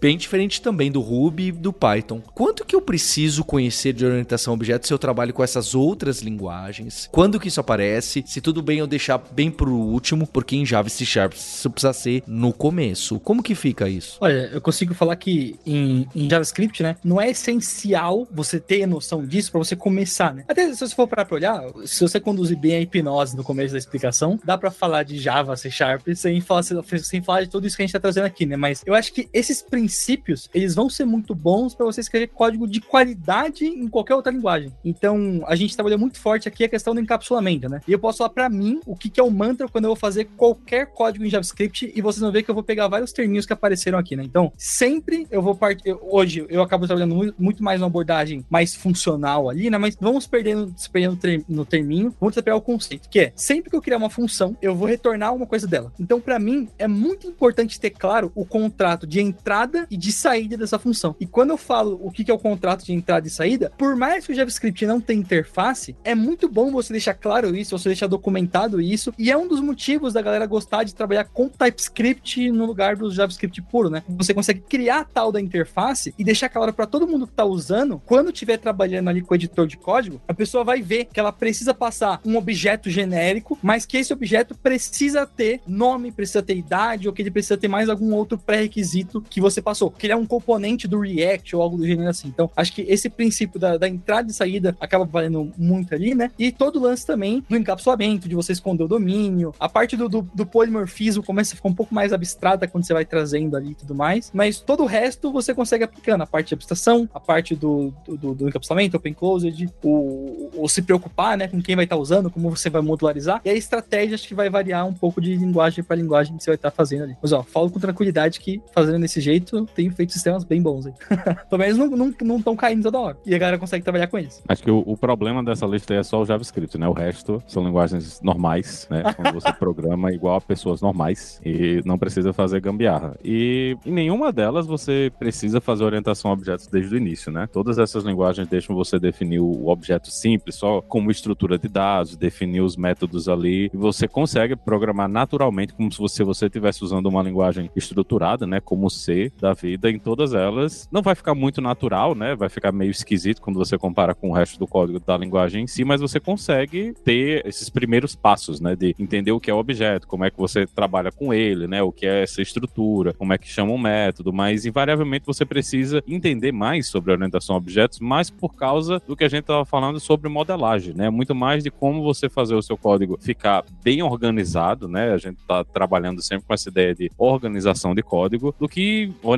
bem 0.00 0.16
diferente 0.16 0.62
também 0.62 0.90
do 0.90 1.00
Ruby 1.00 1.48
e 1.48 1.52
do 1.52 1.72
Python. 1.72 2.20
Quanto 2.34 2.64
que 2.64 2.74
eu 2.74 2.80
preciso 2.80 3.44
conhecer 3.44 3.92
de 3.92 4.04
orientação 4.04 4.52
a 4.52 4.54
objetos 4.54 4.88
se 4.88 4.94
eu 4.94 4.98
trabalho 4.98 5.32
com 5.32 5.42
essas 5.42 5.74
outras 5.74 6.20
linguagens? 6.20 7.08
Quando 7.10 7.40
que 7.40 7.48
isso 7.48 7.60
aparece? 7.60 8.24
Se 8.26 8.40
tudo 8.40 8.62
bem 8.62 8.78
eu 8.78 8.86
deixar 8.86 9.18
bem 9.32 9.50
pro 9.50 9.72
último, 9.72 10.26
porque 10.26 10.56
em 10.56 10.64
Java 10.64 10.88
e 10.88 10.90
C 10.90 11.04
Sharp 11.04 11.32
isso 11.34 11.70
precisa 11.70 11.92
ser 11.92 12.22
no 12.26 12.52
começo. 12.52 13.18
Como 13.20 13.42
que 13.42 13.54
fica 13.54 13.88
isso? 13.88 14.18
Olha, 14.20 14.50
eu 14.52 14.60
consigo 14.60 14.94
falar 14.94 15.16
que 15.16 15.58
em, 15.66 16.06
em 16.14 16.28
JavaScript, 16.28 16.82
né, 16.82 16.96
não 17.04 17.20
é 17.20 17.30
essencial 17.30 18.26
você 18.30 18.60
ter 18.60 18.86
noção 18.86 19.24
disso 19.26 19.50
para 19.50 19.58
você 19.58 19.74
começar, 19.74 20.34
né? 20.34 20.44
Até 20.48 20.72
se 20.72 20.78
você 20.78 20.94
for 20.94 21.06
para 21.06 21.26
olhar, 21.30 21.62
se 21.84 22.00
você 22.00 22.20
conduzir 22.20 22.56
bem 22.56 22.76
a 22.76 22.80
hipnose 22.80 23.36
no 23.36 23.44
começo 23.44 23.72
da 23.72 23.78
explicação, 23.78 24.38
dá 24.44 24.56
para 24.56 24.70
falar 24.70 25.02
de 25.02 25.18
Java, 25.18 25.56
C 25.56 25.70
Sharp, 25.70 26.06
sem 26.14 26.40
falar, 26.40 26.62
sem 26.62 27.22
falar 27.22 27.42
de 27.42 27.50
tudo 27.50 27.66
isso 27.66 27.76
que 27.76 27.82
a 27.82 27.86
gente 27.86 27.92
tá 27.92 28.00
trazendo 28.00 28.26
aqui, 28.26 28.46
né? 28.46 28.56
Mas 28.56 28.82
eu 28.86 28.94
acho 28.94 29.12
que 29.12 29.28
esses 29.32 29.60
princípios 29.62 29.87
princípios, 29.88 30.50
eles 30.52 30.74
vão 30.74 30.90
ser 30.90 31.06
muito 31.06 31.34
bons 31.34 31.74
para 31.74 31.86
você 31.86 32.02
escrever 32.02 32.26
código 32.28 32.68
de 32.68 32.78
qualidade 32.78 33.64
em 33.64 33.88
qualquer 33.88 34.14
outra 34.14 34.30
linguagem. 34.30 34.70
Então, 34.84 35.42
a 35.46 35.56
gente 35.56 35.74
trabalhou 35.74 35.98
muito 35.98 36.20
forte 36.20 36.46
aqui 36.46 36.62
a 36.62 36.68
questão 36.68 36.94
do 36.94 37.00
encapsulamento, 37.00 37.70
né? 37.70 37.80
E 37.88 37.92
eu 37.92 37.98
posso 37.98 38.18
falar 38.18 38.30
para 38.30 38.50
mim 38.50 38.80
o 38.84 38.94
que, 38.94 39.08
que 39.08 39.18
é 39.18 39.22
o 39.22 39.30
mantra 39.30 39.66
quando 39.66 39.84
eu 39.84 39.88
vou 39.88 39.96
fazer 39.96 40.26
qualquer 40.36 40.88
código 40.88 41.24
em 41.24 41.30
JavaScript 41.30 41.90
e 41.94 42.02
vocês 42.02 42.20
vão 42.20 42.30
ver 42.30 42.42
que 42.42 42.50
eu 42.50 42.54
vou 42.54 42.62
pegar 42.62 42.86
vários 42.86 43.12
terminhos 43.12 43.46
que 43.46 43.52
apareceram 43.52 43.98
aqui, 43.98 44.14
né? 44.14 44.24
Então, 44.24 44.52
sempre 44.58 45.26
eu 45.30 45.40
vou 45.40 45.54
partir. 45.54 45.96
Hoje 46.02 46.44
eu 46.50 46.60
acabo 46.60 46.86
trabalhando 46.86 47.34
muito 47.38 47.62
mais 47.62 47.80
uma 47.80 47.86
abordagem 47.86 48.44
mais 48.50 48.74
funcional 48.74 49.48
ali, 49.48 49.70
né? 49.70 49.78
Mas 49.78 49.96
vamos 49.98 50.26
perdendo, 50.26 50.74
se 50.76 50.90
perdendo 50.90 51.18
no 51.48 51.64
terminho, 51.64 52.14
vamos 52.20 52.34
pegar 52.34 52.56
o 52.56 52.60
conceito, 52.60 53.08
que 53.08 53.20
é 53.20 53.32
sempre 53.34 53.70
que 53.70 53.76
eu 53.76 53.82
criar 53.82 53.96
uma 53.96 54.10
função, 54.10 54.54
eu 54.60 54.74
vou 54.74 54.86
retornar 54.86 55.34
uma 55.34 55.46
coisa 55.46 55.66
dela. 55.66 55.90
Então, 55.98 56.20
para 56.20 56.38
mim, 56.38 56.68
é 56.78 56.86
muito 56.86 57.26
importante 57.26 57.80
ter 57.80 57.90
claro 57.90 58.30
o 58.34 58.44
contrato 58.44 59.06
de 59.06 59.20
entrada 59.20 59.77
entrada 59.78 59.86
e 59.90 59.96
de 59.96 60.12
saída 60.12 60.56
dessa 60.56 60.78
função. 60.78 61.14
E 61.20 61.26
quando 61.26 61.50
eu 61.50 61.56
falo 61.56 61.98
o 62.02 62.10
que 62.10 62.30
é 62.30 62.34
o 62.34 62.38
contrato 62.38 62.84
de 62.84 62.92
entrada 62.92 63.26
e 63.26 63.30
saída, 63.30 63.72
por 63.76 63.94
mais 63.94 64.26
que 64.26 64.32
o 64.32 64.34
JavaScript 64.34 64.84
não 64.86 65.00
tenha 65.00 65.20
interface, 65.20 65.96
é 66.04 66.14
muito 66.14 66.48
bom 66.48 66.70
você 66.70 66.92
deixar 66.92 67.14
claro 67.14 67.54
isso, 67.54 67.76
você 67.78 67.88
deixar 67.88 68.06
documentado 68.06 68.80
isso, 68.80 69.12
e 69.18 69.30
é 69.30 69.36
um 69.36 69.46
dos 69.46 69.60
motivos 69.60 70.12
da 70.12 70.22
galera 70.22 70.46
gostar 70.46 70.84
de 70.84 70.94
trabalhar 70.94 71.24
com 71.24 71.48
TypeScript 71.48 72.50
no 72.50 72.66
lugar 72.66 72.96
do 72.96 73.10
JavaScript 73.10 73.60
puro, 73.62 73.90
né? 73.90 74.02
Você 74.08 74.34
consegue 74.34 74.60
criar 74.60 75.00
a 75.00 75.04
tal 75.04 75.30
da 75.30 75.40
interface 75.40 76.14
e 76.18 76.24
deixar 76.24 76.48
claro 76.48 76.72
para 76.72 76.86
todo 76.86 77.06
mundo 77.06 77.26
que 77.26 77.32
tá 77.32 77.44
usando, 77.44 78.00
quando 78.04 78.30
estiver 78.30 78.58
trabalhando 78.58 79.08
ali 79.08 79.20
com 79.20 79.34
o 79.34 79.36
editor 79.36 79.66
de 79.66 79.76
código, 79.76 80.20
a 80.26 80.34
pessoa 80.34 80.64
vai 80.64 80.80
ver 80.82 81.06
que 81.06 81.20
ela 81.20 81.32
precisa 81.32 81.74
passar 81.74 82.20
um 82.24 82.36
objeto 82.36 82.90
genérico, 82.90 83.58
mas 83.62 83.84
que 83.84 83.96
esse 83.96 84.12
objeto 84.12 84.54
precisa 84.54 85.26
ter 85.26 85.60
nome, 85.66 86.12
precisa 86.12 86.42
ter 86.42 86.56
idade, 86.56 87.08
ou 87.08 87.14
que 87.14 87.22
ele 87.22 87.30
precisa 87.30 87.56
ter 87.56 87.68
mais 87.68 87.88
algum 87.88 88.14
outro 88.14 88.38
pré-requisito 88.38 89.20
que 89.28 89.40
você 89.40 89.60
passou, 89.68 89.90
que 89.90 90.06
ele 90.06 90.14
é 90.14 90.16
um 90.16 90.24
componente 90.24 90.88
do 90.88 90.98
React 90.98 91.54
ou 91.54 91.60
algo 91.60 91.76
do 91.76 91.86
gênero 91.86 92.08
assim. 92.08 92.28
Então, 92.28 92.50
acho 92.56 92.72
que 92.72 92.82
esse 92.88 93.10
princípio 93.10 93.60
da, 93.60 93.76
da 93.76 93.86
entrada 93.86 94.30
e 94.30 94.34
saída 94.34 94.74
acaba 94.80 95.04
valendo 95.04 95.52
muito 95.58 95.94
ali, 95.94 96.14
né? 96.14 96.30
E 96.38 96.50
todo 96.50 96.76
o 96.76 96.82
lance 96.82 97.06
também 97.06 97.44
do 97.46 97.54
encapsulamento, 97.54 98.26
de 98.26 98.34
você 98.34 98.52
esconder 98.52 98.84
o 98.84 98.88
domínio. 98.88 99.54
A 99.60 99.68
parte 99.68 99.94
do, 99.94 100.08
do, 100.08 100.22
do 100.34 100.46
polimorfismo 100.46 101.22
começa 101.22 101.52
a 101.52 101.56
ficar 101.56 101.68
um 101.68 101.74
pouco 101.74 101.94
mais 101.94 102.14
abstrata 102.14 102.66
quando 102.66 102.86
você 102.86 102.94
vai 102.94 103.04
trazendo 103.04 103.58
ali 103.58 103.72
e 103.72 103.74
tudo 103.74 103.94
mais. 103.94 104.30
Mas 104.32 104.58
todo 104.58 104.84
o 104.84 104.86
resto 104.86 105.30
você 105.30 105.54
consegue 105.54 105.84
aplicando. 105.84 106.22
A 106.22 106.26
parte 106.26 106.48
de 106.48 106.54
abstração, 106.54 107.06
a 107.12 107.20
parte 107.20 107.54
do, 107.54 107.92
do, 108.06 108.34
do 108.34 108.48
encapsulamento, 108.48 108.96
open 108.96 109.12
closed, 109.12 109.68
o, 109.82 110.50
o, 110.56 110.68
se 110.68 110.80
preocupar, 110.80 111.36
né, 111.36 111.46
com 111.46 111.60
quem 111.60 111.76
vai 111.76 111.84
estar 111.84 111.96
tá 111.96 112.00
usando, 112.00 112.30
como 112.30 112.48
você 112.48 112.70
vai 112.70 112.80
modularizar. 112.80 113.42
E 113.44 113.50
a 113.50 113.54
estratégia 113.54 114.14
acho 114.14 114.26
que 114.26 114.34
vai 114.34 114.48
variar 114.48 114.86
um 114.86 114.94
pouco 114.94 115.20
de 115.20 115.36
linguagem 115.36 115.84
para 115.84 115.96
linguagem 115.96 116.36
que 116.36 116.42
você 116.42 116.50
vai 116.50 116.56
estar 116.56 116.70
tá 116.70 116.76
fazendo 116.76 117.04
ali. 117.04 117.16
Mas 117.20 117.32
ó, 117.32 117.42
falo 117.42 117.70
com 117.70 117.78
tranquilidade 117.78 118.40
que 118.40 118.62
fazendo 118.72 119.00
desse 119.00 119.20
jeito 119.20 119.57
tenho 119.64 119.92
feito 119.92 120.12
sistemas 120.12 120.44
bem 120.44 120.60
bons 120.60 120.86
aí. 120.86 120.92
Pelo 121.48 121.58
menos 121.58 122.14
não 122.22 122.36
estão 122.36 122.56
caindo 122.56 122.82
toda 122.82 122.98
hora. 122.98 123.16
E 123.24 123.34
a 123.34 123.38
galera 123.38 123.58
consegue 123.58 123.82
trabalhar 123.82 124.06
com 124.06 124.18
eles. 124.18 124.42
Acho 124.48 124.62
que 124.62 124.70
o, 124.70 124.82
o, 124.86 124.96
problema 124.96 125.42
dessa 125.42 125.66
lista 125.66 125.94
é 125.94 126.02
só 126.02 126.20
o 126.20 126.24
JavaScript, 126.24 126.78
né? 126.78 126.88
O 126.88 126.92
resto 126.92 127.42
são 127.46 127.64
linguagens 127.64 128.20
normais, 128.22 128.86
né? 128.90 129.02
Quando 129.14 129.34
você 129.34 129.52
programa 129.52 130.12
igual 130.12 130.36
a 130.36 130.40
pessoas 130.40 130.80
normais 130.80 131.40
e 131.44 131.82
não 131.84 131.98
precisa 131.98 132.32
fazer 132.32 132.60
gambiarra. 132.60 133.16
E 133.24 133.76
em 133.84 133.92
nenhuma 133.92 134.32
delas 134.32 134.66
você 134.66 135.12
precisa 135.18 135.60
fazer 135.60 135.84
orientação 135.84 136.30
a 136.30 136.34
objetos 136.34 136.66
desde 136.66 136.94
o 136.94 136.98
início, 136.98 137.32
né? 137.32 137.48
Todas 137.52 137.78
essas 137.78 138.04
linguagens 138.04 138.48
deixam 138.48 138.74
você 138.74 138.98
definir 138.98 139.40
o 139.40 139.68
objeto 139.68 140.10
simples, 140.10 140.56
só 140.56 140.80
como 140.82 141.10
estrutura 141.10 141.58
de 141.58 141.68
dados, 141.68 142.16
definir 142.16 142.60
os 142.60 142.76
métodos 142.76 143.28
ali, 143.28 143.70
e 143.72 143.76
você 143.76 144.06
consegue 144.06 144.56
programar 144.56 145.08
naturalmente 145.08 145.74
como 145.74 145.90
se 145.92 145.98
você 145.98 146.24
você 146.24 146.46
estivesse 146.46 146.84
usando 146.84 147.06
uma 147.06 147.22
linguagem 147.22 147.70
estruturada, 147.74 148.46
né? 148.46 148.60
Como 148.60 148.90
C, 148.90 149.32
da 149.40 149.47
vida 149.52 149.90
em 149.90 149.98
todas 149.98 150.34
elas. 150.34 150.88
Não 150.90 151.02
vai 151.02 151.14
ficar 151.14 151.34
muito 151.34 151.60
natural, 151.60 152.14
né? 152.14 152.34
Vai 152.34 152.48
ficar 152.48 152.72
meio 152.72 152.90
esquisito 152.90 153.40
quando 153.40 153.56
você 153.56 153.76
compara 153.78 154.14
com 154.14 154.30
o 154.30 154.32
resto 154.32 154.58
do 154.58 154.66
código 154.66 155.00
da 155.00 155.16
linguagem 155.16 155.64
em 155.64 155.66
si, 155.66 155.84
mas 155.84 156.00
você 156.00 156.20
consegue 156.20 156.94
ter 157.04 157.46
esses 157.46 157.68
primeiros 157.68 158.14
passos, 158.14 158.60
né? 158.60 158.74
De 158.74 158.94
entender 158.98 159.32
o 159.32 159.40
que 159.40 159.50
é 159.50 159.54
o 159.54 159.58
objeto, 159.58 160.06
como 160.06 160.24
é 160.24 160.30
que 160.30 160.38
você 160.38 160.66
trabalha 160.66 161.10
com 161.10 161.32
ele, 161.32 161.66
né? 161.66 161.82
O 161.82 161.92
que 161.92 162.06
é 162.06 162.22
essa 162.22 162.42
estrutura, 162.42 163.12
como 163.14 163.32
é 163.32 163.38
que 163.38 163.48
chama 163.48 163.72
um 163.72 163.78
método, 163.78 164.32
mas 164.32 164.66
invariavelmente 164.66 165.26
você 165.26 165.44
precisa 165.44 166.02
entender 166.06 166.52
mais 166.52 166.88
sobre 166.88 167.12
orientação 167.12 167.54
a 167.54 167.58
objetos, 167.58 168.00
mais 168.00 168.30
por 168.30 168.54
causa 168.54 169.00
do 169.06 169.16
que 169.16 169.24
a 169.24 169.28
gente 169.28 169.40
estava 169.40 169.64
falando 169.64 170.00
sobre 170.00 170.28
modelagem, 170.28 170.94
né? 170.94 171.10
Muito 171.10 171.34
mais 171.34 171.62
de 171.62 171.70
como 171.70 172.02
você 172.02 172.28
fazer 172.28 172.54
o 172.54 172.62
seu 172.62 172.76
código 172.76 173.18
ficar 173.20 173.64
bem 173.82 174.02
organizado, 174.02 174.88
né? 174.88 175.12
A 175.12 175.18
gente 175.18 175.38
está 175.38 175.64
trabalhando 175.64 176.22
sempre 176.22 176.46
com 176.46 176.54
essa 176.54 176.68
ideia 176.68 176.94
de 176.94 177.10
organização 177.16 177.94
de 177.94 178.02
código, 178.02 178.54
do 178.58 178.68
que 178.68 179.12
orientação 179.22 179.37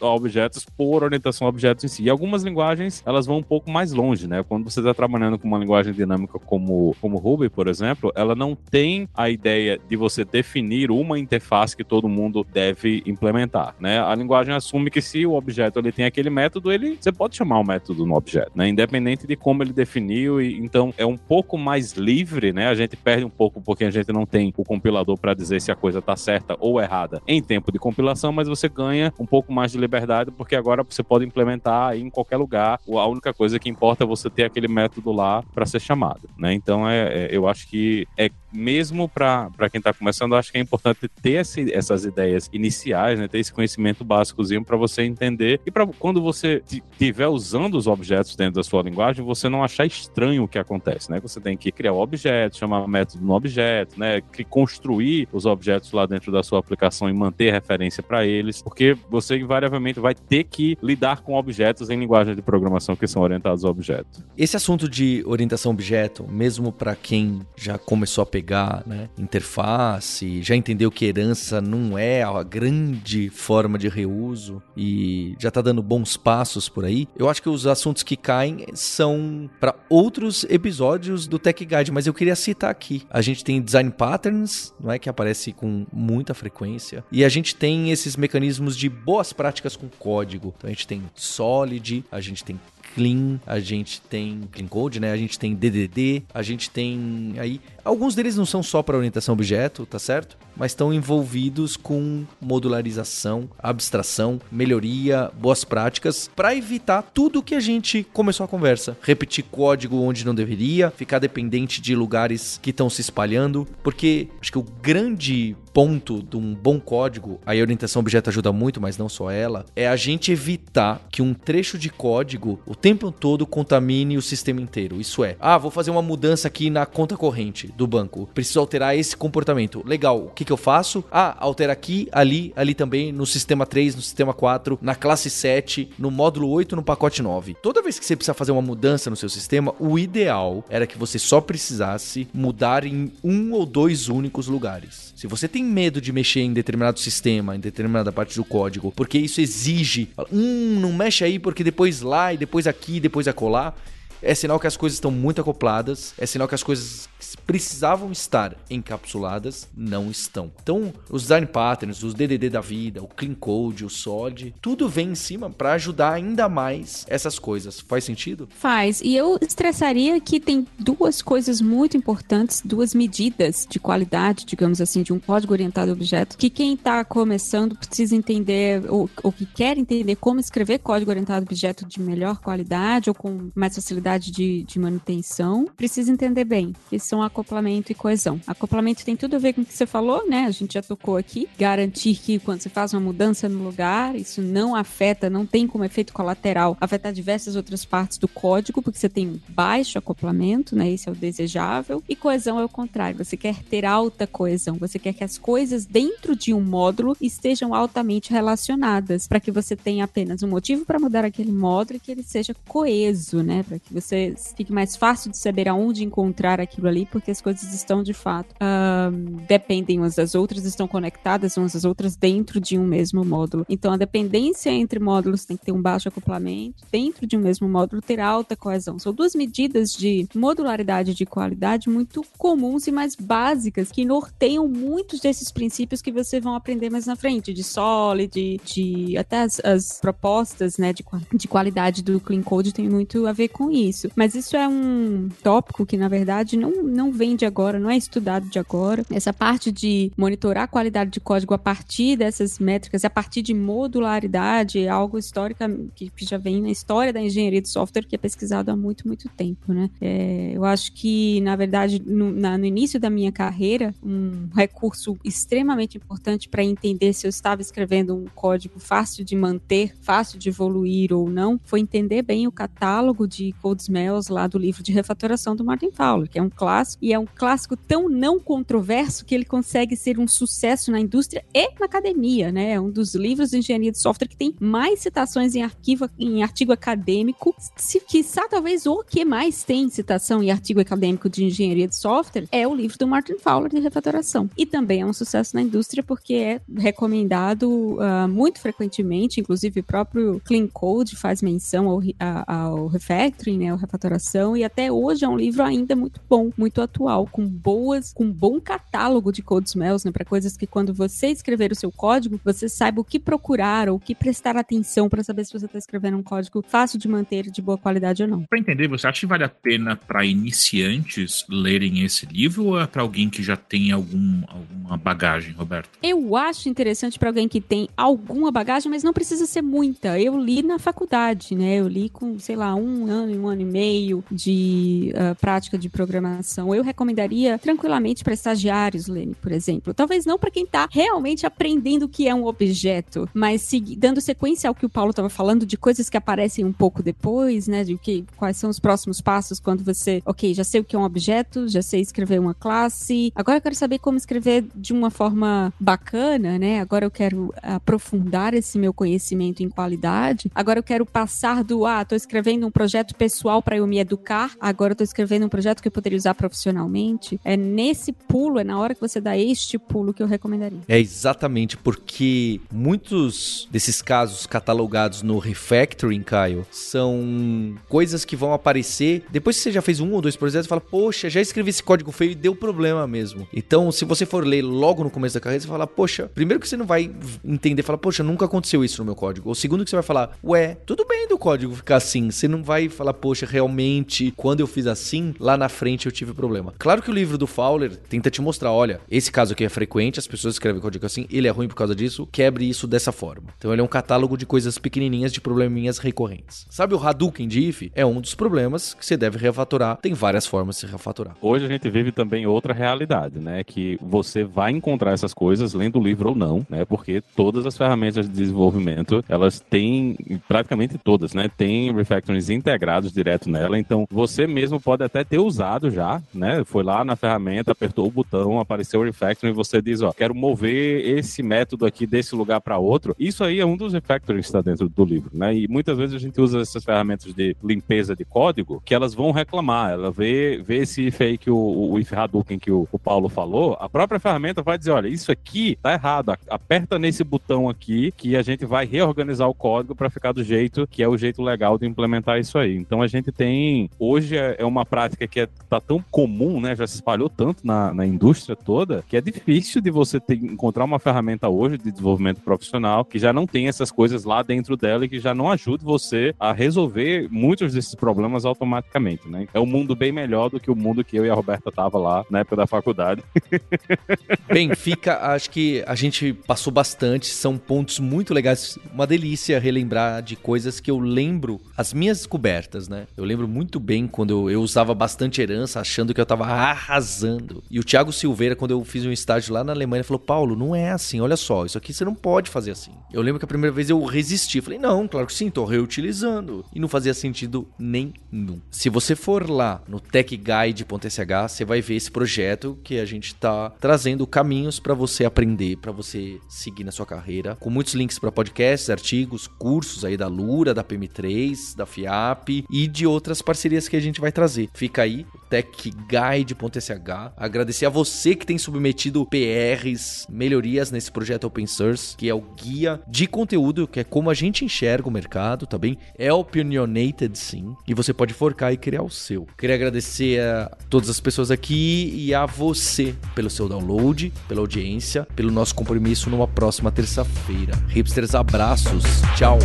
a 0.00 0.06
objetos 0.06 0.64
por 0.64 1.02
orientação 1.02 1.46
a 1.46 1.50
objetos 1.50 1.84
em 1.84 1.88
si. 1.88 2.02
E 2.04 2.10
algumas 2.10 2.42
linguagens, 2.42 3.02
elas 3.06 3.26
vão 3.26 3.38
um 3.38 3.42
pouco 3.42 3.70
mais 3.70 3.92
longe, 3.92 4.26
né? 4.26 4.42
Quando 4.42 4.64
você 4.64 4.80
está 4.80 4.92
trabalhando 4.92 5.38
com 5.38 5.46
uma 5.46 5.58
linguagem 5.58 5.92
dinâmica 5.92 6.38
como, 6.38 6.94
como 7.00 7.18
Ruby, 7.18 7.48
por 7.48 7.68
exemplo, 7.68 8.12
ela 8.14 8.34
não 8.34 8.54
tem 8.54 9.08
a 9.14 9.30
ideia 9.30 9.78
de 9.88 9.96
você 9.96 10.24
definir 10.24 10.90
uma 10.90 11.18
interface 11.18 11.76
que 11.76 11.84
todo 11.84 12.08
mundo 12.08 12.46
deve 12.52 13.02
implementar, 13.06 13.74
né? 13.78 14.00
A 14.00 14.14
linguagem 14.14 14.54
assume 14.54 14.90
que 14.90 15.00
se 15.00 15.24
o 15.26 15.34
objeto 15.34 15.78
ele 15.78 15.92
tem 15.92 16.04
aquele 16.04 16.30
método, 16.30 16.72
ele 16.72 16.96
você 17.00 17.12
pode 17.12 17.36
chamar 17.36 17.60
o 17.60 17.64
método 17.64 18.04
no 18.04 18.14
objeto, 18.14 18.52
né? 18.54 18.68
Independente 18.68 19.26
de 19.26 19.36
como 19.36 19.62
ele 19.62 19.72
definiu, 19.72 20.40
e 20.40 20.58
então 20.58 20.92
é 20.96 21.06
um 21.06 21.16
pouco 21.16 21.56
mais 21.56 21.92
livre, 21.92 22.52
né? 22.52 22.68
A 22.68 22.74
gente 22.74 22.96
perde 22.96 23.24
um 23.24 23.30
pouco 23.30 23.60
porque 23.60 23.84
a 23.84 23.90
gente 23.90 24.12
não 24.12 24.26
tem 24.26 24.52
o 24.56 24.64
compilador 24.64 25.16
para 25.16 25.34
dizer 25.34 25.60
se 25.60 25.70
a 25.70 25.76
coisa 25.76 25.98
está 26.00 26.16
certa 26.16 26.56
ou 26.60 26.80
errada 26.80 27.22
em 27.26 27.42
tempo 27.42 27.70
de 27.72 27.78
compilação, 27.78 28.32
mas 28.32 28.48
você 28.48 28.68
ganha 28.68 28.97
ganha 28.98 29.14
um 29.18 29.26
pouco 29.26 29.52
mais 29.52 29.72
de 29.72 29.78
liberdade, 29.78 30.30
porque 30.30 30.56
agora 30.56 30.82
você 30.82 31.02
pode 31.02 31.24
implementar 31.24 31.96
em 31.96 32.10
qualquer 32.10 32.36
lugar. 32.36 32.80
A 32.86 33.06
única 33.06 33.32
coisa 33.32 33.58
que 33.58 33.68
importa 33.68 34.04
é 34.04 34.06
você 34.06 34.28
ter 34.28 34.44
aquele 34.44 34.68
método 34.68 35.12
lá 35.12 35.42
para 35.54 35.66
ser 35.66 35.80
chamado, 35.80 36.28
né? 36.36 36.52
Então, 36.52 36.88
é, 36.88 37.26
é, 37.26 37.28
eu 37.30 37.48
acho 37.48 37.68
que 37.68 38.06
é 38.16 38.30
mesmo 38.52 39.08
para 39.08 39.50
quem 39.70 39.78
está 39.78 39.92
começando, 39.92 40.34
acho 40.34 40.52
que 40.52 40.58
é 40.58 40.60
importante 40.60 41.08
ter 41.22 41.40
esse, 41.40 41.72
essas 41.72 42.04
ideias 42.04 42.48
iniciais, 42.52 43.18
né? 43.18 43.28
ter 43.28 43.38
esse 43.38 43.52
conhecimento 43.52 44.04
básicozinho 44.04 44.64
para 44.64 44.76
você 44.76 45.02
entender 45.02 45.60
e 45.66 45.70
para 45.70 45.86
quando 45.86 46.20
você 46.20 46.62
estiver 46.66 47.28
usando 47.28 47.76
os 47.76 47.86
objetos 47.86 48.36
dentro 48.36 48.54
da 48.54 48.62
sua 48.62 48.82
linguagem, 48.82 49.24
você 49.24 49.48
não 49.48 49.62
achar 49.62 49.86
estranho 49.86 50.44
o 50.44 50.48
que 50.48 50.58
acontece, 50.58 51.10
né? 51.10 51.20
Você 51.20 51.40
tem 51.40 51.56
que 51.56 51.70
criar 51.70 51.92
o 51.92 52.00
objeto, 52.00 52.56
chamar 52.56 52.80
o 52.80 52.88
método 52.88 53.24
no 53.24 53.34
objeto, 53.34 53.98
né? 53.98 54.20
Construir 54.48 55.28
os 55.32 55.46
objetos 55.46 55.92
lá 55.92 56.06
dentro 56.06 56.32
da 56.32 56.42
sua 56.42 56.58
aplicação 56.58 57.08
e 57.08 57.12
manter 57.12 57.52
referência 57.52 58.02
para 58.02 58.24
eles, 58.26 58.62
porque 58.62 58.96
você 59.10 59.36
invariavelmente 59.36 60.00
vai 60.00 60.14
ter 60.14 60.44
que 60.44 60.76
lidar 60.82 61.20
com 61.20 61.34
objetos 61.34 61.90
em 61.90 61.98
linguagem 61.98 62.34
de 62.34 62.42
programação 62.42 62.96
que 62.96 63.06
são 63.06 63.22
orientados 63.22 63.64
a 63.64 63.68
objetos. 63.68 64.24
Esse 64.36 64.56
assunto 64.56 64.88
de 64.88 65.22
orientação 65.26 65.72
objeto, 65.72 66.26
mesmo 66.28 66.72
para 66.72 66.94
quem 66.96 67.40
já 67.56 67.78
começou 67.78 68.22
a 68.22 68.26
pegar, 68.26 68.37
né, 68.86 69.08
interface, 69.18 70.42
já 70.42 70.54
entendeu 70.54 70.90
que 70.90 71.04
herança 71.04 71.60
não 71.60 71.98
é 71.98 72.22
a 72.22 72.42
grande 72.42 73.28
forma 73.30 73.78
de 73.78 73.88
reuso 73.88 74.62
e 74.76 75.34
já 75.38 75.50
tá 75.50 75.60
dando 75.60 75.82
bons 75.82 76.16
passos 76.16 76.68
por 76.68 76.84
aí. 76.84 77.08
Eu 77.16 77.28
acho 77.28 77.42
que 77.42 77.48
os 77.48 77.66
assuntos 77.66 78.02
que 78.02 78.16
caem 78.16 78.66
são 78.74 79.48
para 79.60 79.74
outros 79.88 80.44
episódios 80.44 81.26
do 81.26 81.38
Tech 81.38 81.64
Guide, 81.64 81.92
mas 81.92 82.06
eu 82.06 82.14
queria 82.14 82.36
citar 82.36 82.70
aqui. 82.70 83.02
A 83.10 83.20
gente 83.20 83.44
tem 83.44 83.60
design 83.60 83.90
patterns, 83.90 84.72
não 84.80 84.90
é 84.90 84.98
que 84.98 85.08
aparece 85.08 85.52
com 85.52 85.86
muita 85.92 86.34
frequência, 86.34 87.04
e 87.10 87.24
a 87.24 87.28
gente 87.28 87.54
tem 87.54 87.90
esses 87.90 88.16
mecanismos 88.16 88.76
de 88.76 88.88
boas 88.88 89.32
práticas 89.32 89.76
com 89.76 89.88
código. 89.88 90.54
Então 90.56 90.68
a 90.68 90.72
gente 90.72 90.86
tem 90.86 91.02
Solid, 91.14 92.04
a 92.10 92.20
gente 92.20 92.44
tem 92.44 92.58
Clean, 92.94 93.40
a 93.46 93.60
gente 93.60 94.00
tem 94.00 94.42
Clean 94.52 94.66
Code, 94.66 95.00
né? 95.00 95.12
A 95.12 95.16
gente 95.16 95.38
tem 95.38 95.54
DDD, 95.54 96.22
a 96.32 96.42
gente 96.42 96.70
tem 96.70 97.34
aí 97.38 97.60
alguns 97.84 98.14
deles 98.14 98.36
não 98.36 98.44
são 98.44 98.62
só 98.62 98.82
para 98.82 98.96
orientação 98.96 99.32
objeto, 99.32 99.86
tá 99.86 99.98
certo? 99.98 100.36
Mas 100.56 100.72
estão 100.72 100.92
envolvidos 100.92 101.76
com 101.76 102.24
modularização, 102.40 103.48
abstração, 103.58 104.40
melhoria, 104.50 105.30
boas 105.38 105.64
práticas 105.64 106.28
para 106.34 106.54
evitar 106.54 107.02
tudo 107.02 107.42
que 107.42 107.54
a 107.54 107.60
gente 107.60 108.06
começou 108.12 108.44
a 108.44 108.48
conversa, 108.48 108.96
repetir 109.02 109.44
código 109.44 109.96
onde 109.96 110.26
não 110.26 110.34
deveria, 110.34 110.90
ficar 110.90 111.18
dependente 111.18 111.80
de 111.80 111.94
lugares 111.94 112.58
que 112.62 112.70
estão 112.70 112.90
se 112.90 113.00
espalhando, 113.00 113.66
porque 113.82 114.28
acho 114.40 114.52
que 114.52 114.58
o 114.58 114.66
grande 114.82 115.56
ponto 115.78 116.20
de 116.20 116.36
um 116.36 116.56
bom 116.56 116.80
código, 116.80 117.38
a 117.46 117.52
orientação 117.52 118.00
objeto 118.00 118.30
ajuda 118.30 118.50
muito, 118.50 118.80
mas 118.80 118.98
não 118.98 119.08
só 119.08 119.30
ela, 119.30 119.64
é 119.76 119.86
a 119.86 119.94
gente 119.94 120.32
evitar 120.32 121.00
que 121.08 121.22
um 121.22 121.32
trecho 121.32 121.78
de 121.78 121.88
código 121.88 122.58
o 122.66 122.74
tempo 122.74 123.12
todo 123.12 123.46
contamine 123.46 124.18
o 124.18 124.22
sistema 124.22 124.60
inteiro. 124.60 125.00
Isso 125.00 125.22
é, 125.22 125.36
ah, 125.38 125.56
vou 125.56 125.70
fazer 125.70 125.92
uma 125.92 126.02
mudança 126.02 126.48
aqui 126.48 126.68
na 126.68 126.84
conta 126.84 127.16
corrente 127.16 127.72
do 127.76 127.86
banco, 127.86 128.28
preciso 128.34 128.58
alterar 128.58 128.98
esse 128.98 129.16
comportamento. 129.16 129.84
Legal, 129.86 130.18
o 130.18 130.30
que, 130.30 130.44
que 130.44 130.50
eu 130.50 130.56
faço? 130.56 131.04
Ah, 131.12 131.36
altera 131.38 131.74
aqui, 131.74 132.08
ali, 132.10 132.52
ali 132.56 132.74
também, 132.74 133.12
no 133.12 133.24
sistema 133.24 133.64
3, 133.64 133.94
no 133.94 134.02
sistema 134.02 134.34
4, 134.34 134.80
na 134.82 134.96
classe 134.96 135.30
7, 135.30 135.90
no 135.96 136.10
módulo 136.10 136.48
8, 136.48 136.74
no 136.74 136.82
pacote 136.82 137.22
9. 137.22 137.54
Toda 137.62 137.82
vez 137.82 138.00
que 138.00 138.04
você 138.04 138.16
precisa 138.16 138.34
fazer 138.34 138.50
uma 138.50 138.60
mudança 138.60 139.10
no 139.10 139.16
seu 139.16 139.28
sistema, 139.28 139.72
o 139.78 139.96
ideal 139.96 140.64
era 140.68 140.88
que 140.88 140.98
você 140.98 141.20
só 141.20 141.40
precisasse 141.40 142.26
mudar 142.34 142.84
em 142.84 143.12
um 143.22 143.52
ou 143.52 143.64
dois 143.64 144.08
únicos 144.08 144.48
lugares. 144.48 145.12
Se 145.14 145.28
você 145.28 145.46
tem 145.46 145.67
medo 145.68 146.00
de 146.00 146.12
mexer 146.12 146.40
em 146.40 146.52
determinado 146.52 146.98
sistema, 146.98 147.54
em 147.54 147.60
determinada 147.60 148.10
parte 148.10 148.34
do 148.34 148.44
código, 148.44 148.92
porque 148.92 149.18
isso 149.18 149.40
exige, 149.40 150.10
hum, 150.32 150.78
não 150.80 150.92
mexe 150.92 151.24
aí 151.24 151.38
porque 151.38 151.62
depois 151.62 152.00
lá 152.00 152.32
e 152.32 152.36
depois 152.36 152.66
aqui, 152.66 152.98
depois 152.98 153.28
acolá, 153.28 153.74
é 154.22 154.34
sinal 154.34 154.58
que 154.58 154.66
as 154.66 154.76
coisas 154.76 154.96
estão 154.96 155.10
muito 155.10 155.40
acopladas, 155.40 156.12
é 156.18 156.26
sinal 156.26 156.48
que 156.48 156.54
as 156.54 156.62
coisas 156.62 157.08
precisavam 157.46 158.12
estar 158.12 158.56
encapsuladas 158.70 159.68
não 159.76 160.10
estão. 160.10 160.50
Então, 160.62 160.92
os 161.10 161.22
design 161.22 161.46
patterns, 161.46 162.02
os 162.02 162.14
DDD 162.14 162.50
da 162.50 162.60
vida, 162.60 163.02
o 163.02 163.08
clean 163.08 163.34
code, 163.34 163.84
o 163.84 163.90
solid, 163.90 164.54
tudo 164.60 164.88
vem 164.88 165.10
em 165.10 165.14
cima 165.14 165.50
para 165.50 165.72
ajudar 165.72 166.12
ainda 166.12 166.48
mais 166.48 167.04
essas 167.08 167.38
coisas. 167.38 167.80
Faz 167.80 168.04
sentido? 168.04 168.48
Faz. 168.50 169.00
E 169.00 169.16
eu 169.16 169.38
estressaria 169.40 170.20
que 170.20 170.40
tem 170.40 170.66
duas 170.78 171.22
coisas 171.22 171.60
muito 171.60 171.96
importantes, 171.96 172.62
duas 172.64 172.94
medidas 172.94 173.66
de 173.68 173.78
qualidade, 173.78 174.44
digamos 174.44 174.80
assim, 174.80 175.02
de 175.02 175.12
um 175.12 175.18
código 175.18 175.52
orientado 175.52 175.90
a 175.90 175.94
objeto, 175.94 176.36
que 176.36 176.50
quem 176.50 176.74
está 176.74 177.04
começando 177.04 177.76
precisa 177.76 178.14
entender 178.14 178.84
ou, 178.88 179.08
ou 179.22 179.32
que 179.32 179.46
quer 179.46 179.78
entender 179.78 180.16
como 180.16 180.40
escrever 180.40 180.78
código 180.78 181.10
orientado 181.10 181.40
a 181.40 181.44
objeto 181.44 181.86
de 181.86 182.00
melhor 182.00 182.38
qualidade 182.38 183.10
ou 183.10 183.14
com 183.14 183.50
mais 183.54 183.74
facilidade 183.74 184.30
de, 184.30 184.62
de 184.64 184.78
manutenção, 184.78 185.66
precisa 185.76 186.10
entender 186.10 186.44
bem. 186.44 186.74
Que 187.08 187.10
são 187.10 187.22
acoplamento 187.22 187.90
e 187.90 187.94
coesão. 187.94 188.38
Acoplamento 188.46 189.02
tem 189.02 189.16
tudo 189.16 189.36
a 189.36 189.38
ver 189.38 189.54
com 189.54 189.62
o 189.62 189.64
que 189.64 189.72
você 189.72 189.86
falou, 189.86 190.28
né? 190.28 190.44
A 190.44 190.50
gente 190.50 190.74
já 190.74 190.82
tocou 190.82 191.16
aqui. 191.16 191.48
Garantir 191.58 192.14
que 192.16 192.38
quando 192.38 192.60
você 192.60 192.68
faz 192.68 192.92
uma 192.92 193.00
mudança 193.00 193.48
no 193.48 193.64
lugar, 193.64 194.14
isso 194.14 194.42
não 194.42 194.76
afeta, 194.76 195.30
não 195.30 195.46
tem 195.46 195.66
como 195.66 195.84
efeito 195.84 196.12
colateral 196.12 196.76
afetar 196.78 197.10
diversas 197.10 197.56
outras 197.56 197.82
partes 197.82 198.18
do 198.18 198.28
código, 198.28 198.82
porque 198.82 198.98
você 198.98 199.08
tem 199.08 199.40
baixo 199.48 199.96
acoplamento, 199.98 200.76
né? 200.76 200.90
Esse 200.90 201.08
é 201.08 201.12
o 201.12 201.14
desejável. 201.14 202.04
E 202.06 202.14
coesão 202.14 202.60
é 202.60 202.64
o 202.64 202.68
contrário. 202.68 203.24
Você 203.24 203.38
quer 203.38 203.62
ter 203.62 203.86
alta 203.86 204.26
coesão. 204.26 204.76
Você 204.76 204.98
quer 204.98 205.14
que 205.14 205.24
as 205.24 205.38
coisas 205.38 205.86
dentro 205.86 206.36
de 206.36 206.52
um 206.52 206.60
módulo 206.60 207.16
estejam 207.22 207.72
altamente 207.72 208.30
relacionadas, 208.30 209.26
para 209.26 209.40
que 209.40 209.50
você 209.50 209.74
tenha 209.74 210.04
apenas 210.04 210.42
um 210.42 210.48
motivo 210.48 210.84
para 210.84 210.98
mudar 210.98 211.24
aquele 211.24 211.52
módulo 211.52 211.96
e 211.96 212.00
que 212.00 212.12
ele 212.12 212.22
seja 212.22 212.54
coeso, 212.66 213.42
né? 213.42 213.62
Para 213.62 213.78
que 213.78 213.94
você 213.94 214.34
fique 214.54 214.74
mais 214.74 214.94
fácil 214.94 215.30
de 215.30 215.38
saber 215.38 215.70
aonde 215.70 216.04
encontrar 216.04 216.60
aquilo 216.60 216.86
ali 216.86 216.97
ali, 216.98 217.06
porque 217.06 217.30
as 217.30 217.40
coisas 217.40 217.72
estão 217.72 218.02
de 218.02 218.12
fato 218.12 218.54
um, 218.60 219.36
dependem 219.46 219.98
umas 219.98 220.16
das 220.16 220.34
outras, 220.34 220.64
estão 220.64 220.88
conectadas 220.88 221.56
umas 221.56 221.72
das 221.72 221.84
outras 221.84 222.16
dentro 222.16 222.60
de 222.60 222.78
um 222.78 222.84
mesmo 222.84 223.24
módulo. 223.24 223.64
Então 223.68 223.92
a 223.92 223.96
dependência 223.96 224.70
entre 224.70 224.98
módulos 224.98 225.44
tem 225.44 225.56
que 225.56 225.66
ter 225.66 225.72
um 225.72 225.80
baixo 225.80 226.08
acoplamento, 226.08 226.84
dentro 226.90 227.26
de 227.26 227.36
um 227.36 227.40
mesmo 227.40 227.68
módulo 227.68 228.02
ter 228.02 228.20
alta 228.20 228.56
coesão. 228.56 228.98
São 228.98 229.12
duas 229.12 229.34
medidas 229.34 229.92
de 229.92 230.26
modularidade 230.34 231.14
de 231.14 231.24
qualidade 231.24 231.88
muito 231.88 232.24
comuns 232.36 232.86
e 232.86 232.92
mais 232.92 233.14
básicas 233.14 233.92
que 233.92 234.04
norteiam 234.04 234.66
muitos 234.66 235.20
desses 235.20 235.50
princípios 235.50 236.02
que 236.02 236.10
vocês 236.10 236.42
vão 236.42 236.54
aprender 236.54 236.90
mais 236.90 237.06
na 237.06 237.16
frente, 237.16 237.52
de 237.52 237.62
Solid, 237.62 238.32
de, 238.32 238.60
de 238.64 239.16
até 239.16 239.42
as, 239.42 239.60
as, 239.60 240.00
propostas 240.00 240.78
né, 240.78 240.92
de, 240.92 241.04
de 241.34 241.48
qualidade 241.48 242.02
do 242.02 242.20
Clean 242.20 242.42
Code 242.42 242.72
tem 242.72 242.88
muito 242.88 243.26
a 243.26 243.32
ver 243.32 243.48
com 243.48 243.70
isso. 243.70 244.10
Mas 244.14 244.34
isso 244.34 244.56
é 244.56 244.66
um 244.68 245.28
tópico 245.42 245.84
que, 245.84 245.96
na 245.96 246.08
verdade, 246.08 246.56
não 246.56 246.87
não 246.88 247.12
vem 247.12 247.36
de 247.36 247.44
agora, 247.44 247.78
não 247.78 247.90
é 247.90 247.96
estudado 247.96 248.48
de 248.48 248.58
agora. 248.58 249.04
Essa 249.10 249.32
parte 249.32 249.70
de 249.70 250.10
monitorar 250.16 250.64
a 250.64 250.68
qualidade 250.68 251.10
de 251.10 251.20
código 251.20 251.54
a 251.54 251.58
partir 251.58 252.16
dessas 252.16 252.58
métricas, 252.58 253.04
a 253.04 253.10
partir 253.10 253.42
de 253.42 253.54
modularidade, 253.54 254.80
é 254.80 254.88
algo 254.88 255.18
histórico 255.18 255.62
que, 255.94 256.10
já 256.18 256.38
vem 256.38 256.60
na 256.60 256.70
história 256.70 257.12
da 257.12 257.20
engenharia 257.20 257.62
de 257.62 257.68
software 257.68 258.04
que 258.04 258.14
é 258.14 258.18
pesquisado 258.18 258.70
há 258.70 258.76
muito, 258.76 259.06
muito 259.06 259.28
tempo, 259.28 259.72
né? 259.72 259.90
É, 260.00 260.52
eu 260.54 260.64
acho 260.64 260.92
que, 260.92 261.40
na 261.42 261.54
verdade, 261.56 262.02
no, 262.04 262.32
na, 262.32 262.58
no 262.58 262.64
início 262.64 262.98
da 262.98 263.10
minha 263.10 263.30
carreira, 263.30 263.94
um 264.02 264.48
recurso 264.54 265.16
extremamente 265.24 265.96
importante 265.96 266.48
para 266.48 266.64
entender 266.64 267.12
se 267.12 267.26
eu 267.26 267.30
estava 267.30 267.62
escrevendo 267.62 268.16
um 268.16 268.26
código 268.34 268.78
fácil 268.78 269.24
de 269.24 269.36
manter, 269.36 269.94
fácil 270.00 270.38
de 270.38 270.48
evoluir 270.48 271.12
ou 271.12 271.28
não, 271.28 271.60
foi 271.64 271.80
entender 271.80 272.22
bem 272.22 272.46
o 272.46 272.52
catálogo 272.52 273.26
de 273.26 273.54
code 273.60 273.82
smells 273.82 274.32
lá 274.32 274.46
do 274.46 274.58
livro 274.58 274.82
de 274.82 274.92
refatoração 274.92 275.54
do 275.54 275.64
Martin 275.64 275.90
Fowler, 275.90 276.28
que 276.28 276.38
é 276.38 276.42
um 276.42 276.50
clássico 276.50 276.77
clássico 276.78 277.04
e 277.04 277.12
é 277.12 277.18
um 277.18 277.26
clássico 277.26 277.76
tão 277.76 278.08
não 278.08 278.38
controverso 278.38 279.24
que 279.24 279.34
ele 279.34 279.44
consegue 279.44 279.96
ser 279.96 280.18
um 280.18 280.28
sucesso 280.28 280.90
na 280.90 281.00
indústria 281.00 281.44
e 281.52 281.70
na 281.78 281.86
academia, 281.86 282.52
né? 282.52 282.72
É 282.72 282.80
um 282.80 282.90
dos 282.90 283.14
livros 283.14 283.50
de 283.50 283.58
engenharia 283.58 283.90
de 283.90 283.98
software 283.98 284.28
que 284.28 284.36
tem 284.36 284.54
mais 284.60 285.00
citações 285.00 285.54
em, 285.54 285.62
arquivo, 285.62 286.08
em 286.18 286.42
artigo 286.42 286.72
acadêmico, 286.72 287.54
se 287.76 288.00
quiçá 288.00 288.46
talvez 288.48 288.86
o 288.86 289.02
que 289.02 289.24
mais 289.24 289.64
tem 289.64 289.88
citação 289.88 290.42
em 290.42 290.50
artigo 290.50 290.80
acadêmico 290.80 291.28
de 291.28 291.44
engenharia 291.44 291.88
de 291.88 291.96
software 291.96 292.46
é 292.52 292.66
o 292.66 292.74
livro 292.74 292.98
do 292.98 293.06
Martin 293.06 293.38
Fowler 293.38 293.70
de 293.70 293.80
refatoração. 293.80 294.48
E 294.56 294.66
também 294.66 295.00
é 295.00 295.06
um 295.06 295.12
sucesso 295.12 295.56
na 295.56 295.62
indústria 295.62 296.02
porque 296.02 296.34
é 296.34 296.60
recomendado 296.76 297.98
uh, 297.98 298.28
muito 298.28 298.60
frequentemente, 298.60 299.40
inclusive 299.40 299.80
o 299.80 299.84
próprio 299.84 300.40
Clean 300.44 300.66
Code 300.66 301.16
faz 301.16 301.42
menção 301.42 301.88
ao, 301.88 302.00
ao 302.46 302.86
refactoring, 302.86 303.58
né, 303.58 303.68
ao 303.70 303.76
refatoração, 303.76 304.56
e 304.56 304.62
até 304.64 304.92
hoje 304.92 305.24
é 305.24 305.28
um 305.28 305.36
livro 305.36 305.62
ainda 305.62 305.96
muito 305.96 306.20
bom, 306.28 306.50
muito 306.56 306.67
muito 306.68 306.82
atual, 306.82 307.26
com 307.26 307.46
boas, 307.46 308.12
com 308.12 308.30
bom 308.30 308.60
catálogo 308.60 309.32
de 309.32 309.42
code 309.42 309.70
smells, 309.70 310.06
né, 310.06 310.12
para 310.12 310.24
coisas 310.24 310.56
que 310.56 310.66
quando 310.66 310.92
você 310.92 311.28
escrever 311.28 311.72
o 311.72 311.74
seu 311.74 311.90
código, 311.90 312.38
você 312.44 312.68
saiba 312.68 313.00
o 313.00 313.04
que 313.04 313.18
procurar 313.18 313.88
ou 313.88 313.96
o 313.96 314.00
que 314.00 314.14
prestar 314.14 314.56
atenção 314.56 315.08
para 315.08 315.22
saber 315.22 315.44
se 315.46 315.52
você 315.52 315.64
está 315.64 315.78
escrevendo 315.78 316.18
um 316.18 316.22
código 316.22 316.62
fácil 316.68 316.98
de 316.98 317.08
manter, 317.08 317.50
de 317.50 317.62
boa 317.62 317.78
qualidade 317.78 318.22
ou 318.22 318.28
não. 318.28 318.44
Para 318.44 318.58
entender, 318.58 318.86
você 318.86 319.06
acha 319.06 319.20
que 319.20 319.26
vale 319.26 319.44
a 319.44 319.48
pena 319.48 319.96
para 319.96 320.24
iniciantes 320.26 321.46
lerem 321.48 322.04
esse 322.04 322.26
livro 322.26 322.66
ou 322.66 322.80
é 322.80 322.86
para 322.86 323.00
alguém 323.00 323.30
que 323.30 323.42
já 323.42 323.56
tem 323.56 323.90
algum, 323.90 324.42
alguma 324.46 324.96
bagagem, 324.98 325.54
Roberto? 325.54 325.98
Eu 326.02 326.36
acho 326.36 326.68
interessante 326.68 327.18
para 327.18 327.30
alguém 327.30 327.48
que 327.48 327.62
tem 327.62 327.88
alguma 327.96 328.52
bagagem, 328.52 328.90
mas 328.90 329.02
não 329.02 329.14
precisa 329.14 329.46
ser 329.46 329.62
muita. 329.62 330.20
Eu 330.20 330.38
li 330.38 330.62
na 330.62 330.78
faculdade, 330.78 331.54
né? 331.54 331.76
Eu 331.76 331.88
li 331.88 332.10
com, 332.10 332.38
sei 332.38 332.56
lá, 332.56 332.74
um 332.74 333.06
ano, 333.06 333.42
um 333.42 333.48
ano 333.48 333.62
e 333.62 333.64
meio 333.64 334.22
de 334.30 335.14
uh, 335.14 335.34
prática 335.36 335.78
de 335.78 335.88
programação 335.88 336.57
eu 336.74 336.82
recomendaria 336.82 337.58
tranquilamente 337.58 338.24
para 338.24 338.34
estagiários, 338.34 339.06
Lene, 339.06 339.34
por 339.34 339.52
exemplo. 339.52 339.94
Talvez 339.94 340.24
não 340.24 340.38
para 340.38 340.50
quem 340.50 340.64
está 340.64 340.88
realmente 340.90 341.46
aprendendo 341.46 342.04
o 342.04 342.08
que 342.08 342.28
é 342.28 342.34
um 342.34 342.46
objeto, 342.46 343.28
mas 343.32 343.70
dando 343.96 344.20
sequência 344.20 344.68
ao 344.68 344.74
que 344.74 344.86
o 344.86 344.88
Paulo 344.88 345.10
estava 345.10 345.28
falando 345.28 345.64
de 345.64 345.76
coisas 345.76 346.08
que 346.08 346.16
aparecem 346.16 346.64
um 346.64 346.72
pouco 346.72 347.02
depois, 347.02 347.68
né? 347.68 347.84
De 347.84 347.96
que, 347.96 348.24
quais 348.36 348.56
são 348.56 348.70
os 348.70 348.78
próximos 348.78 349.20
passos 349.20 349.60
quando 349.60 349.84
você, 349.84 350.22
ok, 350.24 350.54
já 350.54 350.64
sei 350.64 350.80
o 350.80 350.84
que 350.84 350.96
é 350.96 350.98
um 350.98 351.04
objeto, 351.04 351.68
já 351.68 351.82
sei 351.82 352.00
escrever 352.00 352.40
uma 352.40 352.54
classe, 352.54 353.32
agora 353.34 353.58
eu 353.58 353.62
quero 353.62 353.74
saber 353.74 353.98
como 353.98 354.18
escrever 354.18 354.66
de 354.74 354.92
uma 354.92 355.10
forma 355.10 355.72
bacana, 355.78 356.58
né? 356.58 356.80
Agora 356.80 357.04
eu 357.04 357.10
quero 357.10 357.52
aprofundar 357.62 358.54
esse 358.54 358.78
meu 358.78 358.92
conhecimento 358.92 359.62
em 359.62 359.68
qualidade. 359.68 360.50
Agora 360.54 360.78
eu 360.78 360.82
quero 360.82 361.04
passar 361.06 361.62
do, 361.62 361.86
ah, 361.86 362.04
tô 362.04 362.14
escrevendo 362.14 362.66
um 362.66 362.70
projeto 362.70 363.14
pessoal 363.14 363.62
para 363.62 363.76
eu 363.76 363.86
me 363.86 363.98
educar, 363.98 364.52
agora 364.60 364.92
eu 364.92 364.96
tô 364.96 365.04
escrevendo 365.04 365.46
um 365.46 365.48
projeto 365.48 365.80
que 365.80 365.88
eu 365.88 365.92
poderia 365.92 366.16
usar 366.16 366.34
para 366.34 366.47
profissionalmente, 366.48 367.38
é 367.44 367.56
nesse 367.56 368.12
pulo, 368.12 368.58
é 368.58 368.64
na 368.64 368.78
hora 368.78 368.94
que 368.94 369.00
você 369.00 369.20
dá 369.20 369.36
este 369.36 369.78
pulo 369.78 370.14
que 370.14 370.22
eu 370.22 370.26
recomendaria. 370.26 370.80
É 370.88 370.98
exatamente 370.98 371.76
porque 371.76 372.60
muitos 372.72 373.68
desses 373.70 374.00
casos 374.00 374.46
catalogados 374.46 375.22
no 375.22 375.38
refactoring, 375.38 376.22
Caio, 376.22 376.66
são 376.70 377.74
coisas 377.88 378.24
que 378.24 378.34
vão 378.34 378.52
aparecer 378.52 379.24
depois 379.30 379.56
que 379.56 379.62
você 379.62 379.72
já 379.72 379.82
fez 379.82 380.00
um 380.00 380.12
ou 380.12 380.20
dois 380.20 380.36
projetos 380.36 380.66
e 380.66 380.68
fala, 380.68 380.80
poxa, 380.80 381.28
já 381.28 381.40
escrevi 381.40 381.70
esse 381.70 381.82
código 381.82 382.10
feio 382.10 382.32
e 382.32 382.34
deu 382.34 382.54
problema 382.54 383.06
mesmo. 383.06 383.46
Então, 383.52 383.92
se 383.92 384.04
você 384.04 384.24
for 384.24 384.46
ler 384.46 384.62
logo 384.62 385.04
no 385.04 385.10
começo 385.10 385.34
da 385.34 385.40
carreira, 385.40 385.60
você 385.60 385.68
fala, 385.68 385.86
poxa, 385.86 386.30
primeiro 386.34 386.60
que 386.60 386.68
você 386.68 386.76
não 386.76 386.86
vai 386.86 387.10
entender, 387.44 387.82
fala, 387.82 387.98
poxa, 387.98 388.22
nunca 388.22 388.46
aconteceu 388.46 388.82
isso 388.82 389.02
no 389.02 389.04
meu 389.04 389.14
código. 389.14 389.48
Ou 389.48 389.54
segundo 389.54 389.84
que 389.84 389.90
você 389.90 389.96
vai 389.96 390.02
falar, 390.02 390.36
ué, 390.42 390.76
tudo 390.86 391.04
bem 391.06 391.28
do 391.28 391.36
código 391.36 391.74
ficar 391.74 391.96
assim. 391.96 392.30
Você 392.30 392.48
não 392.48 392.62
vai 392.62 392.88
falar, 392.88 393.12
poxa, 393.12 393.46
realmente, 393.46 394.32
quando 394.36 394.60
eu 394.60 394.66
fiz 394.66 394.86
assim, 394.86 395.34
lá 395.38 395.56
na 395.56 395.68
frente 395.68 396.06
eu 396.06 396.12
tive 396.12 396.32
problema. 396.38 396.72
Claro 396.78 397.02
que 397.02 397.10
o 397.10 397.14
livro 397.14 397.36
do 397.36 397.46
Fowler 397.46 397.96
tenta 397.96 398.30
te 398.30 398.40
mostrar, 398.40 398.72
olha, 398.72 399.00
esse 399.10 399.30
caso 399.30 399.52
aqui 399.52 399.64
é 399.64 399.68
frequente, 399.68 400.18
as 400.18 400.26
pessoas 400.26 400.54
escrevem 400.54 400.80
código 400.80 401.04
assim, 401.04 401.26
ele 401.30 401.48
é 401.48 401.50
ruim 401.50 401.68
por 401.68 401.74
causa 401.74 401.94
disso, 401.94 402.26
quebre 402.30 402.68
isso 402.68 402.86
dessa 402.86 403.12
forma. 403.12 403.48
Então 403.58 403.72
ele 403.72 403.80
é 403.80 403.84
um 403.84 403.88
catálogo 403.88 404.36
de 404.36 404.46
coisas 404.46 404.78
pequenininhas 404.78 405.32
de 405.32 405.40
probleminhas 405.40 405.98
recorrentes. 405.98 406.66
Sabe 406.70 406.94
o 406.94 406.98
Hadouken 406.98 407.48
de 407.48 407.68
if? 407.68 407.90
É 407.94 408.06
um 408.06 408.20
dos 408.20 408.34
problemas 408.34 408.94
que 408.94 409.04
você 409.04 409.16
deve 409.16 409.36
refatorar. 409.38 409.98
Tem 409.98 410.14
várias 410.14 410.46
formas 410.46 410.76
de 410.76 410.80
se 410.82 410.86
refatorar. 410.86 411.36
Hoje 411.42 411.64
a 411.64 411.68
gente 411.68 411.90
vive 411.90 412.12
também 412.12 412.46
outra 412.46 412.72
realidade, 412.72 413.38
né? 413.38 413.64
Que 413.64 413.98
você 414.00 414.44
vai 414.44 414.70
encontrar 414.70 415.12
essas 415.12 415.34
coisas 415.34 415.74
lendo 415.74 415.98
o 415.98 416.02
livro 416.02 416.30
ou 416.30 416.34
não, 416.34 416.66
né? 416.70 416.84
Porque 416.84 417.22
todas 417.34 417.66
as 417.66 417.76
ferramentas 417.76 418.28
de 418.28 418.32
desenvolvimento, 418.32 419.24
elas 419.28 419.60
têm, 419.60 420.16
praticamente 420.46 420.96
todas, 420.98 421.34
né? 421.34 421.50
Tem 421.56 421.92
refactorings 421.92 422.50
integrados 422.50 423.12
direto 423.12 423.50
nela. 423.50 423.78
Então 423.78 424.06
você 424.10 424.46
mesmo 424.46 424.80
pode 424.80 425.02
até 425.02 425.24
ter 425.24 425.38
usado 425.38 425.90
já, 425.90 426.17
né? 426.32 426.62
Foi 426.64 426.82
lá 426.82 427.04
na 427.04 427.16
ferramenta, 427.16 427.72
apertou 427.72 428.06
o 428.06 428.10
botão, 428.10 428.60
apareceu 428.60 429.00
o 429.00 429.04
refactoring 429.04 429.52
e 429.52 429.56
você 429.56 429.80
diz, 429.80 430.02
ó, 430.02 430.12
quero 430.12 430.34
mover 430.34 431.06
esse 431.18 431.42
método 431.42 431.86
aqui 431.86 432.06
desse 432.06 432.34
lugar 432.34 432.60
para 432.60 432.78
outro. 432.78 433.14
Isso 433.18 433.44
aí 433.44 433.60
é 433.60 433.66
um 433.66 433.76
dos 433.76 433.92
refactorings 433.92 434.46
que 434.46 434.48
está 434.48 434.60
dentro 434.60 434.88
do 434.88 435.04
livro, 435.04 435.30
né? 435.32 435.54
E 435.54 435.68
muitas 435.68 435.98
vezes 435.98 436.14
a 436.14 436.18
gente 436.18 436.40
usa 436.40 436.60
essas 436.60 436.84
ferramentas 436.84 437.32
de 437.32 437.56
limpeza 437.62 438.14
de 438.14 438.24
código 438.24 438.82
que 438.84 438.94
elas 438.94 439.14
vão 439.14 439.30
reclamar. 439.30 439.92
Ela 439.92 440.10
vê, 440.10 440.62
vê 440.64 440.78
esse 440.78 441.06
if 441.06 441.20
aí 441.20 441.38
que 441.38 441.50
o, 441.50 441.56
o 441.56 441.98
if 441.98 442.12
Hadouken 442.12 442.58
que 442.58 442.70
o, 442.70 442.88
o, 442.90 442.98
Paulo 442.98 443.28
falou, 443.28 443.76
a 443.80 443.88
própria 443.88 444.20
ferramenta 444.20 444.62
vai 444.62 444.78
dizer, 444.78 444.90
olha, 444.90 445.08
isso 445.08 445.30
aqui 445.30 445.78
tá 445.82 445.92
errado. 445.92 446.36
Aperta 446.48 446.98
nesse 446.98 447.24
botão 447.24 447.68
aqui 447.68 448.12
que 448.16 448.36
a 448.36 448.42
gente 448.42 448.64
vai 448.64 448.86
reorganizar 448.86 449.48
o 449.48 449.54
código 449.54 449.94
para 449.94 450.10
ficar 450.10 450.32
do 450.32 450.42
jeito 450.42 450.86
que 450.86 451.02
é 451.02 451.08
o 451.08 451.16
jeito 451.16 451.42
legal 451.42 451.78
de 451.78 451.86
implementar 451.86 452.38
isso 452.38 452.58
aí. 452.58 452.76
Então 452.76 453.02
a 453.02 453.06
gente 453.06 453.30
tem 453.32 453.90
hoje 453.98 454.36
é, 454.36 454.56
é 454.58 454.64
uma 454.64 454.84
prática 454.84 455.26
que 455.26 455.40
é, 455.40 455.48
tá 455.68 455.80
tão 455.80 456.02
comum, 456.10 456.60
né? 456.60 456.74
Já 456.74 456.86
se 456.86 456.96
espalhou 456.96 457.28
tanto 457.28 457.66
na, 457.66 457.92
na 457.92 458.06
indústria 458.06 458.56
toda 458.56 459.04
que 459.06 459.16
é 459.16 459.20
difícil 459.20 459.80
de 459.80 459.90
você 459.90 460.18
ter, 460.20 460.34
encontrar 460.34 460.84
uma 460.84 460.98
ferramenta 460.98 461.48
hoje 461.48 461.78
de 461.78 461.90
desenvolvimento 461.90 462.40
profissional 462.40 463.04
que 463.04 463.18
já 463.18 463.32
não 463.32 463.46
tem 463.46 463.68
essas 463.68 463.90
coisas 463.90 464.24
lá 464.24 464.42
dentro 464.42 464.76
dela 464.76 465.04
e 465.04 465.08
que 465.08 465.20
já 465.20 465.34
não 465.34 465.50
ajude 465.50 465.84
você 465.84 466.34
a 466.38 466.52
resolver 466.52 467.28
muitos 467.30 467.72
desses 467.72 467.94
problemas 467.94 468.44
automaticamente, 468.44 469.28
né? 469.28 469.46
É 469.52 469.60
um 469.60 469.66
mundo 469.66 469.94
bem 469.94 470.12
melhor 470.12 470.50
do 470.50 470.60
que 470.60 470.70
o 470.70 470.76
mundo 470.76 471.04
que 471.04 471.16
eu 471.16 471.24
e 471.24 471.30
a 471.30 471.34
Roberta 471.34 471.70
tava 471.70 471.98
lá 471.98 472.24
na 472.30 472.40
época 472.40 472.56
da 472.56 472.66
faculdade. 472.66 473.22
Bem, 474.48 474.74
fica, 474.74 475.18
acho 475.34 475.50
que 475.50 475.84
a 475.86 475.94
gente 475.94 476.32
passou 476.32 476.72
bastante, 476.72 477.26
são 477.26 477.58
pontos 477.58 477.98
muito 477.98 478.32
legais, 478.32 478.78
uma 478.92 479.06
delícia 479.06 479.58
relembrar 479.58 480.22
de 480.22 480.36
coisas 480.36 480.80
que 480.80 480.90
eu 480.90 480.98
lembro, 480.98 481.60
as 481.76 481.92
minhas 481.92 482.18
descobertas, 482.18 482.88
né? 482.88 483.06
Eu 483.16 483.24
lembro 483.24 483.46
muito 483.46 483.78
bem 483.78 484.06
quando 484.06 484.30
eu, 484.30 484.50
eu 484.50 484.62
usava 484.62 484.94
bastante 484.94 485.40
herança, 485.40 485.80
achando 485.98 486.14
que 486.14 486.20
eu 486.20 486.26
tava 486.26 486.46
arrasando. 486.46 487.62
E 487.68 487.78
o 487.78 487.84
Thiago 487.84 488.12
Silveira, 488.12 488.54
quando 488.54 488.70
eu 488.70 488.84
fiz 488.84 489.04
um 489.04 489.10
estágio 489.10 489.52
lá 489.52 489.64
na 489.64 489.72
Alemanha, 489.72 490.04
falou: 490.04 490.20
Paulo, 490.20 490.54
não 490.54 490.74
é 490.74 490.90
assim, 490.90 491.20
olha 491.20 491.36
só, 491.36 491.64
isso 491.64 491.76
aqui 491.76 491.92
você 491.92 492.04
não 492.04 492.14
pode 492.14 492.50
fazer 492.50 492.70
assim. 492.70 492.92
Eu 493.12 493.20
lembro 493.20 493.38
que 493.38 493.44
a 493.44 493.48
primeira 493.48 493.74
vez 493.74 493.90
eu 493.90 494.02
resisti, 494.04 494.60
falei: 494.60 494.78
não, 494.78 495.08
claro 495.08 495.26
que 495.26 495.32
sim, 495.32 495.50
tô 495.50 495.64
reutilizando. 495.64 496.64
E 496.72 496.78
não 496.78 496.88
fazia 496.88 497.12
sentido 497.12 497.68
nenhum. 497.78 498.60
Se 498.70 498.88
você 498.88 499.16
for 499.16 499.48
lá 499.50 499.82
no 499.88 499.98
techguide.sh, 499.98 501.18
você 501.48 501.64
vai 501.64 501.80
ver 501.80 501.96
esse 501.96 502.10
projeto 502.10 502.78
que 502.84 502.98
a 502.98 503.04
gente 503.04 503.34
tá 503.34 503.70
trazendo 503.80 504.26
caminhos 504.26 504.78
para 504.78 504.94
você 504.94 505.24
aprender, 505.24 505.76
para 505.78 505.90
você 505.90 506.38
seguir 506.48 506.84
na 506.84 506.92
sua 506.92 507.06
carreira, 507.06 507.56
com 507.56 507.70
muitos 507.70 507.94
links 507.94 508.18
para 508.18 508.30
podcasts, 508.30 508.90
artigos, 508.90 509.46
cursos 509.46 510.04
aí 510.04 510.16
da 510.16 510.28
Lura, 510.28 510.72
da 510.72 510.84
PM3, 510.84 511.76
da 511.76 511.86
FIAP 511.86 512.64
e 512.70 512.86
de 512.86 513.06
outras 513.06 513.42
parcerias 513.42 513.88
que 513.88 513.96
a 513.96 514.00
gente 514.00 514.20
vai 514.20 514.30
trazer. 514.30 514.68
Fica 514.74 515.02
aí 515.02 515.26
o 515.34 515.48
techguide.sh. 515.90 516.90
Agradecer 517.36 517.86
a 517.86 517.90
você 517.90 518.34
que 518.34 518.46
tem 518.46 518.58
submetido 518.58 519.26
PRs, 519.26 520.26
melhorias 520.28 520.90
nesse 520.90 521.10
projeto 521.10 521.44
open 521.44 521.66
source, 521.66 522.16
que 522.16 522.28
é 522.28 522.34
o 522.34 522.40
guia 522.40 523.00
de 523.06 523.26
conteúdo, 523.26 523.86
que 523.86 524.00
é 524.00 524.04
como 524.04 524.30
a 524.30 524.34
gente 524.34 524.64
enxerga 524.64 525.08
o 525.08 525.10
mercado, 525.10 525.66
tá 525.66 525.78
bem? 525.78 525.98
É 526.16 526.32
opinionated 526.32 527.38
sim, 527.38 527.74
e 527.86 527.94
você 527.94 528.12
pode 528.12 528.34
forcar 528.34 528.72
e 528.72 528.76
criar 528.76 529.02
o 529.02 529.10
seu. 529.10 529.46
Queria 529.56 529.74
agradecer 529.74 530.40
a 530.40 530.76
todas 530.88 531.08
as 531.08 531.20
pessoas 531.20 531.50
aqui 531.50 532.12
e 532.14 532.34
a 532.34 532.46
você 532.46 533.14
pelo 533.34 533.50
seu 533.50 533.68
download, 533.68 534.32
pela 534.46 534.60
audiência, 534.60 535.26
pelo 535.34 535.50
nosso 535.50 535.74
compromisso 535.74 536.30
numa 536.30 536.48
próxima 536.48 536.90
terça-feira. 536.90 537.72
Hipsters, 537.88 538.34
abraços. 538.34 539.04
Tchau. 539.36 539.58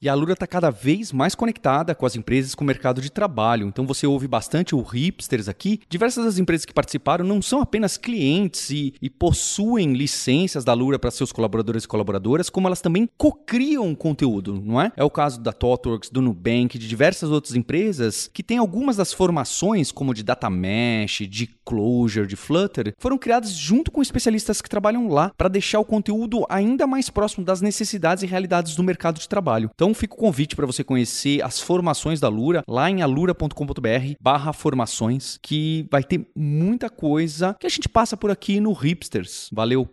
E 0.00 0.08
a 0.08 0.14
Lura 0.14 0.34
está 0.34 0.46
cada 0.46 0.70
vez 0.70 1.10
mais 1.10 1.34
conectada 1.34 1.92
com 1.92 2.06
as 2.06 2.14
empresas 2.14 2.54
com 2.54 2.62
o 2.62 2.66
mercado 2.66 3.00
de 3.00 3.10
trabalho. 3.10 3.66
Então 3.66 3.84
você 3.84 4.06
ouve 4.06 4.28
bastante 4.28 4.72
o 4.72 4.80
Hipsters 4.80 5.48
aqui. 5.48 5.80
Diversas 5.88 6.24
das 6.24 6.38
empresas 6.38 6.64
que 6.64 6.72
participaram 6.72 7.24
não 7.24 7.42
são 7.42 7.60
apenas 7.60 7.96
clientes 7.96 8.70
e, 8.70 8.94
e 9.02 9.10
possuem 9.10 9.94
licenças 9.94 10.64
da 10.64 10.72
Lura 10.72 11.00
para 11.00 11.10
seus 11.10 11.32
colaboradores 11.32 11.82
e 11.82 11.88
colaboradoras, 11.88 12.48
como 12.48 12.68
elas 12.68 12.80
também 12.80 13.08
cocriam 13.18 13.92
conteúdo, 13.92 14.62
não 14.64 14.80
é? 14.80 14.92
É 14.96 15.02
o 15.02 15.10
caso 15.10 15.40
da 15.40 15.52
ThoughtWorks, 15.52 16.10
do 16.10 16.22
Nubank, 16.22 16.78
de 16.78 16.86
diversas 16.86 17.30
outras 17.30 17.56
empresas 17.56 18.30
que 18.32 18.44
têm 18.44 18.58
algumas 18.58 18.96
das 18.96 19.12
formações, 19.12 19.90
como 19.90 20.14
de 20.14 20.22
Data 20.22 20.48
Mesh, 20.48 21.22
de 21.28 21.48
Clojure, 21.64 22.28
de 22.28 22.36
Flutter, 22.36 22.94
foram 22.98 23.18
criadas 23.18 23.50
junto 23.50 23.90
com 23.90 24.00
especialistas 24.00 24.62
que 24.62 24.70
trabalham 24.70 25.08
lá 25.08 25.32
para 25.36 25.48
deixar 25.48 25.80
o 25.80 25.84
conteúdo 25.84 26.46
ainda 26.48 26.86
mais 26.86 27.10
próximo 27.10 27.44
das 27.44 27.60
necessidades 27.60 28.22
e 28.22 28.26
realidades 28.26 28.76
do 28.76 28.84
mercado 28.84 29.18
de 29.18 29.28
trabalho. 29.28 29.70
Então 29.88 29.94
fica 29.94 30.12
o 30.12 30.18
convite 30.18 30.54
para 30.54 30.66
você 30.66 30.84
conhecer 30.84 31.42
as 31.42 31.62
formações 31.62 32.20
da 32.20 32.28
Lura 32.28 32.62
lá 32.68 32.90
em 32.90 33.00
alura.com.br 33.00 34.12
barra 34.20 34.52
formações, 34.52 35.38
que 35.42 35.86
vai 35.90 36.04
ter 36.04 36.28
muita 36.36 36.90
coisa 36.90 37.56
que 37.58 37.66
a 37.66 37.70
gente 37.70 37.88
passa 37.88 38.14
por 38.14 38.30
aqui 38.30 38.60
no 38.60 38.74
Hipsters. 38.74 39.48
Valeu! 39.50 39.88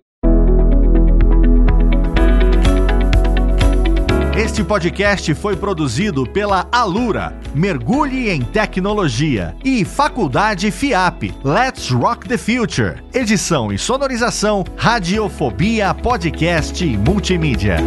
Este 4.37 4.65
podcast 4.65 5.33
foi 5.33 5.55
produzido 5.55 6.29
pela 6.29 6.67
Alura, 6.73 7.39
Mergulhe 7.53 8.29
em 8.29 8.41
Tecnologia, 8.41 9.55
e 9.63 9.85
Faculdade 9.85 10.71
FIAP. 10.71 11.33
Let's 11.41 11.89
Rock 11.89 12.27
the 12.27 12.37
Future. 12.37 13.01
Edição 13.13 13.71
e 13.71 13.77
sonorização, 13.77 14.65
Radiofobia 14.75 15.93
Podcast 15.93 16.83
e 16.83 16.97
Multimídia. 16.97 17.77